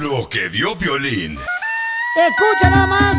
Lo 0.00 0.28
que 0.28 0.48
vio 0.48 0.76
Violín. 0.76 1.36
Escucha 2.28 2.70
nada 2.70 2.86
más 2.86 3.18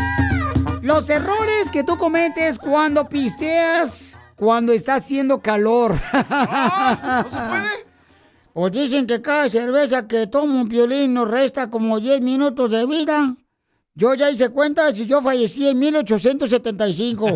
los 0.81 1.09
errores 1.09 1.71
que 1.71 1.83
tú 1.83 1.97
cometes 1.97 2.57
cuando 2.57 3.07
pisteas 3.07 4.19
cuando 4.35 4.71
está 4.71 4.95
haciendo 4.95 5.41
calor. 5.41 5.93
¿No 6.13 7.29
se 7.29 7.37
puede? 7.47 7.89
O 8.53 8.69
dicen 8.69 9.05
que 9.05 9.21
cada 9.21 9.49
cerveza 9.49 10.07
que 10.07 10.27
toma 10.27 10.61
un 10.61 10.69
violín 10.69 11.13
nos 11.13 11.29
resta 11.29 11.69
como 11.69 11.99
10 11.99 12.21
minutos 12.21 12.71
de 12.71 12.85
vida. 12.85 13.35
Yo 13.93 14.13
ya 14.13 14.29
hice 14.31 14.49
cuentas 14.49 14.97
y 14.99 15.05
yo 15.05 15.21
fallecí 15.21 15.67
en 15.67 15.79
1875. 15.79 17.35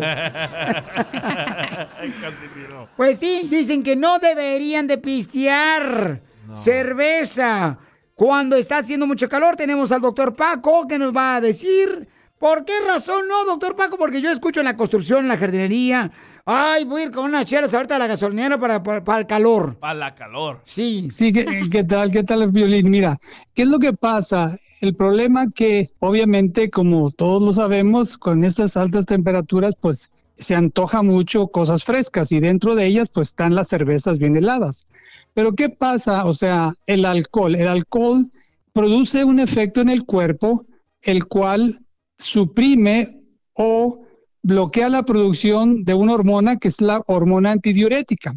Pues 2.96 3.18
sí, 3.18 3.48
dicen 3.50 3.82
que 3.82 3.96
no 3.96 4.18
deberían 4.18 4.86
de 4.86 4.98
pistear 4.98 6.22
cerveza 6.54 7.78
cuando 8.14 8.56
está 8.56 8.78
haciendo 8.78 9.06
mucho 9.06 9.28
calor. 9.28 9.56
Tenemos 9.56 9.92
al 9.92 10.00
doctor 10.00 10.34
Paco 10.34 10.86
que 10.86 10.98
nos 10.98 11.14
va 11.14 11.36
a 11.36 11.40
decir 11.40 12.08
por 12.38 12.64
qué 12.64 12.72
razón 12.86 13.26
no, 13.28 13.44
doctor 13.44 13.74
Paco, 13.76 13.96
porque 13.96 14.20
yo 14.20 14.30
escucho 14.30 14.60
en 14.60 14.66
la 14.66 14.76
construcción, 14.76 15.20
en 15.20 15.28
la 15.28 15.38
jardinería. 15.38 16.10
Ay, 16.44 16.84
voy 16.84 17.02
a 17.02 17.04
ir 17.04 17.10
con 17.10 17.24
unas 17.24 17.46
chelas 17.46 17.72
ahorita 17.72 17.96
a 17.96 17.98
la 17.98 18.06
gasolinera 18.06 18.58
para, 18.58 18.82
para, 18.82 19.02
para 19.02 19.20
el 19.20 19.26
calor. 19.26 19.76
Para 19.78 19.94
la 19.94 20.14
calor. 20.14 20.60
Sí. 20.64 21.08
Sí, 21.10 21.32
¿qué, 21.32 21.68
qué 21.70 21.84
tal? 21.84 22.10
¿Qué 22.10 22.22
tal 22.22 22.42
el 22.42 22.50
violín? 22.50 22.90
Mira, 22.90 23.18
¿qué 23.54 23.62
es 23.62 23.68
lo 23.68 23.78
que 23.78 23.92
pasa? 23.92 24.58
El 24.80 24.94
problema 24.94 25.46
que 25.54 25.88
obviamente, 26.00 26.68
como 26.68 27.10
todos 27.10 27.42
lo 27.42 27.52
sabemos, 27.54 28.18
con 28.18 28.44
estas 28.44 28.76
altas 28.76 29.06
temperaturas, 29.06 29.74
pues 29.80 30.10
se 30.36 30.54
antoja 30.54 31.02
mucho 31.02 31.46
cosas 31.46 31.84
frescas 31.84 32.32
y 32.32 32.40
dentro 32.40 32.74
de 32.74 32.86
ellas 32.86 33.08
pues 33.08 33.28
están 33.28 33.54
las 33.54 33.68
cervezas 33.68 34.18
bien 34.18 34.36
heladas. 34.36 34.86
Pero 35.34 35.52
¿qué 35.52 35.68
pasa? 35.68 36.24
O 36.24 36.32
sea, 36.32 36.72
el 36.86 37.04
alcohol, 37.04 37.54
el 37.54 37.68
alcohol 37.68 38.26
produce 38.72 39.24
un 39.24 39.40
efecto 39.40 39.80
en 39.80 39.88
el 39.90 40.04
cuerpo 40.04 40.64
el 41.02 41.26
cual 41.26 41.80
suprime 42.18 43.20
o 43.54 44.00
bloquea 44.42 44.88
la 44.88 45.02
producción 45.02 45.84
de 45.84 45.94
una 45.94 46.14
hormona 46.14 46.56
que 46.56 46.68
es 46.68 46.80
la 46.80 47.02
hormona 47.06 47.50
antidiurética. 47.52 48.34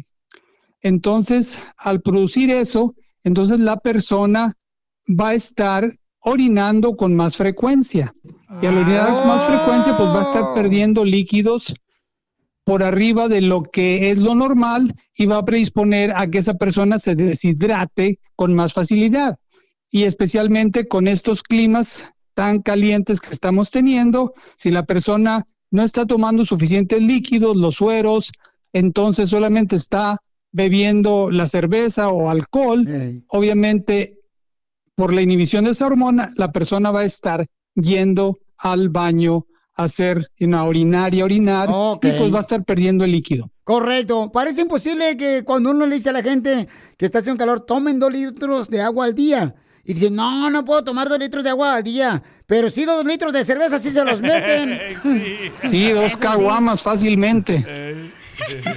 Entonces, 0.82 1.68
al 1.76 2.00
producir 2.02 2.50
eso, 2.50 2.94
entonces 3.24 3.60
la 3.60 3.76
persona 3.76 4.54
va 5.08 5.30
a 5.30 5.34
estar 5.34 5.90
orinando 6.20 6.96
con 6.96 7.14
más 7.14 7.36
frecuencia. 7.36 8.12
Y 8.60 8.66
al 8.66 8.78
orinar 8.78 9.14
con 9.14 9.28
más 9.28 9.44
frecuencia, 9.44 9.96
pues 9.96 10.08
va 10.08 10.20
a 10.20 10.22
estar 10.22 10.54
perdiendo 10.54 11.04
líquidos 11.04 11.74
por 12.68 12.82
arriba 12.82 13.28
de 13.28 13.40
lo 13.40 13.62
que 13.62 14.10
es 14.10 14.18
lo 14.18 14.34
normal 14.34 14.94
y 15.16 15.24
va 15.24 15.38
a 15.38 15.44
predisponer 15.46 16.12
a 16.14 16.26
que 16.26 16.36
esa 16.36 16.52
persona 16.52 16.98
se 16.98 17.14
deshidrate 17.14 18.20
con 18.36 18.54
más 18.54 18.74
facilidad. 18.74 19.38
Y 19.90 20.02
especialmente 20.02 20.86
con 20.86 21.08
estos 21.08 21.42
climas 21.42 22.12
tan 22.34 22.60
calientes 22.60 23.22
que 23.22 23.30
estamos 23.30 23.70
teniendo, 23.70 24.34
si 24.58 24.70
la 24.70 24.84
persona 24.84 25.46
no 25.70 25.82
está 25.82 26.04
tomando 26.04 26.44
suficientes 26.44 27.02
líquidos, 27.02 27.56
los 27.56 27.76
sueros, 27.76 28.32
entonces 28.74 29.30
solamente 29.30 29.74
está 29.74 30.20
bebiendo 30.52 31.30
la 31.30 31.46
cerveza 31.46 32.10
o 32.10 32.28
alcohol, 32.28 32.86
obviamente 33.28 34.18
por 34.94 35.14
la 35.14 35.22
inhibición 35.22 35.64
de 35.64 35.70
esa 35.70 35.86
hormona, 35.86 36.34
la 36.36 36.52
persona 36.52 36.90
va 36.90 37.00
a 37.00 37.06
estar 37.06 37.46
yendo 37.74 38.36
al 38.58 38.90
baño 38.90 39.46
hacer 39.78 40.26
una 40.40 40.64
orinaria, 40.64 41.24
orinar, 41.24 41.68
Ok. 41.72 42.04
y 42.04 42.10
pues 42.18 42.32
va 42.32 42.38
a 42.38 42.40
estar 42.40 42.64
perdiendo 42.64 43.04
el 43.04 43.12
líquido. 43.12 43.50
Correcto. 43.64 44.30
Parece 44.32 44.62
imposible 44.62 45.16
que 45.16 45.44
cuando 45.44 45.70
uno 45.70 45.86
le 45.86 45.96
dice 45.96 46.10
a 46.10 46.12
la 46.12 46.22
gente 46.22 46.68
que 46.98 47.04
está 47.06 47.18
haciendo 47.20 47.38
calor, 47.38 47.60
tomen 47.60 47.98
dos 47.98 48.12
litros 48.12 48.68
de 48.68 48.80
agua 48.82 49.06
al 49.06 49.14
día. 49.14 49.54
Y 49.84 49.94
dicen, 49.94 50.16
no, 50.16 50.50
no 50.50 50.64
puedo 50.66 50.84
tomar 50.84 51.08
dos 51.08 51.18
litros 51.18 51.42
de 51.44 51.50
agua 51.50 51.76
al 51.76 51.82
día. 51.82 52.22
Pero 52.46 52.68
sí, 52.68 52.84
dos 52.84 53.04
litros 53.06 53.32
de 53.32 53.42
cerveza 53.44 53.78
sí 53.78 53.90
se 53.90 54.04
los 54.04 54.20
meten. 54.20 54.78
Sí, 55.60 55.90
dos 55.92 56.16
caguamas 56.16 56.82
fácilmente. 56.82 57.64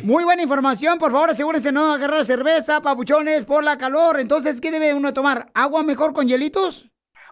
Muy 0.04 0.24
buena 0.24 0.42
información, 0.42 0.98
por 0.98 1.12
favor, 1.12 1.30
asegúrense 1.30 1.72
no 1.72 1.94
agarrar 1.94 2.24
cerveza, 2.26 2.82
papuchones, 2.82 3.44
por 3.46 3.64
la 3.64 3.78
calor. 3.78 4.20
Entonces, 4.20 4.60
¿qué 4.62 4.72
debe 4.72 4.94
uno 4.94 5.14
tomar? 5.14 5.52
¿Agua 5.54 5.84
mejor 5.84 6.14
con 6.14 6.28
hielitos? 6.28 6.88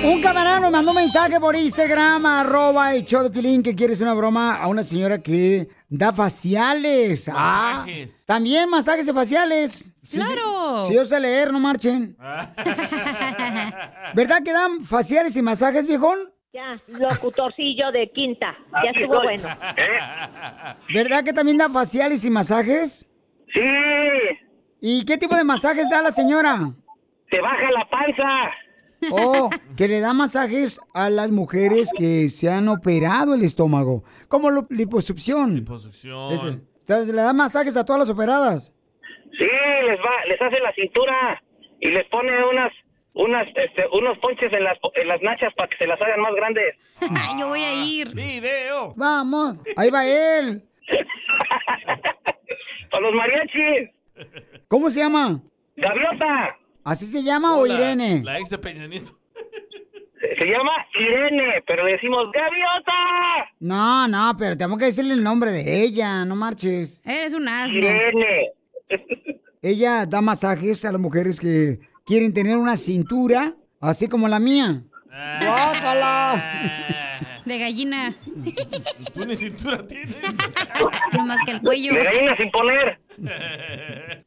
Un 0.04 0.20
camarada 0.20 0.58
nos 0.60 0.70
mandó 0.72 0.90
un 0.90 0.96
mensaje 0.96 1.38
por 1.38 1.54
Instagram, 1.54 2.26
arroba 2.26 2.92
el 2.94 3.04
show 3.04 3.22
de 3.22 3.30
Pilín, 3.30 3.62
que 3.62 3.74
quiere 3.74 3.92
hacer 3.92 4.06
una 4.06 4.14
broma 4.14 4.56
a 4.56 4.66
una 4.66 4.82
señora 4.82 5.22
que 5.22 5.68
da 5.88 6.12
faciales. 6.12 7.30
Ah, 7.32 7.84
Masajes. 7.86 8.24
también 8.26 8.68
masajes 8.68 9.06
de 9.06 9.12
faciales. 9.14 9.92
¡Claro! 10.10 10.86
Sí, 10.86 10.94
yo 10.94 11.04
sé 11.04 11.20
leer, 11.20 11.52
no 11.52 11.60
marchen. 11.60 12.16
¿Verdad 14.14 14.42
que 14.44 14.52
dan 14.52 14.80
faciales 14.82 15.36
y 15.36 15.42
masajes, 15.42 15.86
viejón? 15.86 16.18
Ya, 16.52 16.74
locutorcillo 16.88 17.92
de 17.92 18.10
quinta. 18.10 18.54
Ya 18.84 18.90
estuvo 18.90 19.22
bueno. 19.22 19.48
¿Verdad 20.92 21.22
que 21.24 21.32
también 21.32 21.56
da 21.58 21.68
faciales 21.70 22.24
y 22.24 22.30
masajes? 22.30 23.06
Sí. 23.54 23.60
¿Y 24.80 25.04
qué 25.04 25.16
tipo 25.16 25.36
de 25.36 25.44
masajes 25.44 25.88
da 25.88 26.02
la 26.02 26.10
señora? 26.10 26.58
Te 27.30 27.40
baja 27.40 27.70
la 27.72 27.88
panza. 27.88 28.24
Oh, 29.10 29.50
que 29.76 29.88
le 29.88 30.00
da 30.00 30.12
masajes 30.12 30.80
a 30.94 31.10
las 31.10 31.30
mujeres 31.30 31.90
que 31.96 32.28
se 32.28 32.50
han 32.50 32.68
operado 32.68 33.34
el 33.34 33.42
estómago, 33.42 34.04
como 34.28 34.50
lo- 34.50 34.66
liposucción. 34.70 35.54
Liposucción. 35.56 36.32
Ese. 36.32 36.48
O 36.48 36.60
sea, 36.84 36.98
le 37.00 37.12
da 37.22 37.32
masajes 37.32 37.76
a 37.76 37.84
todas 37.84 38.00
las 38.00 38.10
operadas. 38.10 38.72
Sí, 39.38 39.44
les 39.88 39.98
va, 39.98 40.24
les 40.28 40.40
hace 40.40 40.60
la 40.60 40.72
cintura 40.74 41.42
y 41.80 41.88
les 41.90 42.06
pone 42.08 42.30
unas, 42.44 42.72
unas, 43.14 43.46
este, 43.48 43.82
unos 43.92 44.18
ponches 44.18 44.52
en 44.52 44.62
las, 44.64 44.78
en 44.94 45.08
las 45.08 45.20
nachas 45.22 45.52
para 45.56 45.68
que 45.68 45.76
se 45.78 45.86
las 45.86 46.00
hagan 46.00 46.20
más 46.20 46.34
grandes. 46.34 46.74
Yo 47.38 47.48
voy 47.48 47.60
a 47.62 47.84
ir. 47.84 48.08
Video. 48.14 48.92
Vamos, 48.96 49.62
ahí 49.76 49.90
va 49.90 50.04
él. 50.06 50.62
Para 52.90 53.02
los 53.04 53.14
mariachis. 53.14 53.90
¿Cómo 54.68 54.90
se 54.90 55.00
llama? 55.00 55.40
Gaviota. 55.76 56.56
¿Así 56.84 57.06
se 57.06 57.22
llama 57.22 57.56
o 57.56 57.66
La- 57.66 57.74
Irene? 57.74 58.22
La 58.24 58.38
ex 58.38 58.50
de 58.50 58.58
Peña 58.58 58.86
Nieto. 58.86 59.18
Se, 60.38 60.44
llama 60.46 60.72
Irene, 60.98 61.62
pero 61.66 61.84
le 61.84 61.92
decimos 61.92 62.28
Gaviota. 62.32 62.92
No, 63.60 64.08
no, 64.08 64.34
pero 64.38 64.56
tenemos 64.56 64.78
que 64.78 64.86
decirle 64.86 65.14
el 65.14 65.22
nombre 65.22 65.50
de 65.52 65.84
ella, 65.84 66.24
no 66.24 66.34
marches. 66.36 67.00
Eres 67.04 67.34
un 67.34 67.46
asno. 67.48 67.78
Irene. 67.78 68.52
Ella 69.60 70.06
da 70.06 70.20
masajes 70.20 70.84
a 70.84 70.92
las 70.92 71.00
mujeres 71.00 71.38
que 71.38 71.78
quieren 72.04 72.32
tener 72.32 72.56
una 72.56 72.76
cintura, 72.76 73.54
así 73.80 74.08
como 74.08 74.26
la 74.26 74.40
mía. 74.40 74.82
¡Guácala! 75.40 76.98
De 77.44 77.58
gallina. 77.58 78.16
Tú 79.14 79.24
ni 79.26 79.36
cintura 79.36 79.86
tienes. 79.86 80.16
No 81.12 81.26
más 81.26 81.38
que 81.44 81.52
el 81.52 81.60
cuello. 81.60 81.92
De 81.94 82.02
gallina 82.04 82.36
sin 82.36 82.50
poner. 82.50 82.98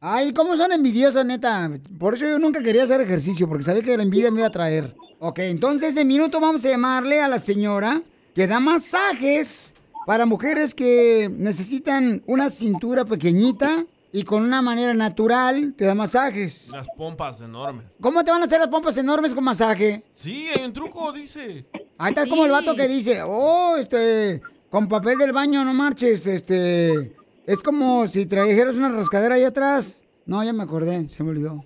Ay, 0.00 0.32
cómo 0.32 0.56
son 0.56 0.72
envidiosas, 0.72 1.24
neta. 1.26 1.70
Por 1.98 2.14
eso 2.14 2.24
yo 2.26 2.38
nunca 2.38 2.62
quería 2.62 2.84
hacer 2.84 3.00
ejercicio, 3.00 3.48
porque 3.48 3.64
sabía 3.64 3.82
que 3.82 3.96
la 3.96 4.02
envidia 4.02 4.30
me 4.30 4.38
iba 4.38 4.46
a 4.46 4.50
traer. 4.50 4.94
Ok, 5.18 5.40
entonces 5.40 5.96
en 5.96 6.06
minuto 6.06 6.40
vamos 6.40 6.64
a 6.64 6.70
llamarle 6.70 7.20
a 7.20 7.28
la 7.28 7.38
señora 7.38 8.02
que 8.34 8.46
da 8.46 8.60
masajes 8.60 9.74
para 10.06 10.26
mujeres 10.26 10.74
que 10.74 11.28
necesitan 11.32 12.22
una 12.26 12.50
cintura 12.50 13.04
pequeñita 13.04 13.84
y 14.12 14.22
con 14.22 14.42
una 14.44 14.62
manera 14.62 14.94
natural 14.94 15.74
te 15.76 15.84
da 15.84 15.94
masajes. 15.94 16.70
Las 16.72 16.86
pompas 16.96 17.40
enormes. 17.40 17.86
¿Cómo 18.00 18.22
te 18.22 18.30
van 18.30 18.42
a 18.42 18.44
hacer 18.44 18.60
las 18.60 18.68
pompas 18.68 18.96
enormes 18.98 19.34
con 19.34 19.42
masaje? 19.42 20.04
Sí, 20.14 20.48
hay 20.54 20.64
un 20.64 20.72
truco, 20.72 21.12
dice. 21.12 21.66
Ahí 21.98 22.10
está 22.10 22.26
como 22.26 22.44
el 22.44 22.50
vato 22.50 22.74
que 22.74 22.88
dice, 22.88 23.22
oh, 23.24 23.76
este, 23.78 24.42
con 24.70 24.86
papel 24.86 25.16
del 25.16 25.32
baño, 25.32 25.64
no 25.64 25.72
marches, 25.72 26.26
este, 26.26 27.12
es 27.46 27.62
como 27.62 28.06
si 28.06 28.26
trajeras 28.26 28.76
una 28.76 28.90
rascadera 28.90 29.36
ahí 29.36 29.44
atrás. 29.44 30.04
No, 30.26 30.44
ya 30.44 30.52
me 30.52 30.64
acordé, 30.64 31.08
se 31.08 31.22
me 31.22 31.30
olvidó. 31.30 31.64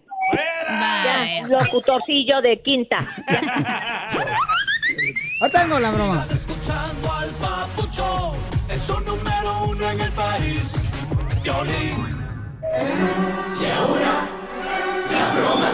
Locutorcillo 1.49 2.41
de 2.43 2.61
quinta. 2.63 2.99
Ahí 5.43 5.51
tengo 5.53 5.79
la 5.81 5.91
broma. 5.91 6.27
Escuchando 6.31 7.13
al 7.13 7.31
papucho, 7.31 8.33
es 8.69 8.89
un 8.91 9.05
número 9.05 9.65
uno 9.71 9.91
en 9.91 10.01
el 10.01 10.13
país. 10.13 10.75
Violín. 11.43 12.21
Y 13.61 13.65
ahora, 13.71 14.29
la 15.11 15.33
broma 15.35 15.71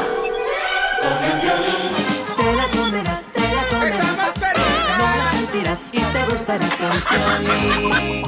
con 1.02 1.24
el 1.24 1.40
violín. 1.42 1.92
Te 2.36 2.54
la 2.54 2.70
comerás, 2.70 3.26
te 3.26 3.35
la 3.35 3.35
comerás. 3.35 3.35
Y 5.56 5.98
te 5.98 6.24
gustará 6.30 6.66
Piolín. 6.76 8.22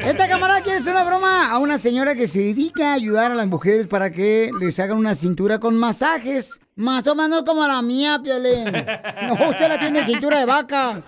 Esta 0.00 0.28
camarada 0.28 0.60
quiere 0.60 0.78
hacer 0.78 0.92
una 0.92 1.02
broma 1.04 1.50
a 1.50 1.58
una 1.58 1.78
señora 1.78 2.14
que 2.14 2.28
se 2.28 2.40
dedica 2.40 2.90
a 2.90 2.94
ayudar 2.94 3.32
a 3.32 3.34
las 3.34 3.46
mujeres 3.46 3.86
para 3.86 4.10
que 4.12 4.50
les 4.60 4.78
hagan 4.78 4.98
una 4.98 5.14
cintura 5.14 5.58
con 5.58 5.76
masajes. 5.76 6.60
Más 6.76 7.06
o 7.08 7.14
menos 7.14 7.42
como 7.42 7.66
la 7.66 7.80
mía, 7.82 8.20
Piolín. 8.22 8.64
No, 9.22 9.48
usted 9.48 9.68
la 9.68 9.80
tiene 9.80 10.04
cintura 10.06 10.38
de 10.38 10.44
vaca. 10.44 11.02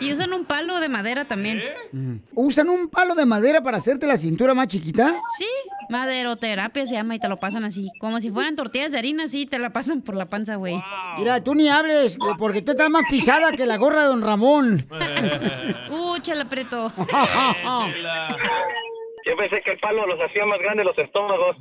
Y 0.00 0.12
usan 0.12 0.32
un 0.32 0.44
palo 0.44 0.78
de 0.80 0.88
madera 0.88 1.24
también. 1.24 1.60
¿Usan 2.34 2.68
un 2.68 2.88
palo 2.88 3.14
de 3.14 3.26
madera 3.26 3.62
para 3.62 3.78
hacerte 3.78 4.06
la 4.06 4.16
cintura 4.16 4.54
más 4.54 4.68
chiquita? 4.68 5.20
Sí, 5.36 5.48
maderoterapia 5.92 6.86
se 6.86 6.94
llama 6.94 7.14
y 7.14 7.18
te 7.18 7.28
lo 7.28 7.38
pasan 7.38 7.64
así. 7.64 7.90
Como 8.00 8.18
si 8.20 8.30
fueran 8.30 8.56
tortillas 8.56 8.90
de 8.92 8.98
harina, 8.98 9.24
así 9.24 9.46
te 9.46 9.58
la 9.58 9.70
pasan 9.70 10.00
por 10.00 10.16
la 10.16 10.26
panza, 10.26 10.56
güey. 10.56 10.82
Mira, 11.18 11.44
tú 11.44 11.54
ni 11.54 11.68
hables, 11.68 12.16
porque 12.38 12.62
tú 12.62 12.70
estás 12.72 12.88
más 12.90 13.02
pisada 13.10 13.52
que 13.52 13.66
la 13.66 13.76
gorra 13.76 14.02
de 14.02 14.08
don 14.08 14.22
Ramón. 14.22 14.86
Uh, 15.90 16.18
chala 16.20 16.46
preto. 16.46 16.90
Yo 19.24 19.36
pensé 19.36 19.60
que 19.62 19.72
el 19.72 19.78
palo 19.78 20.06
los 20.06 20.18
hacía 20.20 20.46
más 20.46 20.58
grandes 20.58 20.86
los 20.86 20.98
estómagos. 20.98 21.56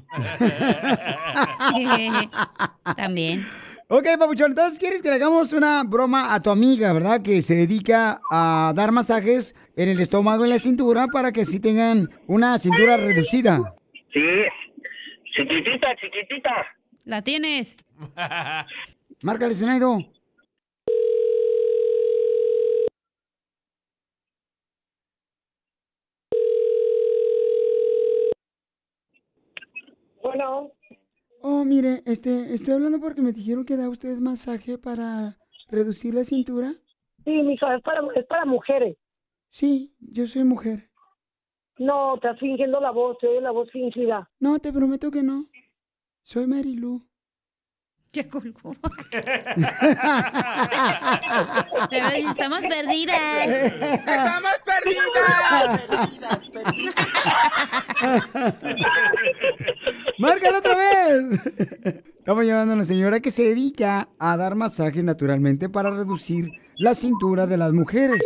También. 2.95 3.45
Ok, 3.89 4.07
papuchón, 4.18 4.51
entonces 4.51 4.80
quieres 4.80 5.01
que 5.01 5.10
le 5.10 5.16
hagamos 5.16 5.51
una 5.51 5.84
broma 5.84 6.34
a 6.34 6.42
tu 6.42 6.50
amiga, 6.50 6.94
¿verdad? 6.94 7.22
Que 7.22 7.42
se 7.42 7.56
dedica 7.56 8.22
a 8.31 8.72
dar 8.74 8.94
masajes 8.94 9.54
en 9.75 9.89
el 9.89 10.00
estómago 10.00 10.44
y 10.44 10.48
en 10.48 10.51
la 10.51 10.60
cintura 10.60 11.07
para 11.07 11.34
que 11.34 11.42
así 11.42 11.60
tengan 11.60 12.10
una 12.25 12.57
cintura 12.57 12.95
reducida. 12.95 13.75
Sí. 14.13 14.22
Chiquitita, 15.36 15.96
chiquitita. 15.96 16.66
La 17.06 17.22
tienes. 17.22 17.75
Márcale, 19.24 19.56
Zenaido. 19.56 20.00
Bueno, 30.22 30.72
Oh, 31.44 31.66
mire, 31.66 32.04
este, 32.06 32.54
estoy 32.54 32.75
hablando 32.75 33.00
porque 33.00 33.24
me 33.24 33.31
dijeron 33.31 33.66
que 33.66 33.75
da 33.75 33.90
usted 33.90 34.16
masaje 34.19 34.78
para 34.78 35.38
reducir 35.69 36.13
la 36.13 36.24
cintura. 36.24 36.72
sí, 37.25 37.31
mija, 37.31 37.75
es 37.75 37.81
para, 37.81 38.02
es 38.16 38.25
para 38.28 38.46
mujeres. 38.46 38.96
Sí, 39.50 39.96
yo 40.00 40.28
soy 40.28 40.44
mujer. 40.44 40.90
No, 41.81 42.13
estás 42.13 42.38
fingiendo 42.39 42.80
la 42.80 42.92
voz, 42.92 43.18
te 43.19 43.28
oye 43.28 43.42
la 43.42 43.50
voz 43.50 43.72
fingida. 43.72 44.30
No, 44.39 44.60
te 44.60 44.72
prometo 44.72 45.10
que 45.10 45.24
no. 45.24 45.48
Soy 46.22 46.45
Marilu. 46.45 47.01
Ya 48.13 48.28
colgó. 48.28 48.75
Estamos 51.92 52.66
perdidas. 52.68 53.48
Estamos 53.48 54.51
perdidas. 54.66 55.82
¡Márcala 60.20 60.58
otra 60.58 60.75
vez! 60.75 61.39
Estamos 62.17 62.46
llamando 62.46 62.74
a 62.74 62.75
una 62.75 62.84
señora 62.84 63.22
que 63.22 63.32
se 63.32 63.44
dedica 63.44 64.10
a 64.20 64.36
dar 64.36 64.55
masajes 64.55 65.05
naturalmente 65.05 65.70
para 65.70 65.89
reducir 65.89 66.50
la 66.75 66.94
cintura 66.96 67.48
de 67.48 67.58
las 67.58 67.72
mujeres. 67.72 68.22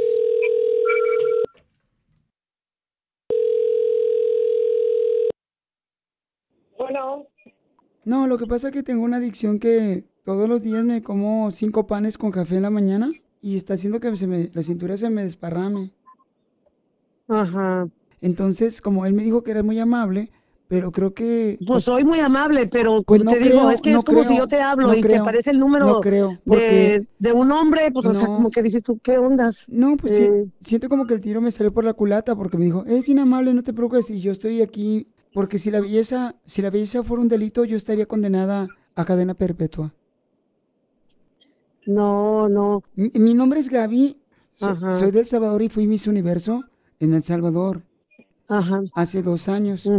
No, 8.05 8.27
lo 8.27 8.37
que 8.37 8.45
pasa 8.47 8.67
es 8.67 8.73
que 8.73 8.83
tengo 8.83 9.03
una 9.03 9.17
adicción 9.17 9.59
que 9.59 10.05
todos 10.23 10.47
los 10.47 10.61
días 10.61 10.83
me 10.85 11.01
como 11.01 11.49
cinco 11.51 11.87
panes 11.87 12.17
con 12.17 12.31
café 12.31 12.55
en 12.57 12.61
la 12.63 12.69
mañana 12.69 13.11
y 13.41 13.57
está 13.57 13.73
haciendo 13.73 13.99
que 13.99 14.15
se 14.15 14.27
me- 14.27 14.49
la 14.53 14.61
cintura 14.63 14.95
se 14.97 15.09
me 15.09 15.23
desparrame. 15.23 15.91
Ajá. 17.27 17.87
Entonces, 18.21 18.81
como 18.81 19.05
él 19.05 19.13
me 19.13 19.23
dijo 19.23 19.43
que 19.43 19.51
era 19.51 19.63
muy 19.63 19.79
amable, 19.79 20.31
pero 20.67 20.91
creo 20.91 21.13
que... 21.13 21.59
Pues 21.65 21.83
soy 21.83 22.03
muy 22.05 22.19
amable, 22.19 22.67
pero 22.67 23.03
Pues 23.03 23.23
no 23.23 23.31
te 23.31 23.39
digo, 23.39 23.69
es 23.69 23.81
que 23.81 23.91
no 23.91 23.99
es 23.99 24.05
como 24.05 24.19
creo, 24.19 24.29
si 24.31 24.37
yo 24.37 24.47
te 24.47 24.61
hablo 24.61 24.87
no 24.87 24.95
y 24.95 25.01
te 25.01 25.17
aparece 25.17 25.51
el 25.51 25.59
número 25.59 25.85
no 25.85 26.01
creo, 26.01 26.29
de, 26.29 26.39
porque- 26.45 27.07
de 27.19 27.31
un 27.33 27.51
hombre, 27.51 27.91
pues 27.91 28.05
o 28.05 28.13
sea, 28.13 28.27
como 28.27 28.49
que 28.49 28.63
dices 28.63 28.81
tú, 28.83 28.99
¿qué 29.01 29.17
ondas? 29.17 29.65
No, 29.67 29.95
pues 29.97 30.15
sí, 30.15 30.23
Eh, 30.23 30.51
siento 30.59 30.89
como 30.89 31.05
que 31.05 31.13
el 31.15 31.21
tiro 31.21 31.41
me 31.41 31.51
salió 31.51 31.71
por 31.73 31.85
la 31.85 31.93
culata 31.93 32.35
porque 32.35 32.57
me 32.57 32.65
dijo, 32.65 32.83
es 32.87 33.05
bien 33.05 33.19
amable, 33.19 33.53
no 33.53 33.61
te 33.63 33.73
preocupes, 33.73 34.09
y 34.09 34.19
yo 34.21 34.31
estoy 34.31 34.61
aquí 34.61 35.07
porque 35.35 35.59
si 35.59 35.69
la 35.69 35.81
belleza, 35.81 36.33
si 36.45 36.61
la 36.61 36.69
belleza 36.69 37.03
fuera 37.03 37.21
un 37.21 37.27
delito, 37.27 37.65
yo 37.65 37.75
estaría 37.75 38.05
condenada 38.05 38.67
a 38.95 39.03
cadena 39.03 39.33
perpetua. 39.33 39.93
No, 41.85 42.47
no. 42.49 42.81
Mi, 42.95 43.11
mi 43.19 43.33
nombre 43.33 43.59
es 43.59 43.69
Gaby, 43.69 44.17
so- 44.53 44.75
soy 44.97 45.11
de 45.11 45.19
El 45.19 45.27
Salvador 45.27 45.61
y 45.61 45.67
fui 45.69 45.87
Miss 45.87 46.07
Universo 46.07 46.63
en 47.01 47.13
El 47.13 47.21
Salvador. 47.21 47.83
Ajá. 48.47 48.81
Hace 48.95 49.21
dos 49.23 49.49
años. 49.49 49.89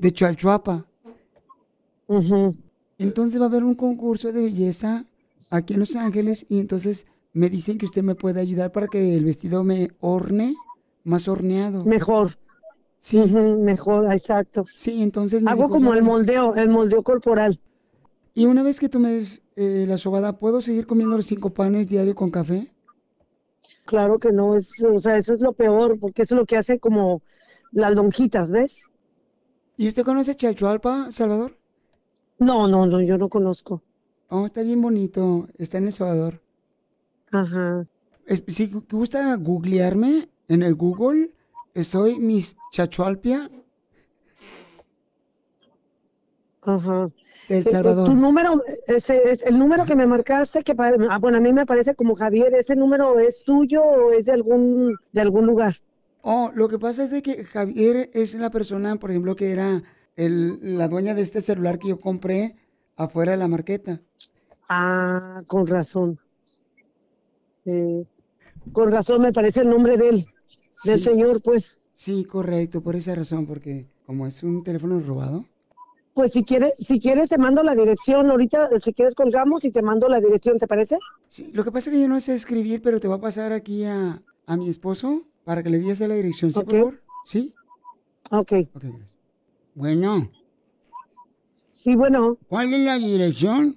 De 0.00 0.12
Chalchuapa. 0.12 0.86
Entonces 2.98 3.40
va 3.40 3.46
a 3.46 3.48
haber 3.48 3.64
un 3.64 3.74
concurso 3.74 4.32
de 4.32 4.42
belleza 4.42 5.04
aquí 5.50 5.74
en 5.74 5.80
Los 5.80 5.96
Ángeles 5.96 6.46
y 6.48 6.60
entonces 6.60 7.06
me 7.32 7.50
dicen 7.50 7.78
que 7.78 7.86
usted 7.86 8.02
me 8.02 8.14
puede 8.14 8.40
ayudar 8.40 8.70
para 8.70 8.86
que 8.86 9.16
el 9.16 9.24
vestido 9.24 9.64
me 9.64 9.90
horne 10.00 10.54
más 11.04 11.26
horneado. 11.26 11.84
Mejor. 11.84 12.38
Sí. 13.04 13.18
mejor, 13.18 14.12
exacto. 14.12 14.64
Sí, 14.76 15.02
entonces 15.02 15.42
me 15.42 15.50
Hago 15.50 15.62
dijo, 15.64 15.70
como 15.70 15.90
"Ya 15.90 15.98
el 15.98 16.02
ven". 16.02 16.04
moldeo, 16.12 16.54
el 16.54 16.68
moldeo 16.70 17.02
corporal. 17.02 17.60
Y 18.32 18.46
una 18.46 18.62
vez 18.62 18.78
que 18.78 18.88
tú 18.88 19.00
me 19.00 19.10
des 19.10 19.42
eh, 19.56 19.86
la 19.88 19.98
sobada, 19.98 20.38
¿puedo 20.38 20.60
seguir 20.60 20.86
comiendo 20.86 21.16
los 21.16 21.26
cinco 21.26 21.50
panes 21.50 21.88
diario 21.88 22.14
con 22.14 22.30
café? 22.30 22.72
Claro 23.86 24.18
que 24.20 24.30
no, 24.32 24.56
es, 24.56 24.70
o 24.84 25.00
sea, 25.00 25.18
eso 25.18 25.34
es 25.34 25.40
lo 25.40 25.52
peor, 25.52 25.98
porque 25.98 26.22
eso 26.22 26.34
es 26.36 26.38
lo 26.38 26.46
que 26.46 26.56
hace 26.56 26.78
como 26.78 27.22
las 27.72 27.92
lonjitas, 27.94 28.50
¿ves? 28.52 28.86
¿Y 29.76 29.88
usted 29.88 30.04
conoce 30.04 30.36
Chalchualpa, 30.36 31.10
Salvador? 31.10 31.58
No, 32.38 32.68
no, 32.68 32.86
no, 32.86 33.00
yo 33.00 33.18
no 33.18 33.28
conozco. 33.28 33.82
Oh, 34.28 34.46
está 34.46 34.62
bien 34.62 34.80
bonito. 34.80 35.48
Está 35.58 35.78
en 35.78 35.86
El 35.86 35.92
Salvador. 35.92 36.40
Ajá. 37.32 37.84
Es- 38.26 38.44
Si 38.46 38.70
gu- 38.70 38.86
gusta 38.90 39.34
googlearme 39.36 40.28
en 40.48 40.62
el 40.62 40.74
Google, 40.76 41.30
soy 41.82 42.18
Miss 42.18 42.56
Chachualpia 42.72 43.50
Ajá. 46.64 47.10
del 47.48 47.62
Eh, 47.66 47.70
Salvador. 47.70 48.08
Tu 48.08 48.14
número, 48.14 48.62
ese, 48.86 49.32
es 49.32 49.44
el 49.46 49.58
número 49.58 49.84
que 49.84 49.96
me 49.96 50.06
marcaste, 50.06 50.62
que 50.62 50.74
pa- 50.74 50.92
ah, 51.10 51.18
bueno, 51.18 51.38
a 51.38 51.40
mí 51.40 51.52
me 51.52 51.66
parece 51.66 51.94
como 51.96 52.14
Javier, 52.14 52.54
¿ese 52.54 52.76
número 52.76 53.18
es 53.18 53.42
tuyo 53.42 53.82
o 53.82 54.12
es 54.12 54.26
de 54.26 54.32
algún, 54.32 54.96
de 55.12 55.20
algún 55.20 55.46
lugar? 55.46 55.74
Oh, 56.22 56.52
lo 56.54 56.68
que 56.68 56.78
pasa 56.78 57.02
es 57.02 57.10
de 57.10 57.20
que 57.20 57.42
Javier 57.44 58.10
es 58.14 58.34
la 58.36 58.50
persona, 58.50 58.94
por 58.96 59.10
ejemplo, 59.10 59.34
que 59.34 59.50
era 59.50 59.82
el- 60.14 60.78
la 60.78 60.86
dueña 60.86 61.14
de 61.14 61.22
este 61.22 61.40
celular 61.40 61.80
que 61.80 61.88
yo 61.88 61.98
compré 61.98 62.54
afuera 62.96 63.32
de 63.32 63.38
la 63.38 63.48
marqueta. 63.48 64.00
Ah, 64.68 65.42
con 65.48 65.66
razón. 65.66 66.18
Eh, 67.64 68.04
con 68.72 68.92
razón 68.92 69.22
me 69.22 69.32
parece 69.32 69.62
el 69.62 69.70
nombre 69.70 69.96
de 69.96 70.08
él, 70.10 70.26
del 70.84 70.98
Sí. 70.98 71.04
señor, 71.04 71.42
pues. 71.42 71.80
Sí, 71.94 72.24
correcto, 72.24 72.82
por 72.82 72.96
esa 72.96 73.14
razón, 73.14 73.46
porque 73.46 73.86
como 74.06 74.26
es 74.26 74.42
un 74.42 74.62
teléfono 74.64 75.00
robado. 75.00 75.44
Pues 76.14 76.32
si 76.32 76.42
quieres, 76.42 76.74
si 76.78 77.00
quieres 77.00 77.30
te 77.30 77.38
mando 77.38 77.62
la 77.62 77.74
dirección 77.74 78.30
ahorita, 78.30 78.68
si 78.80 78.92
quieres 78.92 79.14
colgamos 79.14 79.64
y 79.64 79.70
te 79.70 79.80
mando 79.82 80.08
la 80.08 80.20
dirección, 80.20 80.58
¿te 80.58 80.66
parece? 80.66 80.98
Sí, 81.28 81.50
lo 81.54 81.64
que 81.64 81.72
pasa 81.72 81.88
es 81.90 81.96
que 81.96 82.02
yo 82.02 82.08
no 82.08 82.20
sé 82.20 82.34
escribir, 82.34 82.82
pero 82.82 83.00
te 83.00 83.08
voy 83.08 83.16
a 83.16 83.20
pasar 83.20 83.52
aquí 83.52 83.84
a, 83.84 84.22
a 84.46 84.56
mi 84.56 84.68
esposo 84.68 85.22
para 85.44 85.62
que 85.62 85.70
le 85.70 85.78
digas 85.78 86.00
la 86.00 86.14
dirección, 86.14 86.52
¿sí, 86.52 86.60
por 86.62 86.70
favor? 86.70 87.02
¿Sí? 87.24 87.54
Ok. 88.30 88.52
Ok, 88.74 88.82
gracias. 88.82 89.16
Bueno. 89.74 90.30
Sí, 91.72 91.96
bueno. 91.96 92.36
¿Cuál 92.48 92.74
es 92.74 92.80
la 92.84 92.98
dirección? 92.98 93.76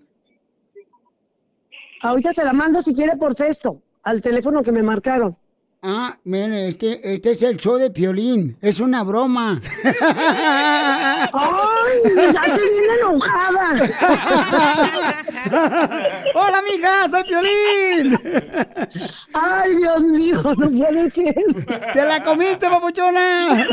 Ahorita 2.02 2.34
te 2.34 2.44
la 2.44 2.54
mando 2.54 2.82
si 2.82 2.94
quieres 2.94 3.16
por 3.16 3.34
texto, 3.36 3.82
al 4.04 4.22
teléfono 4.22 4.62
que 4.62 4.72
me 4.74 4.84
marcaron. 4.84 5.38
Ah, 5.88 6.18
mire, 6.24 6.70
este, 6.70 7.14
este 7.14 7.30
es 7.34 7.44
el 7.44 7.58
show 7.58 7.78
de 7.78 7.92
Piolín. 7.92 8.58
Es 8.60 8.80
una 8.80 9.04
broma. 9.04 9.62
¡Ay! 9.84 11.44
Ya 12.34 12.42
estoy 12.42 12.70
bien 12.70 12.86
enojada. 13.00 13.70
¡Hola, 16.34 16.58
amiga! 16.58 17.08
¡Soy 17.08 17.24
Piolín! 17.26 18.20
¡Ay, 19.34 19.76
Dios 19.76 20.02
mío! 20.02 20.42
No 20.58 20.72
puede 20.72 21.12
ser. 21.12 21.36
¡Te 21.94 22.04
la 22.04 22.24
comiste, 22.24 22.68
papuchona! 22.68 23.68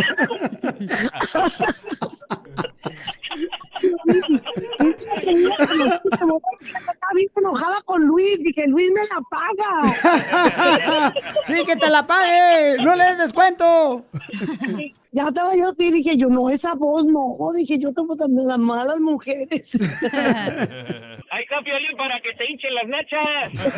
Estaba 6.62 7.12
bien 7.14 7.30
enojada 7.36 7.82
con 7.84 8.02
Luis. 8.04 8.38
Dije, 8.42 8.66
Luis 8.66 8.90
me 8.92 9.00
la 9.02 9.20
paga. 9.30 11.12
¡Sí, 11.44 11.64
que 11.64 11.76
te 11.76 11.88
la 11.90 12.01
pague! 12.06 12.76
¡No 12.82 12.96
le 12.96 13.04
des 13.04 13.18
descuento! 13.18 14.06
Ya 15.14 15.24
estaba 15.28 15.54
yo 15.54 15.68
así, 15.68 15.92
dije 15.92 16.16
yo, 16.16 16.28
no, 16.28 16.48
esa 16.48 16.72
voz 16.74 17.04
no. 17.04 17.36
Dije, 17.54 17.78
yo 17.78 17.92
tengo 17.92 18.16
también 18.16 18.48
las 18.48 18.58
malas 18.58 18.98
mujeres. 18.98 19.70
Ahí 19.74 21.42
está 21.44 21.60
Piolín 21.62 21.96
para 21.98 22.18
que 22.22 22.32
te 22.36 22.50
hinchen 22.50 22.74
las 22.74 22.88
nachas. 22.88 23.70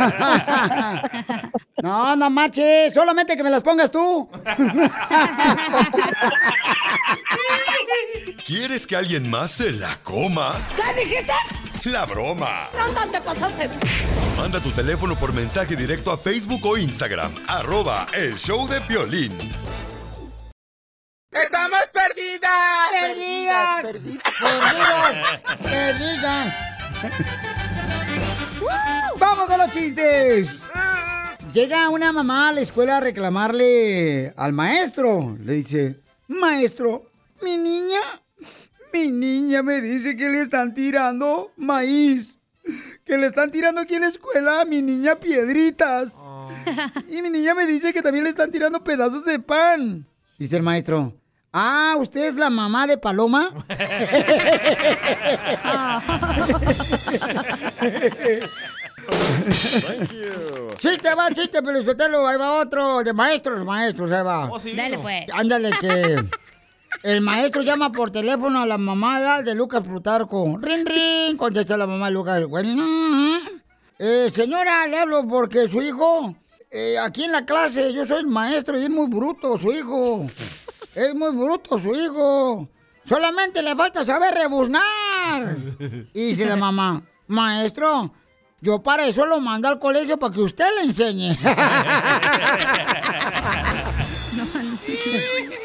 No, 1.82 2.16
no 2.16 2.30
manches, 2.30 2.94
solamente 2.94 3.36
que 3.36 3.42
me 3.42 3.50
las 3.50 3.62
pongas 3.62 3.90
tú. 3.90 4.26
¿Quieres 8.46 8.86
que 8.86 8.96
alguien 8.96 9.28
más 9.28 9.50
se 9.50 9.70
la 9.72 9.94
coma? 10.02 10.54
¿Qué 10.74 11.04
dijiste? 11.04 11.34
La 11.90 12.06
broma. 12.06 12.68
No 12.74 13.10
te 13.10 13.20
pasaste. 13.20 13.68
Manda 14.38 14.60
tu 14.60 14.70
teléfono 14.70 15.14
por 15.14 15.34
mensaje 15.34 15.76
directo 15.76 16.10
a 16.10 16.16
Facebook 16.16 16.64
o 16.64 16.78
Instagram. 16.78 17.34
Arroba 17.48 18.06
el 18.14 18.38
show 18.38 18.66
de 18.66 18.80
Piolín. 18.80 19.36
¡Estamos 21.34 21.80
perdidas! 21.92 22.52
¡Perdidas! 22.92 23.82
¡Perdidas! 23.82 24.22
¡Perdidas! 25.60 26.54
¡Vamos 29.18 29.46
con 29.46 29.58
los 29.58 29.70
chistes! 29.70 30.68
Llega 31.52 31.88
una 31.88 32.12
mamá 32.12 32.50
a 32.50 32.52
la 32.52 32.60
escuela 32.60 32.98
a 32.98 33.00
reclamarle 33.00 34.32
al 34.36 34.52
maestro. 34.52 35.36
Le 35.40 35.54
dice, 35.54 36.00
maestro, 36.28 37.10
mi 37.42 37.56
niña, 37.56 38.00
mi 38.92 39.10
niña 39.10 39.64
me 39.64 39.80
dice 39.80 40.14
que 40.14 40.28
le 40.28 40.40
están 40.40 40.72
tirando 40.72 41.52
maíz. 41.56 42.38
Que 43.04 43.18
le 43.18 43.26
están 43.26 43.50
tirando 43.50 43.80
aquí 43.80 43.96
en 43.96 44.02
la 44.02 44.08
escuela 44.08 44.60
a 44.60 44.64
mi 44.64 44.82
niña 44.82 45.16
piedritas. 45.16 46.14
Y 47.08 47.22
mi 47.22 47.30
niña 47.30 47.54
me 47.54 47.66
dice 47.66 47.92
que 47.92 48.02
también 48.02 48.22
le 48.22 48.30
están 48.30 48.52
tirando 48.52 48.84
pedazos 48.84 49.24
de 49.24 49.40
pan. 49.40 50.06
Dice 50.38 50.56
el 50.56 50.62
maestro, 50.62 51.14
ah, 51.54 51.94
¿usted 51.98 52.26
es 52.26 52.34
la 52.34 52.50
mamá 52.50 52.86
de 52.86 52.98
Paloma? 52.98 53.48
Chiste, 60.78 61.14
va, 61.14 61.30
chiste, 61.30 61.62
pero 61.62 61.82
suéltalo, 61.82 62.26
ahí 62.26 62.36
va 62.36 62.60
otro, 62.60 63.02
de 63.02 63.12
maestros, 63.12 63.64
maestros, 63.64 64.10
ahí 64.12 64.22
va. 64.22 64.50
Oh, 64.50 64.58
sí. 64.58 64.72
Dale, 64.72 64.98
pues. 64.98 65.26
Ándale, 65.32 65.70
que 65.80 66.16
el 67.02 67.20
maestro 67.20 67.62
llama 67.62 67.92
por 67.92 68.10
teléfono 68.10 68.62
a 68.62 68.66
la 68.66 68.78
mamá 68.78 69.42
de 69.42 69.54
Lucas 69.54 69.82
Plutarco. 69.82 70.58
Rin, 70.60 70.86
rin, 70.86 71.36
contesta 71.36 71.76
la 71.76 71.86
mamá 71.86 72.06
de 72.06 72.12
Lucas. 72.12 72.46
Bueno, 72.46 72.82
eh, 73.98 74.30
señora, 74.32 74.86
le 74.86 74.98
hablo 74.98 75.26
porque 75.26 75.68
su 75.68 75.82
hijo, 75.82 76.34
eh, 76.70 76.98
aquí 76.98 77.24
en 77.24 77.32
la 77.32 77.44
clase, 77.44 77.92
yo 77.92 78.04
soy 78.04 78.20
el 78.20 78.26
maestro 78.26 78.78
y 78.78 78.84
es 78.84 78.90
muy 78.90 79.08
bruto 79.08 79.58
su 79.58 79.72
hijo. 79.72 80.26
Es 80.94 81.14
muy 81.14 81.32
bruto 81.32 81.78
su 81.78 81.94
hijo. 81.94 82.68
Solamente 83.04 83.62
le 83.62 83.74
falta 83.74 84.04
saber 84.04 84.34
rebuznar. 84.34 85.56
Y 86.12 86.26
dice 86.26 86.46
la 86.46 86.56
mamá, 86.56 87.02
maestro, 87.26 88.12
yo 88.60 88.82
para 88.82 89.06
eso 89.06 89.26
lo 89.26 89.40
mando 89.40 89.68
al 89.68 89.78
colegio 89.78 90.18
para 90.18 90.32
que 90.32 90.40
usted 90.40 90.66
le 90.78 90.84
enseñe. 90.84 91.36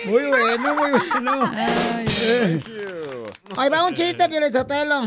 Muy 0.05 0.25
bueno, 0.25 0.75
muy 0.75 0.91
bueno. 0.91 1.51
Ahí 3.57 3.69
va 3.69 3.85
un 3.85 3.93
chiste, 3.93 4.27
Piolizotelo. 4.27 5.01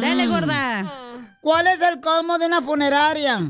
Dale, 0.00 0.26
gorda. 0.26 0.92
¿Cuál 1.40 1.68
es 1.68 1.80
el 1.80 2.00
colmo 2.00 2.38
de 2.38 2.46
una 2.46 2.60
funeraria? 2.60 3.40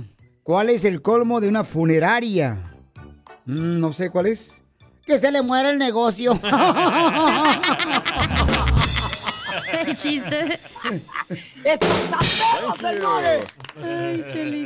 ¿Cuál 0.43 0.71
es 0.71 0.85
el 0.85 1.01
colmo 1.01 1.41
de 1.41 1.49
una 1.49 1.65
funeraria? 1.65 2.59
Mm, 3.47 3.79
no 3.81 3.93
sé 3.93 4.11
cuál 4.11 4.27
es. 4.27 4.65
Que 5.09 5.17
se 5.17 5.33
le 5.33 5.41
muera 5.41 5.71
el 5.71 5.79
negocio. 5.79 6.39
El 9.87 9.97
chiste. 9.97 10.61
Ay. 10.85 11.03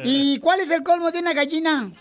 ¿Y 0.04 0.40
cuál 0.40 0.58
es 0.58 0.72
el 0.72 0.82
colmo 0.82 1.12
de 1.12 1.20
una 1.20 1.32
gallina? 1.32 1.92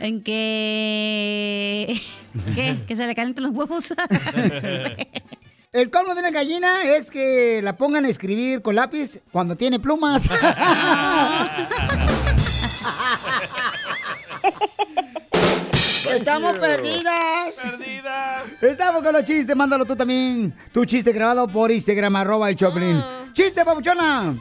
En 0.00 0.24
que... 0.24 2.02
¿Qué? 2.56 2.76
Que 2.88 2.96
se 2.96 3.06
le 3.06 3.14
calienten 3.14 3.44
los 3.44 3.54
huevos. 3.54 3.86
El 5.72 5.90
colmo 5.90 6.14
de 6.14 6.20
una 6.20 6.30
gallina 6.30 6.82
es 6.82 7.10
que 7.10 7.62
la 7.62 7.78
pongan 7.78 8.04
a 8.04 8.08
escribir 8.08 8.60
con 8.60 8.74
lápiz 8.74 9.22
cuando 9.30 9.56
tiene 9.56 9.80
plumas. 9.80 10.28
Estamos 16.10 16.58
perdidas. 16.58 17.54
Perdidas. 17.62 18.42
Estamos 18.62 19.02
con 19.02 19.12
los 19.12 19.24
chistes. 19.24 19.54
Mándalo 19.54 19.84
tú 19.84 19.94
también. 19.96 20.54
Tu 20.72 20.84
chiste 20.84 21.12
grabado 21.12 21.46
por 21.48 21.70
Instagram, 21.70 22.16
arroba 22.16 22.50
el 22.50 22.56
Choplin. 22.56 23.02
¡Chiste, 23.32 23.64
papuchona! 23.64 24.34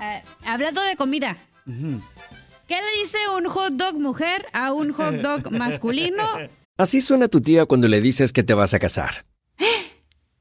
Eh, 0.00 0.22
hablando 0.44 0.82
de 0.82 0.96
comida. 0.96 1.36
¿Qué 1.66 2.74
le 2.74 3.00
dice 3.00 3.18
un 3.36 3.46
hot 3.46 3.72
dog 3.74 3.98
mujer 3.98 4.46
a 4.52 4.72
un 4.72 4.92
hot 4.92 5.16
dog 5.16 5.50
masculino? 5.52 6.24
Así 6.76 7.00
suena 7.00 7.28
tu 7.28 7.40
tía 7.40 7.66
cuando 7.66 7.88
le 7.88 8.00
dices 8.00 8.32
que 8.32 8.42
te 8.42 8.54
vas 8.54 8.74
a 8.74 8.78
casar. 8.78 9.26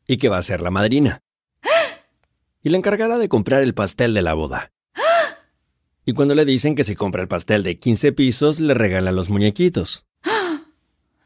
Y 0.07 0.17
que 0.17 0.29
va 0.29 0.39
a 0.39 0.43
ser 0.43 0.61
la 0.61 0.71
madrina. 0.71 1.21
Y 2.63 2.69
la 2.69 2.77
encargada 2.77 3.17
de 3.17 3.29
comprar 3.29 3.61
el 3.61 3.73
pastel 3.75 4.13
de 4.13 4.21
la 4.21 4.33
boda. 4.33 4.71
Y 6.05 6.13
cuando 6.13 6.33
le 6.33 6.45
dicen 6.45 6.75
que 6.75 6.83
si 6.83 6.95
compra 6.95 7.21
el 7.21 7.27
pastel 7.27 7.63
de 7.63 7.77
15 7.79 8.11
pisos, 8.13 8.59
le 8.59 8.73
regalan 8.73 9.15
los 9.15 9.29
muñequitos. 9.29 10.05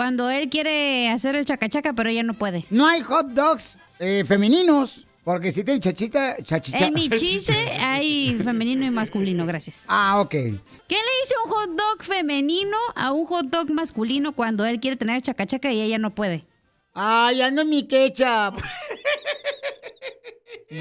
Cuando 0.00 0.30
él 0.30 0.48
quiere 0.48 1.10
hacer 1.10 1.36
el 1.36 1.44
chacachaca, 1.44 1.92
pero 1.92 2.08
ella 2.08 2.22
no 2.22 2.32
puede. 2.32 2.64
No 2.70 2.86
hay 2.86 3.02
hot 3.02 3.26
dogs 3.32 3.78
eh, 3.98 4.24
femeninos. 4.26 5.06
Porque 5.24 5.52
si 5.52 5.62
tiene 5.62 5.78
chachita, 5.78 6.42
chachicha. 6.42 6.86
En 6.86 6.94
mi 6.94 7.10
chiste 7.18 7.52
hay 7.52 8.34
femenino 8.42 8.86
y 8.86 8.90
masculino, 8.90 9.44
gracias. 9.44 9.84
Ah, 9.88 10.18
ok. 10.18 10.30
¿Qué 10.30 10.48
le 10.48 11.20
dice 11.20 11.34
un 11.44 11.50
hot 11.50 11.68
dog 11.76 12.02
femenino 12.02 12.78
a 12.94 13.12
un 13.12 13.26
hot 13.26 13.44
dog 13.48 13.70
masculino 13.72 14.32
cuando 14.32 14.64
él 14.64 14.80
quiere 14.80 14.96
tener 14.96 15.20
chacachaca 15.20 15.70
y 15.70 15.82
ella 15.82 15.98
no 15.98 16.14
puede? 16.14 16.46
Ay, 16.94 17.42
ando 17.42 17.60
en 17.60 17.68
mi 17.68 17.86
ketchup. 17.86 18.58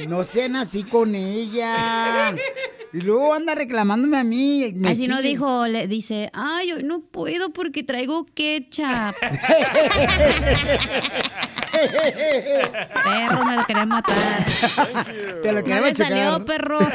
No 0.07 0.23
sean 0.23 0.55
así 0.55 0.83
con 0.83 1.13
ella. 1.13 2.37
Y 2.91 3.01
luego 3.01 3.33
anda 3.35 3.53
reclamándome 3.53 4.17
a 4.17 4.23
mí. 4.23 4.71
me 4.75 4.89
Así 4.89 5.07
no 5.07 5.21
dijo, 5.21 5.67
le 5.67 5.87
dice, 5.87 6.31
ay, 6.33 6.71
hoy 6.73 6.83
no 6.83 7.01
puedo 7.01 7.51
porque 7.51 7.83
traigo 7.83 8.25
ketchup. 8.33 9.15
Perros, 13.03 13.45
me 13.45 13.55
lo 13.57 13.65
querían 13.65 13.89
matar. 13.89 14.45
Te 15.41 15.51
lo 15.51 15.59
No 15.59 15.63
quería 15.65 15.81
me 15.81 15.95
salió, 15.95 16.45
perros. 16.45 16.87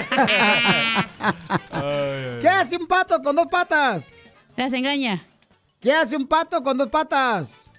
¿Qué 2.40 2.49
hace 2.49 2.77
un 2.77 2.87
pato 2.87 3.23
con 3.23 3.37
dos 3.37 3.47
patas? 3.47 4.12
Las 4.57 4.73
engaña. 4.73 5.25
¿Qué 5.81 5.92
hace 5.92 6.16
un 6.16 6.27
pato 6.27 6.62
con 6.62 6.77
dos 6.77 6.88
patas? 6.88 7.71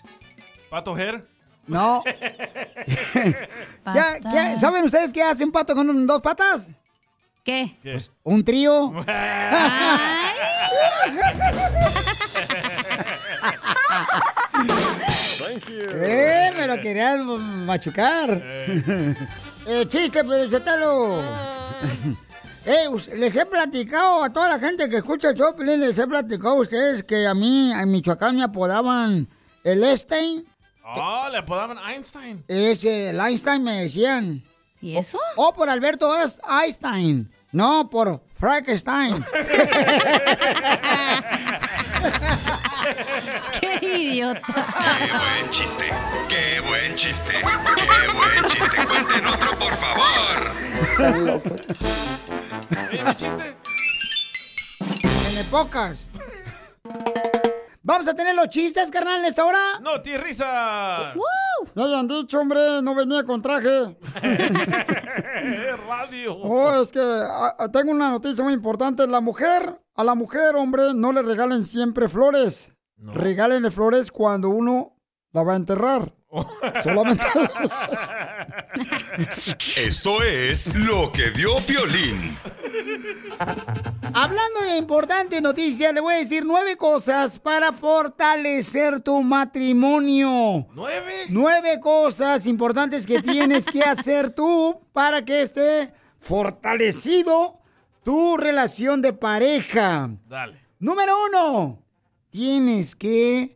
¿Pato 0.69 0.97
Her? 0.97 1.27
No. 1.67 2.03
¿Qué- 2.85 3.35
qué- 3.85 4.57
¿Saben 4.59 4.85
ustedes 4.85 5.11
qué 5.11 5.23
hace 5.23 5.43
un 5.43 5.51
pato 5.51 5.73
con 5.75 5.89
un- 5.89 6.05
dos 6.07 6.21
patas? 6.21 6.71
¿Qué? 7.45 7.77
Pues 7.83 8.11
un 8.23 8.43
trío. 8.43 8.91
¡Eh! 15.47 16.51
Me 16.57 16.67
lo 16.67 16.79
querías 16.81 17.19
machucar. 17.19 18.29
eh, 18.31 19.85
chiste, 19.87 20.23
pero 20.23 20.49
suéltalo. 20.49 21.21
Eh, 22.65 22.87
us- 22.89 23.09
les 23.09 23.35
he 23.35 23.45
platicado 23.45 24.23
a 24.23 24.33
toda 24.33 24.49
la 24.49 24.59
gente 24.59 24.89
que 24.89 24.97
escucha 24.97 25.29
el 25.29 25.35
show, 25.35 25.53
les 25.59 25.99
he 25.99 26.07
platicado 26.07 26.55
a 26.55 26.61
ustedes 26.61 27.03
que 27.03 27.27
a 27.27 27.33
mí 27.35 27.71
en 27.71 27.91
Michoacán 27.91 28.35
me 28.37 28.43
apodaban 28.43 29.27
el 29.63 29.83
Einstein. 29.83 30.45
Oh, 30.83 31.27
le 31.31 31.37
apodaban 31.39 31.77
Einstein. 31.77 32.43
Ese, 32.47 33.09
el 33.09 33.19
Einstein 33.19 33.63
me 33.63 33.81
decían. 33.83 34.43
¿Y 34.81 34.97
eso? 34.97 35.19
O, 35.35 35.47
o 35.49 35.53
por 35.53 35.69
Alberto 35.69 36.15
es 36.19 36.39
Einstein. 36.49 37.29
No, 37.55 37.89
por 37.89 38.21
Frankenstein. 38.33 39.25
¡Qué 43.61 43.79
idiota! 43.81 44.41
¡Qué 44.43 45.07
buen 45.13 45.49
chiste! 45.51 45.89
¡Qué 46.27 46.59
buen 46.67 46.95
chiste! 46.97 47.31
¡Qué 47.31 48.07
buen 48.11 48.45
chiste! 48.49 48.85
¡Cuenten 48.85 49.25
otro, 49.27 49.57
por 49.57 49.73
favor! 49.77 50.51
Tiene 55.29 55.43
pocas. 55.49 56.09
¿Vamos 57.87 58.07
a 58.07 58.15
tener 58.15 58.33
los 58.33 58.49
chistes, 58.49 58.89
carnal, 58.89 59.19
en 59.19 59.25
esta 59.25 59.45
hora? 59.45 59.59
¡No, 59.79 60.01
tienes 60.01 60.23
risa! 60.23 61.13
Ya 61.75 61.83
hayan 61.83 62.07
dicho, 62.07 62.39
hombre, 62.39 62.81
no 62.81 62.95
venía 62.95 63.23
con 63.23 63.43
traje. 63.43 63.95
Radio. 65.87 66.35
Oh, 66.35 66.81
es 66.81 66.91
que 66.91 66.99
ah, 66.99 67.55
ah, 67.59 67.71
tengo 67.71 67.91
una 67.91 68.09
noticia 68.09 68.43
muy 68.43 68.53
importante. 68.53 69.05
La 69.05 69.21
mujer, 69.21 69.79
a 69.93 70.03
la 70.03 70.15
mujer, 70.15 70.55
hombre, 70.55 70.95
no 70.95 71.13
le 71.13 71.21
regalen 71.21 71.63
siempre 71.63 72.07
flores. 72.07 72.73
Regálenle 72.97 73.69
flores 73.69 74.11
cuando 74.11 74.49
uno 74.49 74.97
la 75.31 75.43
va 75.43 75.53
a 75.53 75.57
enterrar. 75.57 76.11
Solamente. 76.83 77.25
Esto 79.75 80.21
es 80.23 80.75
lo 80.75 81.11
que 81.11 81.29
vio 81.29 81.57
Piolín. 81.65 82.37
Hablando 84.13 84.61
de 84.61 84.77
importante 84.77 85.41
noticia, 85.41 85.91
le 85.91 86.01
voy 86.01 86.15
a 86.15 86.17
decir 86.17 86.43
nueve 86.45 86.77
cosas 86.77 87.39
para 87.39 87.71
fortalecer 87.73 89.01
tu 89.01 89.21
matrimonio. 89.23 90.67
¿Nueve? 90.73 91.25
Nueve 91.29 91.79
cosas 91.79 92.47
importantes 92.47 93.07
que 93.07 93.21
tienes 93.21 93.65
que 93.65 93.81
hacer 93.81 94.31
tú 94.31 94.79
para 94.93 95.23
que 95.23 95.41
esté 95.41 95.93
fortalecido 96.17 97.59
tu 98.03 98.37
relación 98.37 99.01
de 99.01 99.13
pareja. 99.13 100.09
Dale. 100.27 100.59
Número 100.79 101.13
uno, 101.27 101.83
tienes 102.29 102.95
que 102.95 103.54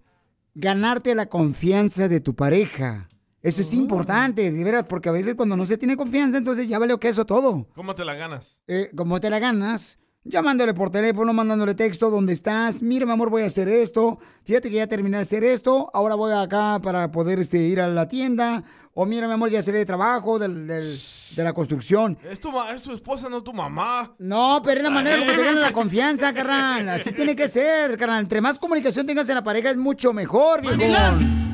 ganarte 0.59 1.15
la 1.15 1.27
confianza 1.27 2.07
de 2.07 2.19
tu 2.19 2.35
pareja. 2.35 3.09
Eso 3.41 3.61
es 3.61 3.73
importante, 3.73 4.51
de 4.51 4.63
veras, 4.63 4.85
porque 4.85 5.07
a 5.07 5.13
veces 5.13 5.35
cuando 5.35 5.55
no 5.55 5.65
se 5.65 5.77
tiene 5.77 5.95
confianza, 5.95 6.37
entonces 6.37 6.67
ya 6.67 6.77
vale 6.77 6.97
queso 6.99 7.25
todo. 7.25 7.67
¿Cómo 7.73 7.95
te 7.95 8.03
la 8.03 8.13
ganas? 8.15 8.57
Eh, 8.67 8.91
como 8.95 9.21
te 9.21 9.29
la 9.29 9.39
ganas, 9.39 9.97
llamándole 10.23 10.73
por 10.73 10.89
teléfono, 10.89 11.33
mandándole 11.33 11.75
texto, 11.75 12.09
¿dónde 12.09 12.33
estás? 12.33 12.81
Mira, 12.83 13.05
mi 13.05 13.11
amor, 13.13 13.29
voy 13.29 13.43
a 13.43 13.45
hacer 13.45 13.67
esto. 13.67 14.19
Fíjate 14.43 14.69
que 14.69 14.75
ya 14.77 14.87
terminé 14.87 15.17
de 15.17 15.23
hacer 15.23 15.43
esto. 15.43 15.89
Ahora 15.93 16.15
voy 16.15 16.33
acá 16.33 16.79
para 16.83 17.11
poder 17.11 17.39
este, 17.39 17.57
ir 17.59 17.79
a 17.81 17.87
la 17.87 18.07
tienda. 18.07 18.63
O 18.93 19.05
mira, 19.05 19.27
mi 19.27 19.33
amor, 19.33 19.49
ya 19.49 19.61
salí 19.61 19.77
de 19.77 19.85
trabajo, 19.85 20.37
del, 20.39 20.67
del- 20.67 20.99
de 21.35 21.43
la 21.43 21.53
construcción. 21.53 22.17
Es 22.29 22.39
tu, 22.39 22.51
es 22.73 22.81
tu 22.81 22.91
esposa, 22.93 23.29
no 23.29 23.43
tu 23.43 23.53
mamá. 23.53 24.13
No, 24.17 24.61
pero 24.63 24.77
es 24.79 24.83
la 24.83 24.89
manera 24.89 25.19
como 25.19 25.31
te 25.31 25.43
ganan 25.43 25.61
la 25.61 25.71
confianza, 25.71 26.33
carnal. 26.33 26.89
Así 26.89 27.11
tiene 27.11 27.35
que 27.35 27.47
ser, 27.47 27.95
carnal. 27.97 28.21
Entre 28.21 28.41
más 28.41 28.57
comunicación 28.59 29.05
tengas 29.05 29.29
en 29.29 29.35
la 29.35 29.43
pareja 29.43 29.69
es 29.69 29.77
mucho 29.77 30.11
mejor, 30.11 30.61
viejo. 30.61 30.77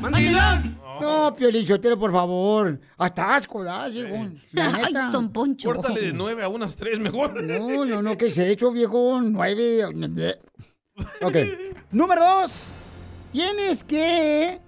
No, 1.00 1.34
Piolichotero, 1.34 1.98
por 1.98 2.12
favor. 2.12 2.80
Hasta 2.96 3.34
asco, 3.34 3.60
¿verdad, 3.60 3.90
viejo? 3.90 4.28
La 4.52 4.74
Ay, 4.74 4.94
don 5.12 5.32
Poncho. 5.32 5.72
Córtale 5.72 6.00
de 6.00 6.12
nueve 6.12 6.42
a 6.42 6.48
unas 6.48 6.76
tres 6.76 6.98
mejor. 6.98 7.42
No, 7.42 7.84
no, 7.84 8.02
no, 8.02 8.16
¿qué 8.16 8.30
se 8.30 8.42
ha 8.42 8.48
hecho, 8.48 8.70
viejo? 8.72 9.20
Nueve. 9.22 9.84
Ok. 11.20 11.36
Número 11.90 12.22
dos. 12.24 12.74
Tienes 13.30 13.84
que 13.84 14.62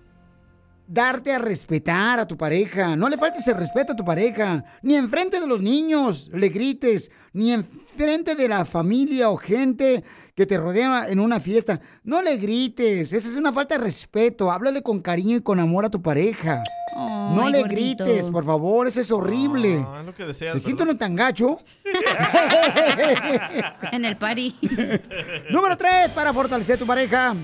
darte 0.89 1.33
a 1.33 1.39
respetar 1.39 2.19
a 2.19 2.27
tu 2.27 2.37
pareja. 2.37 2.97
No 2.97 3.09
le 3.09 3.19
faltes 3.19 3.47
el 3.47 3.55
respeto 3.57 3.93
a 3.93 3.97
tu 3.97 4.05
pareja. 4.05 4.65
Ni 4.83 4.97
enfrente 4.97 5.39
de 5.39 5.47
los 5.47 5.61
niños 5.61 6.31
le 6.33 6.49
grites. 6.49 7.13
Ni 7.33 7.53
enfrente 7.53 8.35
de 8.35 8.49
la 8.49 8.65
familia 8.65 9.31
o 9.31 9.37
gente 9.37 10.03
que 10.35 10.47
te 10.47 10.57
rodea 10.57 11.09
en 11.09 11.21
una 11.21 11.39
fiesta. 11.39 11.81
No 12.03 12.23
le 12.23 12.39
grites. 12.39 13.13
Esa 13.13 13.29
es 13.29 13.37
una 13.37 13.53
falta 13.53 13.77
de 13.77 13.85
respeto. 13.85 14.51
Háblale 14.51 14.83
con 14.83 15.01
cariño 15.01 15.37
y 15.37 15.43
con 15.43 15.61
amor 15.61 15.85
a 15.85 15.91
tu 15.91 16.01
pareja. 16.01 16.63
no 16.97 17.47
Ay, 17.47 17.53
le 17.53 17.61
gordito. 17.61 18.05
grites, 18.05 18.29
por 18.29 18.45
favor. 18.45 18.89
Eso 18.89 19.03
es 19.03 19.11
horrible. 19.13 19.85
Ah, 19.87 19.99
es 20.01 20.07
lo 20.07 20.15
que 20.15 20.25
deseas, 20.25 20.53
Se 20.55 20.61
siente 20.61 20.83
uno 20.85 20.97
tan 20.97 21.15
gacho. 21.15 21.59
en 23.93 24.05
el 24.05 24.17
party. 24.17 24.55
Número 25.51 25.77
tres, 25.77 26.13
para 26.13 26.33
fortalecer 26.33 26.79
tu 26.79 26.87
pareja. 26.87 27.35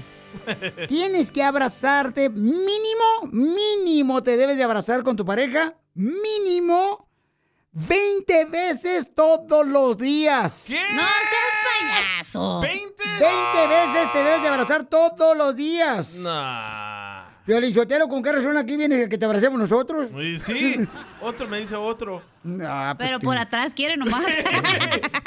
Tienes 0.89 1.33
que 1.33 1.43
abrazarte 1.43 2.31
mínimo, 2.31 3.31
mínimo 3.33 4.23
te 4.23 4.37
debes 4.37 4.57
de 4.57 4.65
abrazar 4.65 5.03
con 5.03 5.17
tu 5.17 5.25
pareja, 5.25 5.75
mínimo 5.95 7.09
20 7.73 8.45
veces 8.47 9.15
todos 9.15 9.67
los 9.67 9.99
días. 9.99 10.67
No 10.69 11.03
seas 11.03 12.21
payaso. 12.23 12.61
¿20? 12.61 12.95
20 13.21 13.67
veces 13.69 14.13
te 14.13 14.19
debes 14.19 14.43
de 14.43 14.49
abrazar 14.49 14.85
todos 14.85 15.37
los 15.37 15.57
días. 15.57 16.17
Nah. 16.23 17.04
Piolichotero, 17.47 18.09
¿con 18.09 18.23
qué 18.23 18.33
razón 18.33 18.57
aquí 18.57 18.77
vienes 18.77 19.05
a 19.07 19.09
que 19.09 19.19
te 19.19 19.27
abracemos 19.27 19.59
nosotros? 19.61 20.11
Y 20.19 20.39
sí, 20.39 20.77
otro 21.21 21.47
me 21.47 21.61
dice 21.61 21.75
otro. 21.77 22.23
Pues 22.43 22.67
Pero 22.99 23.19
que- 23.19 23.25
por 23.27 23.37
atrás 23.37 23.75
quiere 23.75 23.97
nomás. 23.97 24.25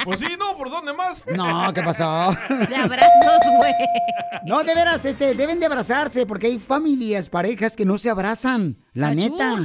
Pues 0.07 0.21
sí, 0.21 0.27
no, 0.39 0.55
¿por 0.55 0.69
dónde 0.69 0.93
más? 0.93 1.21
No, 1.35 1.73
¿qué 1.73 1.81
pasó? 1.83 2.33
De 2.69 2.75
abrazos, 2.77 3.41
güey. 3.57 3.73
No, 4.45 4.63
de 4.63 4.73
veras, 4.73 5.03
este, 5.03 5.35
deben 5.35 5.59
de 5.59 5.65
abrazarse 5.65 6.25
porque 6.25 6.47
hay 6.47 6.59
familias, 6.59 7.27
parejas 7.27 7.75
que 7.75 7.83
no 7.83 7.97
se 7.97 8.09
abrazan. 8.09 8.77
La 8.93 9.07
Achú. 9.09 9.15
neta. 9.17 9.57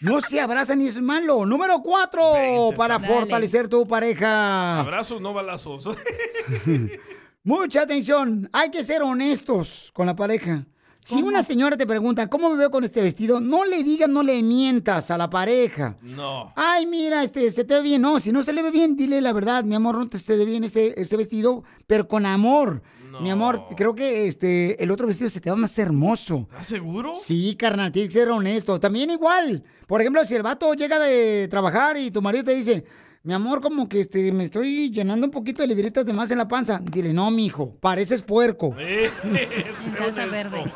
No 0.00 0.20
se 0.20 0.40
abrazan 0.40 0.80
y 0.80 0.86
eso 0.86 1.00
es 1.00 1.04
malo. 1.04 1.44
Número 1.44 1.82
cuatro, 1.82 2.22
para 2.76 3.00
Dale. 3.00 3.12
fortalecer 3.12 3.68
tu 3.68 3.84
pareja. 3.88 4.78
Abrazos, 4.78 5.20
no 5.20 5.32
balazos. 5.34 5.88
Mucha 7.42 7.82
atención. 7.82 8.48
Hay 8.52 8.70
que 8.70 8.84
ser 8.84 9.02
honestos 9.02 9.90
con 9.92 10.06
la 10.06 10.14
pareja. 10.14 10.64
Si 11.02 11.22
una 11.22 11.42
señora 11.42 11.78
te 11.78 11.86
pregunta, 11.86 12.28
¿cómo 12.28 12.50
me 12.50 12.56
veo 12.56 12.70
con 12.70 12.84
este 12.84 13.00
vestido? 13.00 13.40
No 13.40 13.64
le 13.64 13.82
digas, 13.82 14.08
no 14.08 14.22
le 14.22 14.42
mientas 14.42 15.10
a 15.10 15.16
la 15.16 15.30
pareja. 15.30 15.96
No. 16.02 16.52
Ay, 16.56 16.84
mira, 16.86 17.22
este, 17.22 17.50
se 17.50 17.64
te 17.64 17.74
ve 17.74 17.82
bien. 17.82 18.02
No, 18.02 18.20
si 18.20 18.32
no 18.32 18.42
se 18.42 18.52
le 18.52 18.62
ve 18.62 18.70
bien, 18.70 18.96
dile 18.96 19.20
la 19.22 19.32
verdad. 19.32 19.64
Mi 19.64 19.74
amor, 19.74 19.96
no 19.96 20.08
te 20.08 20.18
esté 20.18 20.44
bien 20.44 20.62
este, 20.62 21.00
ese 21.00 21.16
vestido, 21.16 21.64
pero 21.86 22.06
con 22.06 22.26
amor. 22.26 22.82
Mi 23.20 23.30
amor, 23.30 23.64
creo 23.76 23.94
que 23.94 24.26
este, 24.26 24.82
el 24.82 24.90
otro 24.90 25.06
vestido 25.06 25.30
se 25.30 25.40
te 25.40 25.50
va 25.50 25.56
más 25.56 25.78
hermoso. 25.78 26.46
¿Estás 26.52 26.68
seguro? 26.68 27.14
Sí, 27.16 27.56
carnal, 27.56 27.92
tienes 27.92 28.12
que 28.12 28.20
ser 28.20 28.30
honesto. 28.30 28.78
También 28.78 29.10
igual. 29.10 29.64
Por 29.86 30.00
ejemplo, 30.00 30.24
si 30.24 30.34
el 30.34 30.42
vato 30.42 30.72
llega 30.74 30.98
de 30.98 31.48
trabajar 31.48 31.96
y 31.96 32.10
tu 32.10 32.20
marido 32.20 32.44
te 32.44 32.54
dice, 32.54 32.84
mi 33.22 33.34
amor, 33.34 33.60
como 33.60 33.88
que 33.88 34.00
este, 34.00 34.32
me 34.32 34.44
estoy 34.44 34.90
llenando 34.90 35.26
un 35.26 35.30
poquito 35.30 35.62
de 35.62 35.68
libritas 35.68 36.06
de 36.06 36.12
más 36.12 36.30
en 36.30 36.38
la 36.38 36.48
panza. 36.48 36.80
Dile, 36.82 37.12
no, 37.12 37.30
mijo, 37.30 37.72
pareces 37.80 38.22
puerco. 38.22 38.74
En 38.80 39.96
salsa 39.96 40.26
verde. 40.26 40.62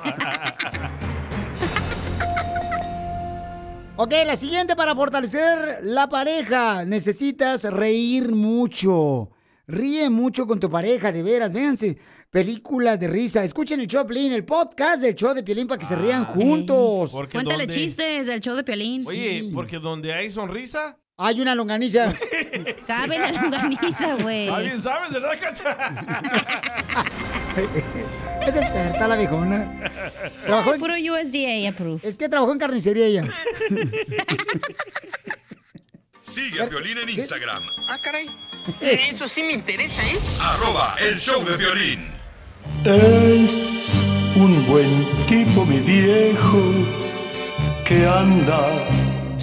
Ok, 3.96 4.12
la 4.26 4.35
siguiente 4.35 4.74
para 4.74 4.92
fortalecer 4.96 5.78
la 5.85 6.09
pareja. 6.09 6.85
Necesitas 6.85 7.62
reír 7.62 8.33
mucho. 8.33 9.30
Ríe 9.68 10.11
mucho 10.11 10.48
con 10.48 10.59
tu 10.59 10.68
pareja, 10.68 11.12
de 11.12 11.22
veras. 11.22 11.52
Véanse 11.52 11.96
películas 12.28 12.98
de 12.98 13.07
risa. 13.07 13.44
Escuchen 13.44 13.78
el 13.80 13.87
show 13.87 14.04
Piolín, 14.04 14.33
el 14.33 14.44
podcast 14.44 15.00
del 15.00 15.14
show 15.14 15.33
de 15.33 15.44
Piolín 15.44 15.68
para 15.68 15.78
que 15.78 15.87
se 15.87 15.94
rían 15.94 16.24
juntos. 16.24 17.12
Porque 17.12 17.35
Cuéntale 17.35 17.66
donde- 17.66 17.72
chistes 17.72 18.26
del 18.26 18.40
show 18.40 18.57
de 18.57 18.64
Piolín. 18.64 19.00
Oye, 19.07 19.48
porque 19.54 19.78
donde 19.78 20.12
hay 20.12 20.28
sonrisa. 20.28 20.98
Hay 21.16 21.40
una 21.40 21.55
longaniza. 21.55 22.12
Cabe 22.87 23.18
la 23.18 23.31
longaniza, 23.31 24.14
güey. 24.16 24.48
Ah, 24.48 24.59
bien 24.59 24.83
sabes, 24.83 25.12
¿verdad, 25.12 25.31
Cacha? 25.40 25.77
es 28.46 28.57
experta 28.57 29.07
la 29.07 29.16
viejona. 29.16 29.90
Trabajó 30.44 30.74
en- 30.74 30.81
Puro 30.81 30.94
USDA 30.94 31.68
approved. 31.68 32.05
Es 32.05 32.18
que 32.18 32.29
trabajó 32.29 32.53
en 32.53 32.59
carnicería 32.59 33.07
ella. 33.07 33.24
Sigue 36.20 36.62
a 36.62 36.66
Piolín 36.66 36.98
en 36.98 37.09
Instagram. 37.09 37.62
Ah, 37.88 37.98
caray. 38.03 38.29
Eso 38.81 39.29
sí 39.29 39.42
me 39.44 39.53
interesa, 39.53 40.03
¿eh? 40.03 40.18
Arroba 40.40 40.96
el 41.09 41.20
show 41.20 41.44
de 41.44 41.57
violín. 41.59 42.09
Es 42.85 43.92
un 44.35 44.66
buen 44.66 45.27
tipo, 45.27 45.64
mi 45.64 45.79
viejo, 45.79 46.72
que 47.87 48.05
anda 48.07 48.68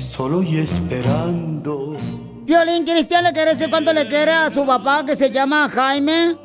solo 0.01 0.43
y 0.43 0.57
esperando. 0.57 1.95
Violín 2.43 2.83
Cristian 2.83 3.23
le 3.23 3.31
quiere 3.31 3.51
decir 3.51 3.69
cuánto 3.69 3.93
le 3.93 4.07
quiere 4.07 4.31
a 4.31 4.49
su 4.49 4.65
papá 4.65 5.05
que 5.05 5.15
se 5.15 5.29
llama 5.31 5.69
Jaime. 5.69 6.35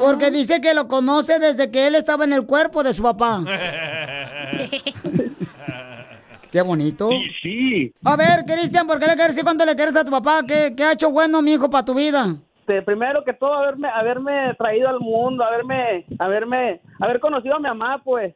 Porque 0.00 0.30
dice 0.30 0.60
que 0.60 0.74
lo 0.74 0.88
conoce 0.88 1.38
desde 1.38 1.70
que 1.70 1.86
él 1.86 1.94
estaba 1.94 2.24
en 2.24 2.32
el 2.32 2.46
cuerpo 2.46 2.82
de 2.82 2.92
su 2.92 3.02
papá. 3.02 3.40
Qué 6.50 6.60
bonito. 6.60 7.08
Sí, 7.10 7.30
sí. 7.42 7.94
A 8.04 8.16
ver, 8.16 8.44
Cristian, 8.46 8.86
¿por 8.86 8.98
qué 8.98 9.06
le 9.06 9.14
quieres 9.14 9.28
decir 9.28 9.44
cuánto 9.44 9.64
le 9.64 9.74
quieres 9.74 9.96
a 9.96 10.04
tu 10.04 10.10
papá? 10.10 10.42
¿Qué, 10.46 10.74
qué 10.76 10.84
ha 10.84 10.92
hecho 10.92 11.10
bueno, 11.10 11.40
mi 11.40 11.52
hijo, 11.52 11.70
para 11.70 11.84
tu 11.84 11.94
vida? 11.94 12.26
Este, 12.72 12.80
primero 12.82 13.24
que 13.24 13.32
todo 13.32 13.52
haberme 13.52 13.88
haberme 13.88 14.54
traído 14.56 14.88
al 14.88 15.00
mundo, 15.00 15.44
haberme 15.44 16.06
haberme 16.18 16.80
haber 17.00 17.20
conocido 17.20 17.56
a 17.56 17.58
mi 17.58 17.68
mamá, 17.68 18.00
pues, 18.04 18.34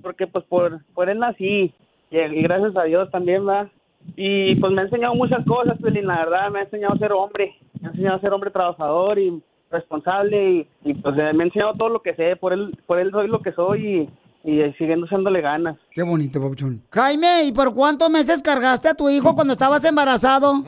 porque 0.00 0.26
pues 0.26 0.44
por 0.46 0.82
por 0.94 1.10
él 1.10 1.18
nací 1.18 1.74
y, 2.14 2.38
y 2.38 2.42
gracias 2.42 2.76
a 2.76 2.84
Dios 2.84 3.10
también, 3.10 3.46
va. 3.46 3.70
Y 4.16 4.54
pues 4.56 4.72
me 4.72 4.82
ha 4.82 4.84
enseñado 4.84 5.14
muchas 5.14 5.44
cosas, 5.46 5.78
Pelín, 5.80 6.06
la 6.06 6.18
verdad, 6.24 6.50
me 6.50 6.60
ha 6.60 6.62
enseñado 6.62 6.94
a 6.94 6.98
ser 6.98 7.12
hombre, 7.12 7.54
me 7.80 7.88
ha 7.88 7.90
enseñado 7.90 8.16
a 8.16 8.20
ser 8.20 8.32
hombre 8.32 8.50
trabajador 8.50 9.18
y 9.18 9.42
responsable 9.70 10.52
y, 10.52 10.68
y, 10.84 10.94
pues 10.94 11.16
me 11.16 11.22
ha 11.22 11.30
enseñado 11.30 11.74
todo 11.74 11.88
lo 11.88 12.02
que 12.02 12.14
sé, 12.14 12.36
por 12.36 12.52
él 12.52 12.78
por 12.86 12.98
él 12.98 13.10
soy 13.10 13.28
lo 13.28 13.40
que 13.40 13.52
soy 13.52 14.08
y, 14.44 14.50
y 14.50 14.72
siguiendo 14.74 15.06
echándole 15.06 15.40
ganas. 15.40 15.76
Qué 15.90 16.02
bonito, 16.02 16.40
papuchón. 16.40 16.82
Jaime, 16.92 17.44
¿y 17.46 17.52
por 17.52 17.74
cuántos 17.74 18.10
meses 18.10 18.42
cargaste 18.42 18.88
a 18.88 18.94
tu 18.94 19.08
hijo 19.08 19.34
cuando 19.34 19.52
estabas 19.52 19.84
embarazado? 19.84 20.52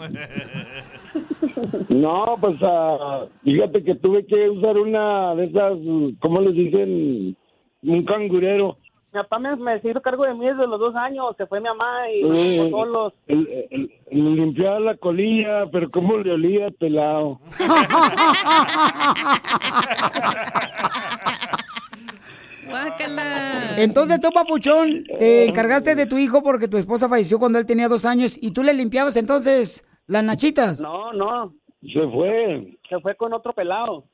No, 1.88 2.36
pues 2.40 2.56
ah, 2.62 3.24
fíjate 3.42 3.82
que 3.82 3.94
tuve 3.94 4.26
que 4.26 4.50
usar 4.50 4.76
una 4.76 5.34
de 5.34 5.46
esas, 5.46 5.78
¿cómo 6.20 6.40
les 6.42 6.54
dicen? 6.54 7.36
Un 7.82 8.04
cangurero. 8.04 8.76
Mi 9.12 9.20
papá 9.22 9.38
me, 9.38 9.56
me 9.56 9.80
se 9.80 9.90
hizo 9.90 10.00
cargo 10.02 10.24
de 10.24 10.34
mí 10.34 10.44
desde 10.46 10.66
los 10.66 10.78
dos 10.78 10.94
años, 10.94 11.34
se 11.38 11.46
fue 11.46 11.60
mi 11.60 11.68
mamá 11.68 12.10
y 12.10 12.20
Eh, 12.66 12.70
solos. 12.70 13.14
el- 13.28 13.48
el- 13.70 13.90
el 14.10 14.34
limpiaba 14.36 14.78
la 14.80 14.96
colilla, 14.96 15.64
pero 15.72 15.90
cómo 15.90 16.18
le 16.18 16.32
olía 16.32 16.68
pelado. 16.78 17.40
Guácala. 22.68 23.76
Entonces 23.78 24.20
tú, 24.20 24.28
papuchón, 24.34 25.04
te 25.18 25.46
encargaste 25.48 25.94
de 25.94 26.06
tu 26.06 26.18
hijo 26.18 26.42
porque 26.42 26.68
tu 26.68 26.76
esposa 26.76 27.08
falleció 27.08 27.38
cuando 27.38 27.58
él 27.58 27.66
tenía 27.66 27.88
dos 27.88 28.04
años 28.04 28.36
y 28.40 28.52
tú 28.52 28.62
le 28.62 28.74
limpiabas 28.74 29.16
entonces 29.16 29.86
las 30.06 30.24
nachitas. 30.24 30.80
No, 30.80 31.12
no. 31.12 31.54
Se 31.82 32.06
fue. 32.12 32.76
Se 32.88 32.98
fue 33.00 33.14
con 33.14 33.32
otro 33.32 33.52
pelado. 33.52 34.04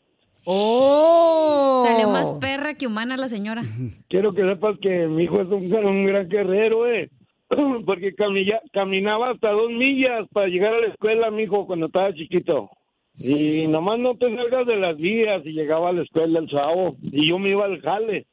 ¡Oh! 0.44 1.84
Salió 1.86 2.08
más 2.08 2.32
perra 2.32 2.74
que 2.74 2.86
humana 2.86 3.16
la 3.16 3.28
señora. 3.28 3.62
Quiero 4.08 4.32
que 4.34 4.42
sepas 4.42 4.76
que 4.80 5.06
mi 5.06 5.24
hijo 5.24 5.40
es 5.40 5.48
un, 5.48 5.72
un 5.72 6.06
gran 6.06 6.28
guerrero, 6.28 6.86
eh. 6.86 7.10
Porque 7.86 8.14
camilla- 8.14 8.62
caminaba 8.72 9.30
hasta 9.30 9.50
dos 9.50 9.70
millas 9.70 10.26
para 10.32 10.46
llegar 10.48 10.74
a 10.74 10.80
la 10.80 10.86
escuela, 10.88 11.30
mi 11.30 11.42
hijo, 11.44 11.66
cuando 11.66 11.86
estaba 11.86 12.12
chiquito. 12.14 12.70
Y 13.14 13.66
nomás 13.68 13.98
no 13.98 14.16
te 14.16 14.34
salgas 14.34 14.66
de 14.66 14.76
las 14.76 14.96
vías 14.96 15.42
y 15.44 15.52
llegaba 15.52 15.90
a 15.90 15.92
la 15.92 16.02
escuela 16.02 16.38
el 16.38 16.48
sábado. 16.48 16.94
Y 17.02 17.28
yo 17.28 17.38
me 17.38 17.50
iba 17.50 17.66
al 17.66 17.80
jale. 17.82 18.26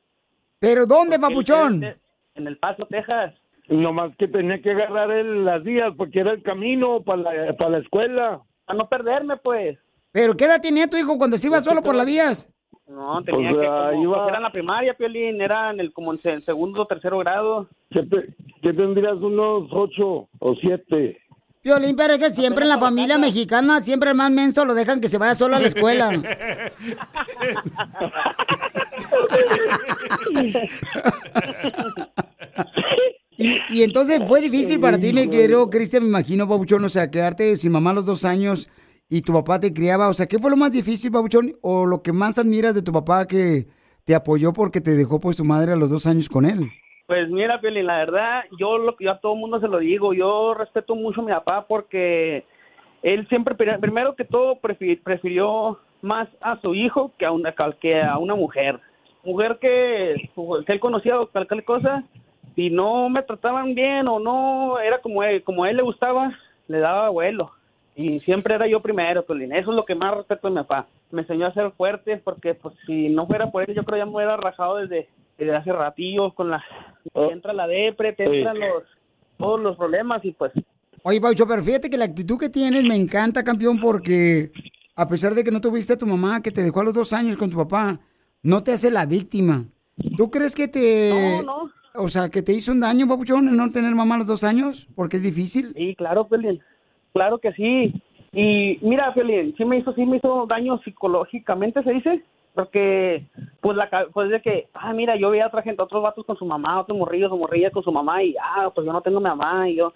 ¿Pero 0.60 0.86
dónde, 0.86 1.20
papuchón? 1.20 1.84
En 2.36 2.48
El 2.48 2.58
Paso, 2.58 2.86
Texas. 2.90 3.34
Nomás 3.68 4.16
que 4.18 4.28
tenía 4.30 4.62
que 4.62 4.72
agarrar 4.72 5.12
el- 5.12 5.44
las 5.46 5.64
vías 5.64 5.94
porque 5.98 6.22
era 6.22 6.32
el 6.32 6.42
camino 6.44 7.02
para 7.04 7.22
la, 7.22 7.54
para 7.58 7.72
la 7.72 7.78
escuela. 7.80 8.42
A 8.68 8.74
no 8.74 8.88
perderme, 8.88 9.36
pues. 9.38 9.78
¿Pero 10.12 10.36
qué 10.36 10.46
edad 10.46 10.62
tenía 10.62 10.88
tu 10.88 10.98
hijo 10.98 11.18
cuando 11.18 11.38
se 11.38 11.48
iba 11.48 11.60
solo 11.62 11.82
por 11.82 11.96
las 11.96 12.06
vías? 12.06 12.50
No, 12.88 13.24
tenía 13.24 13.52
O 13.52 13.60
que... 13.60 13.66
Como, 13.68 14.04
iba- 14.04 14.18
pues, 14.18 14.28
era 14.30 14.38
en 14.38 14.44
la 14.44 14.52
primaria, 14.52 14.94
Piolín. 14.98 15.40
Era 15.42 15.70
en 15.72 15.80
el, 15.80 15.94
como 15.94 16.12
en 16.12 16.18
se- 16.18 16.40
segundo 16.40 16.82
o 16.82 16.86
tercero 16.88 17.20
grado. 17.20 17.70
¿Qué, 17.92 18.02
te- 18.04 18.34
qué 18.62 18.74
tendrías? 18.74 19.18
Unos 19.18 19.70
ocho 19.72 20.28
o 20.40 20.56
siete. 20.60 21.18
Violín, 21.64 21.96
pero 21.96 22.14
es 22.14 22.20
que 22.20 22.30
siempre 22.32 22.64
en 22.64 22.70
la 22.70 22.78
familia 22.80 23.18
mexicana, 23.18 23.82
siempre 23.82 24.10
el 24.12 24.16
más 24.16 24.32
menso 24.32 24.66
lo 24.66 24.74
dejan 24.74 25.02
que 25.02 25.08
se 25.10 25.18
vaya 25.18 25.36
solo 25.36 25.58
a 25.58 25.60
la 25.60 25.68
escuela. 25.68 26.10
Y, 33.38 33.58
y 33.70 33.84
entonces 33.84 34.22
fue 34.28 34.42
difícil 34.42 34.82
para 34.82 35.00
ti, 35.00 35.14
me 35.14 35.30
quiero, 35.30 35.70
Cristian, 35.70 36.04
me 36.04 36.10
imagino, 36.10 36.46
Babuchón, 36.46 36.84
o 36.84 36.90
sea, 36.90 37.10
quedarte 37.10 37.56
sin 37.56 37.72
mamá 37.72 37.92
a 37.92 37.94
los 37.94 38.06
dos 38.06 38.26
años 38.26 38.68
y 39.10 39.22
tu 39.22 39.34
papá 39.34 39.60
te 39.60 39.74
criaba. 39.74 40.08
O 40.08 40.14
sea, 40.14 40.28
¿qué 40.28 40.38
fue 40.40 40.52
lo 40.52 40.58
más 40.58 40.72
difícil, 40.72 41.12
Babuchón? 41.12 41.52
O 41.62 41.86
lo 41.86 42.02
que 42.02 42.14
más 42.14 42.38
admiras 42.38 42.76
de 42.76 42.82
tu 42.84 42.92
papá 42.92 43.26
que 43.28 43.66
te 44.06 44.16
apoyó 44.16 44.54
porque 44.54 44.82
te 44.82 44.92
dejó 44.92 45.20
pues 45.20 45.38
su 45.38 45.46
madre 45.46 45.74
a 45.74 45.76
los 45.76 45.90
dos 45.90 46.06
años 46.08 46.30
con 46.30 46.46
él. 46.46 46.70
Pues 47.08 47.28
mira, 47.30 47.60
Piolín, 47.60 47.88
la 47.88 47.98
verdad, 47.98 48.42
yo, 48.60 48.78
lo, 48.78 48.96
yo 49.00 49.12
a 49.12 49.20
todo 49.20 49.36
mundo 49.36 49.60
se 49.60 49.68
lo 49.68 49.80
digo, 49.80 50.14
yo 50.14 50.54
respeto 50.54 50.94
mucho 50.96 51.22
a 51.22 51.24
mi 51.26 51.32
papá 51.32 51.66
porque 51.68 52.46
él 53.02 53.28
siempre, 53.30 53.56
pri- 53.56 53.80
primero 53.80 54.16
que 54.16 54.26
todo, 54.26 54.56
prefi- 54.62 55.02
prefirió 55.02 55.80
más 56.04 56.30
a 56.40 56.62
su 56.62 56.76
hijo 56.76 57.12
que 57.18 57.26
a 57.26 57.32
una, 57.32 57.54
que 57.82 58.00
a 58.00 58.18
una 58.20 58.36
mujer. 58.36 58.80
Mujer 59.24 59.58
que, 59.60 60.30
que 60.66 60.72
él 60.74 60.80
conocía 60.80 61.20
o 61.20 61.28
cualquier 61.28 61.64
cosa, 61.66 62.04
y 62.56 62.70
no 62.70 63.10
me 63.10 63.24
trataban 63.24 63.74
bien 63.74 64.08
o 64.08 64.20
no, 64.20 64.80
era 64.80 65.02
como 65.02 65.22
como 65.44 65.64
a 65.64 65.70
él 65.72 65.78
le 65.78 65.84
gustaba, 65.84 66.32
le 66.68 66.78
daba 66.80 67.10
vuelo. 67.10 67.52
Y 68.02 68.20
siempre 68.20 68.56
era 68.56 68.66
yo 68.68 68.80
primero, 68.80 69.26
Piolín. 69.26 69.52
Eso 69.54 69.72
es 69.72 69.76
lo 69.78 69.84
que 69.84 69.94
más 69.96 70.16
respeto 70.16 70.48
a 70.48 70.52
mi 70.52 70.56
papá. 70.58 70.88
Me 71.12 71.22
enseñó 71.22 71.48
a 71.48 71.54
ser 71.54 71.72
fuerte 71.72 72.18
porque 72.18 72.54
pues 72.54 72.74
si 72.88 73.10
no 73.10 73.28
fuera 73.28 73.52
por 73.52 73.68
él, 73.68 73.76
yo 73.76 73.84
creo 73.84 73.98
ya 73.98 74.06
me 74.06 74.16
hubiera 74.16 74.38
rajado 74.38 74.78
desde, 74.78 75.10
desde 75.38 75.56
hace 75.56 75.74
ratillo 75.74 76.34
con 76.34 76.50
la... 76.50 76.64
Te 77.14 77.32
entra 77.32 77.52
la 77.54 77.68
depre, 77.68 78.14
te 78.14 78.26
Sí. 78.26 78.38
entran 78.38 78.60
los, 78.60 78.84
todos 79.38 79.60
los 79.60 79.76
problemas 79.76 80.24
y 80.24 80.32
pues... 80.32 80.52
Oye, 81.04 81.20
Paucho, 81.20 81.48
pero 81.48 81.62
fíjate 81.62 81.90
que 81.90 81.98
la 81.98 82.06
actitud 82.06 82.38
que 82.40 82.50
tienes 82.50 82.84
me 82.84 82.96
encanta, 82.96 83.44
campeón, 83.44 83.80
porque 83.80 84.52
a 84.96 85.08
pesar 85.08 85.34
de 85.34 85.44
que 85.44 85.52
no 85.52 85.62
tuviste 85.62 85.94
a 85.94 85.98
tu 85.98 86.06
mamá, 86.06 86.42
que 86.42 86.52
te 86.52 86.62
dejó 86.62 86.82
a 86.82 86.84
los 86.86 86.94
dos 86.94 87.14
años 87.14 87.38
con 87.38 87.50
tu 87.50 87.58
papá, 87.58 88.00
no 88.44 88.64
te 88.64 88.72
hace 88.74 88.92
la 88.92 89.06
víctima. 89.06 89.66
¿Tú 90.18 90.30
crees 90.30 90.56
que 90.56 90.68
te... 90.68 91.42
No, 91.44 91.44
no. 91.44 91.72
O 91.96 92.08
sea, 92.08 92.30
que 92.30 92.42
te 92.42 92.54
hizo 92.54 92.72
un 92.72 92.80
daño, 92.80 93.08
Papuchón, 93.08 93.48
el 93.50 93.58
no 93.58 93.72
tener 93.72 93.94
mamá 93.96 94.16
a 94.16 94.18
los 94.20 94.28
dos 94.28 94.44
años? 94.44 94.88
Porque 94.96 95.18
es 95.18 95.24
difícil. 95.24 95.74
Sí, 95.76 95.96
claro, 95.98 96.28
Pelín. 96.28 96.62
Claro 97.14 97.38
que 97.40 97.52
sí. 97.54 97.94
Y 98.32 98.78
mira, 98.82 99.14
Pelín, 99.14 99.56
sí 99.58 99.66
me 99.66 99.78
hizo, 99.78 99.94
sí 99.94 100.06
me 100.06 100.18
hizo 100.18 100.46
daño 100.48 100.78
psicológicamente, 100.84 101.82
se 101.84 101.94
dice, 101.94 102.24
porque 102.54 103.26
pues 103.62 103.76
la 103.76 103.90
pues 104.14 104.30
de 104.30 104.42
que, 104.42 104.68
ah, 104.74 104.94
mira, 104.94 105.16
yo 105.16 105.32
veía 105.32 105.46
a 105.46 105.48
otra 105.48 105.64
gente, 105.64 105.82
otros 105.82 106.04
vatos 106.04 106.26
con 106.26 106.38
su 106.38 106.46
mamá, 106.46 106.82
otros 106.82 106.98
morrillos 106.98 107.32
o 107.32 107.38
morrillas 107.38 107.72
con 107.72 107.84
su 107.84 107.92
mamá 107.92 108.24
y 108.24 108.36
ah, 108.40 108.70
pues 108.74 108.86
yo 108.86 108.94
no 108.94 109.02
tengo 109.02 109.20
mi 109.20 109.30
mamá 109.30 109.68
y 109.70 109.76
yo 109.78 109.94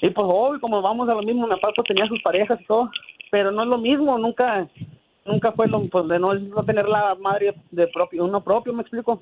y 0.00 0.10
pues 0.10 0.26
hoy 0.28 0.60
como 0.60 0.82
vamos 0.82 1.08
a 1.08 1.14
lo 1.14 1.22
mismo, 1.22 1.46
mi 1.46 1.54
papá 1.54 1.68
pues 1.74 1.88
tenía 1.88 2.06
sus 2.06 2.22
parejas 2.22 2.60
y 2.60 2.64
todo, 2.66 2.90
pero 3.30 3.50
no 3.50 3.62
es 3.62 3.68
lo 3.68 3.78
mismo, 3.78 4.18
nunca 4.18 4.68
nunca 5.24 5.52
fue 5.52 5.68
lo 5.68 5.86
pues 5.88 6.06
de 6.08 6.18
no, 6.18 6.34
no 6.34 6.64
tener 6.64 6.88
la 6.88 7.14
madre 7.16 7.54
de 7.70 7.88
propio, 7.88 8.24
uno 8.24 8.42
propio, 8.42 8.72
me 8.72 8.82
explico. 8.82 9.18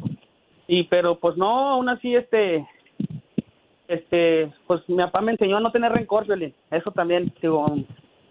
Y 0.67 0.85
pero 0.85 1.19
pues 1.19 1.37
no, 1.37 1.71
aún 1.71 1.89
así 1.89 2.15
este 2.15 2.67
este, 3.89 4.53
pues 4.67 4.81
mi 4.89 4.97
papá 4.97 5.21
me 5.21 5.33
enseñó 5.33 5.57
a 5.57 5.61
no 5.61 5.73
tener 5.73 5.93
rencor, 5.93 6.27
Violín. 6.27 6.55
Eso 6.71 6.91
también, 6.91 7.33
digo, 7.41 7.67
mi 7.69 7.87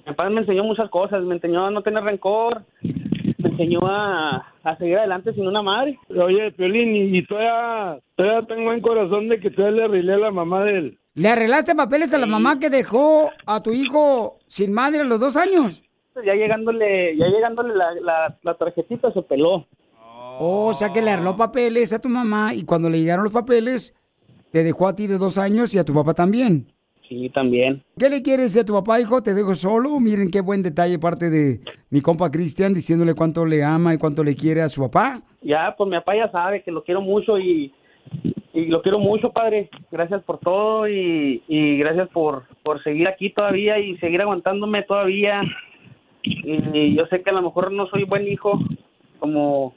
papá 0.05 0.29
me 0.29 0.41
enseñó 0.41 0.63
muchas 0.63 0.89
cosas, 0.89 1.23
me 1.23 1.35
enseñó 1.35 1.65
a 1.65 1.71
no 1.71 1.81
tener 1.81 2.03
rencor, 2.03 2.63
me 2.81 3.49
enseñó 3.49 3.79
a, 3.83 4.45
a 4.63 4.77
seguir 4.77 4.97
adelante 4.97 5.33
sin 5.33 5.47
una 5.47 5.61
madre. 5.61 5.97
Oye, 6.09 6.51
Piolín, 6.51 6.95
y, 6.95 7.17
y 7.17 7.25
todavía, 7.25 7.99
todavía 8.15 8.47
tengo 8.47 8.73
en 8.73 8.81
corazón 8.81 9.29
de 9.29 9.39
que 9.39 9.51
todavía 9.51 9.77
le 9.77 9.83
arreglé 9.85 10.13
a 10.13 10.17
la 10.17 10.31
mamá 10.31 10.63
de 10.63 10.77
él. 10.77 10.99
¿Le 11.15 11.29
arreglaste 11.29 11.75
papeles 11.75 12.11
a 12.13 12.17
la 12.17 12.25
mamá 12.25 12.57
que 12.57 12.71
dejó 12.71 13.29
a 13.45 13.61
tu 13.61 13.71
hijo 13.71 14.39
sin 14.47 14.73
madre 14.73 15.01
a 15.01 15.03
los 15.03 15.19
dos 15.19 15.37
años? 15.37 15.83
Ya 16.25 16.33
llegándole, 16.33 17.15
ya 17.17 17.27
llegándole 17.27 17.75
la, 17.75 17.93
la, 18.01 18.37
la 18.41 18.53
tarjetita 18.55 19.11
se 19.13 19.21
peló. 19.21 19.67
Oh, 20.39 20.67
o 20.69 20.73
sea 20.73 20.91
que 20.91 21.03
le 21.03 21.11
arregló 21.11 21.35
papeles 21.35 21.93
a 21.93 22.01
tu 22.01 22.09
mamá 22.09 22.55
y 22.55 22.65
cuando 22.65 22.89
le 22.89 22.99
llegaron 22.99 23.25
los 23.25 23.33
papeles, 23.33 23.93
te 24.53 24.63
dejó 24.63 24.87
a 24.87 24.93
ti 24.93 25.07
de 25.07 25.17
dos 25.17 25.39
años 25.39 25.73
y 25.73 25.79
a 25.79 25.83
tu 25.83 25.95
papá 25.95 26.13
también. 26.13 26.67
Sí, 27.09 27.27
también. 27.33 27.83
¿Qué 27.97 28.07
le 28.07 28.21
quieres 28.21 28.53
decir 28.53 28.61
a 28.61 28.65
tu 28.65 28.73
papá, 28.73 29.01
hijo? 29.01 29.23
Te 29.23 29.33
dejo 29.33 29.55
solo. 29.55 29.99
Miren 29.99 30.29
qué 30.29 30.41
buen 30.41 30.61
detalle 30.61 30.99
parte 30.99 31.31
de 31.31 31.59
mi 31.89 32.01
compa 32.01 32.29
Cristian 32.29 32.71
diciéndole 32.71 33.15
cuánto 33.15 33.47
le 33.47 33.63
ama 33.63 33.95
y 33.95 33.97
cuánto 33.97 34.23
le 34.23 34.35
quiere 34.35 34.61
a 34.61 34.69
su 34.69 34.83
papá. 34.83 35.23
Ya, 35.41 35.73
pues 35.75 35.89
mi 35.89 35.97
papá 35.97 36.15
ya 36.15 36.31
sabe 36.31 36.61
que 36.61 36.71
lo 36.71 36.83
quiero 36.83 37.01
mucho 37.01 37.39
y, 37.39 37.73
y 38.53 38.65
lo 38.67 38.83
quiero 38.83 38.99
mucho, 38.99 39.31
padre. 39.31 39.71
Gracias 39.91 40.21
por 40.21 40.37
todo 40.37 40.87
y, 40.87 41.41
y 41.47 41.79
gracias 41.79 42.09
por, 42.09 42.43
por 42.61 42.81
seguir 42.83 43.07
aquí 43.07 43.31
todavía 43.31 43.79
y 43.79 43.97
seguir 43.97 44.21
aguantándome 44.21 44.83
todavía. 44.83 45.41
Y 46.21 46.95
yo 46.95 47.07
sé 47.07 47.23
que 47.23 47.31
a 47.31 47.33
lo 47.33 47.41
mejor 47.41 47.71
no 47.71 47.87
soy 47.87 48.03
buen 48.03 48.27
hijo, 48.27 48.59
como 49.17 49.73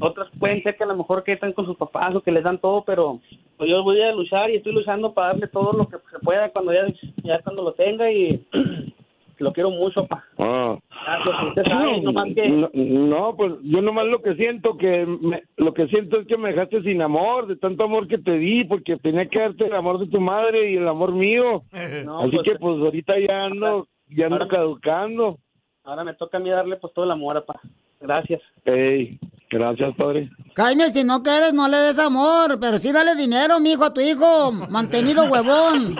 otros 0.00 0.28
pueden 0.38 0.62
ser 0.62 0.76
que 0.76 0.84
a 0.84 0.86
lo 0.86 0.96
mejor 0.96 1.24
que 1.24 1.32
están 1.32 1.52
con 1.54 1.66
sus 1.66 1.76
papás 1.76 2.14
o 2.14 2.20
que 2.20 2.30
les 2.30 2.44
dan 2.44 2.60
todo, 2.60 2.84
pero 2.84 3.20
pues 3.56 3.70
yo 3.70 3.82
voy 3.82 4.00
a 4.02 4.12
luchar 4.12 4.50
y 4.50 4.56
estoy 4.56 4.72
luchando 4.72 5.12
para 5.14 5.28
darle 5.28 5.48
todo 5.48 5.72
lo 5.72 5.88
que 5.88 5.96
se 6.10 6.18
pueda 6.20 6.50
cuando 6.50 6.72
ya, 6.72 6.86
ya 7.24 7.40
cuando 7.42 7.62
lo 7.62 7.72
tenga 7.72 8.10
y 8.10 8.46
lo 9.38 9.52
quiero 9.52 9.70
mucho, 9.70 10.06
pa. 10.06 10.24
Ah. 10.38 10.78
Gracias, 11.04 11.48
usted 11.48 11.62
sabe, 11.64 12.00
nomás 12.02 12.34
que... 12.34 12.48
No, 12.48 12.70
no, 12.74 13.36
pues 13.36 13.52
yo 13.62 13.80
nomás 13.82 14.06
lo 14.06 14.22
que 14.22 14.34
siento 14.34 14.76
que 14.76 15.04
me- 15.06 15.42
lo 15.56 15.72
que 15.74 15.86
siento 15.88 16.20
es 16.20 16.26
que 16.26 16.36
me 16.36 16.50
dejaste 16.52 16.82
sin 16.82 17.02
amor, 17.02 17.46
de 17.46 17.56
tanto 17.56 17.84
amor 17.84 18.08
que 18.08 18.18
te 18.18 18.32
di, 18.38 18.64
porque 18.64 18.96
tenía 18.96 19.26
que 19.28 19.38
darte 19.38 19.66
el 19.66 19.74
amor 19.74 19.98
de 19.98 20.06
tu 20.08 20.20
madre 20.20 20.70
y 20.70 20.76
el 20.76 20.88
amor 20.88 21.12
mío. 21.12 21.62
No, 22.04 22.20
Así 22.20 22.30
pues, 22.36 22.42
que 22.44 22.58
pues 22.58 22.78
ahorita 22.80 23.14
ya 23.20 23.44
ando, 23.44 23.86
ya 24.08 24.26
ando 24.26 24.36
ahora- 24.36 24.48
caducando. 24.48 25.38
Ahora 25.84 26.02
me 26.02 26.14
toca 26.14 26.38
a 26.38 26.40
mí 26.40 26.50
darle 26.50 26.76
pues 26.76 26.92
todo 26.92 27.04
el 27.04 27.10
amor, 27.12 27.44
pa. 27.46 27.60
Gracias. 28.00 28.40
Ey, 28.64 29.18
gracias, 29.50 29.94
padre. 29.96 30.30
Jaime, 30.56 30.88
si 30.90 31.04
no 31.04 31.22
quieres, 31.22 31.52
no 31.52 31.68
le 31.68 31.76
des 31.76 31.98
amor, 31.98 32.58
pero 32.60 32.78
sí 32.78 32.92
dale 32.92 33.14
dinero, 33.14 33.60
mijo, 33.60 33.84
a 33.84 33.94
tu 33.94 34.00
hijo. 34.00 34.52
Mantenido 34.70 35.24
huevón. 35.24 35.96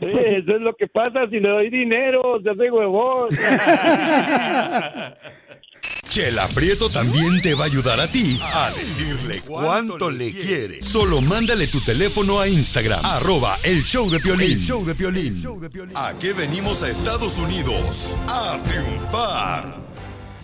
Eso 0.00 0.56
es 0.56 0.60
lo 0.60 0.74
que 0.74 0.86
pasa 0.88 1.28
si 1.28 1.40
le 1.40 1.48
doy 1.48 1.70
dinero, 1.70 2.40
se 2.42 2.50
hace 2.50 2.70
huevón. 2.70 3.28
Chela 6.12 6.46
Prieto 6.48 6.90
también 6.90 7.40
te 7.40 7.54
va 7.54 7.64
a 7.64 7.66
ayudar 7.68 7.98
a 7.98 8.06
ti 8.06 8.38
a 8.42 8.70
decirle 8.72 9.40
cuánto 9.46 10.10
le 10.10 10.30
quiere. 10.30 10.82
Solo 10.82 11.22
mándale 11.22 11.68
tu 11.68 11.80
teléfono 11.80 12.38
a 12.38 12.46
Instagram, 12.46 13.00
arroba 13.02 13.58
el 13.62 13.82
show 13.82 14.10
de 14.10 14.20
Piolín. 14.20 14.58
El 14.58 14.62
show 14.62 14.84
de 14.84 14.94
Piolín. 14.94 15.42
¿A 15.94 16.12
qué 16.20 16.34
venimos 16.34 16.82
a 16.82 16.90
Estados 16.90 17.38
Unidos? 17.38 18.14
A 18.28 18.60
triunfar. 18.62 19.74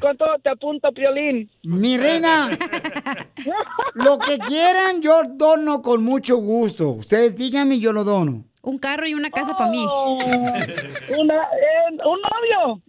cuánto 0.00 0.24
te 0.42 0.48
apunto, 0.50 0.88
Piolín? 0.92 1.50
Mi 1.64 1.98
reina, 1.98 2.48
lo 3.94 4.18
que 4.18 4.38
quieran 4.38 5.02
yo 5.02 5.22
dono 5.34 5.82
con 5.82 6.02
mucho 6.04 6.36
gusto. 6.36 6.90
Ustedes 6.90 7.36
díganme 7.36 7.74
y 7.74 7.80
yo 7.80 7.92
lo 7.92 8.04
dono. 8.04 8.44
Un 8.62 8.78
carro 8.78 9.06
y 9.08 9.14
una 9.14 9.28
casa 9.30 9.56
para 9.56 9.70
mí. 9.70 9.84
Oh, 9.88 10.18
Una, 11.18 11.34
eh, 11.34 11.98
un 12.04 12.20
novio. 12.22 12.82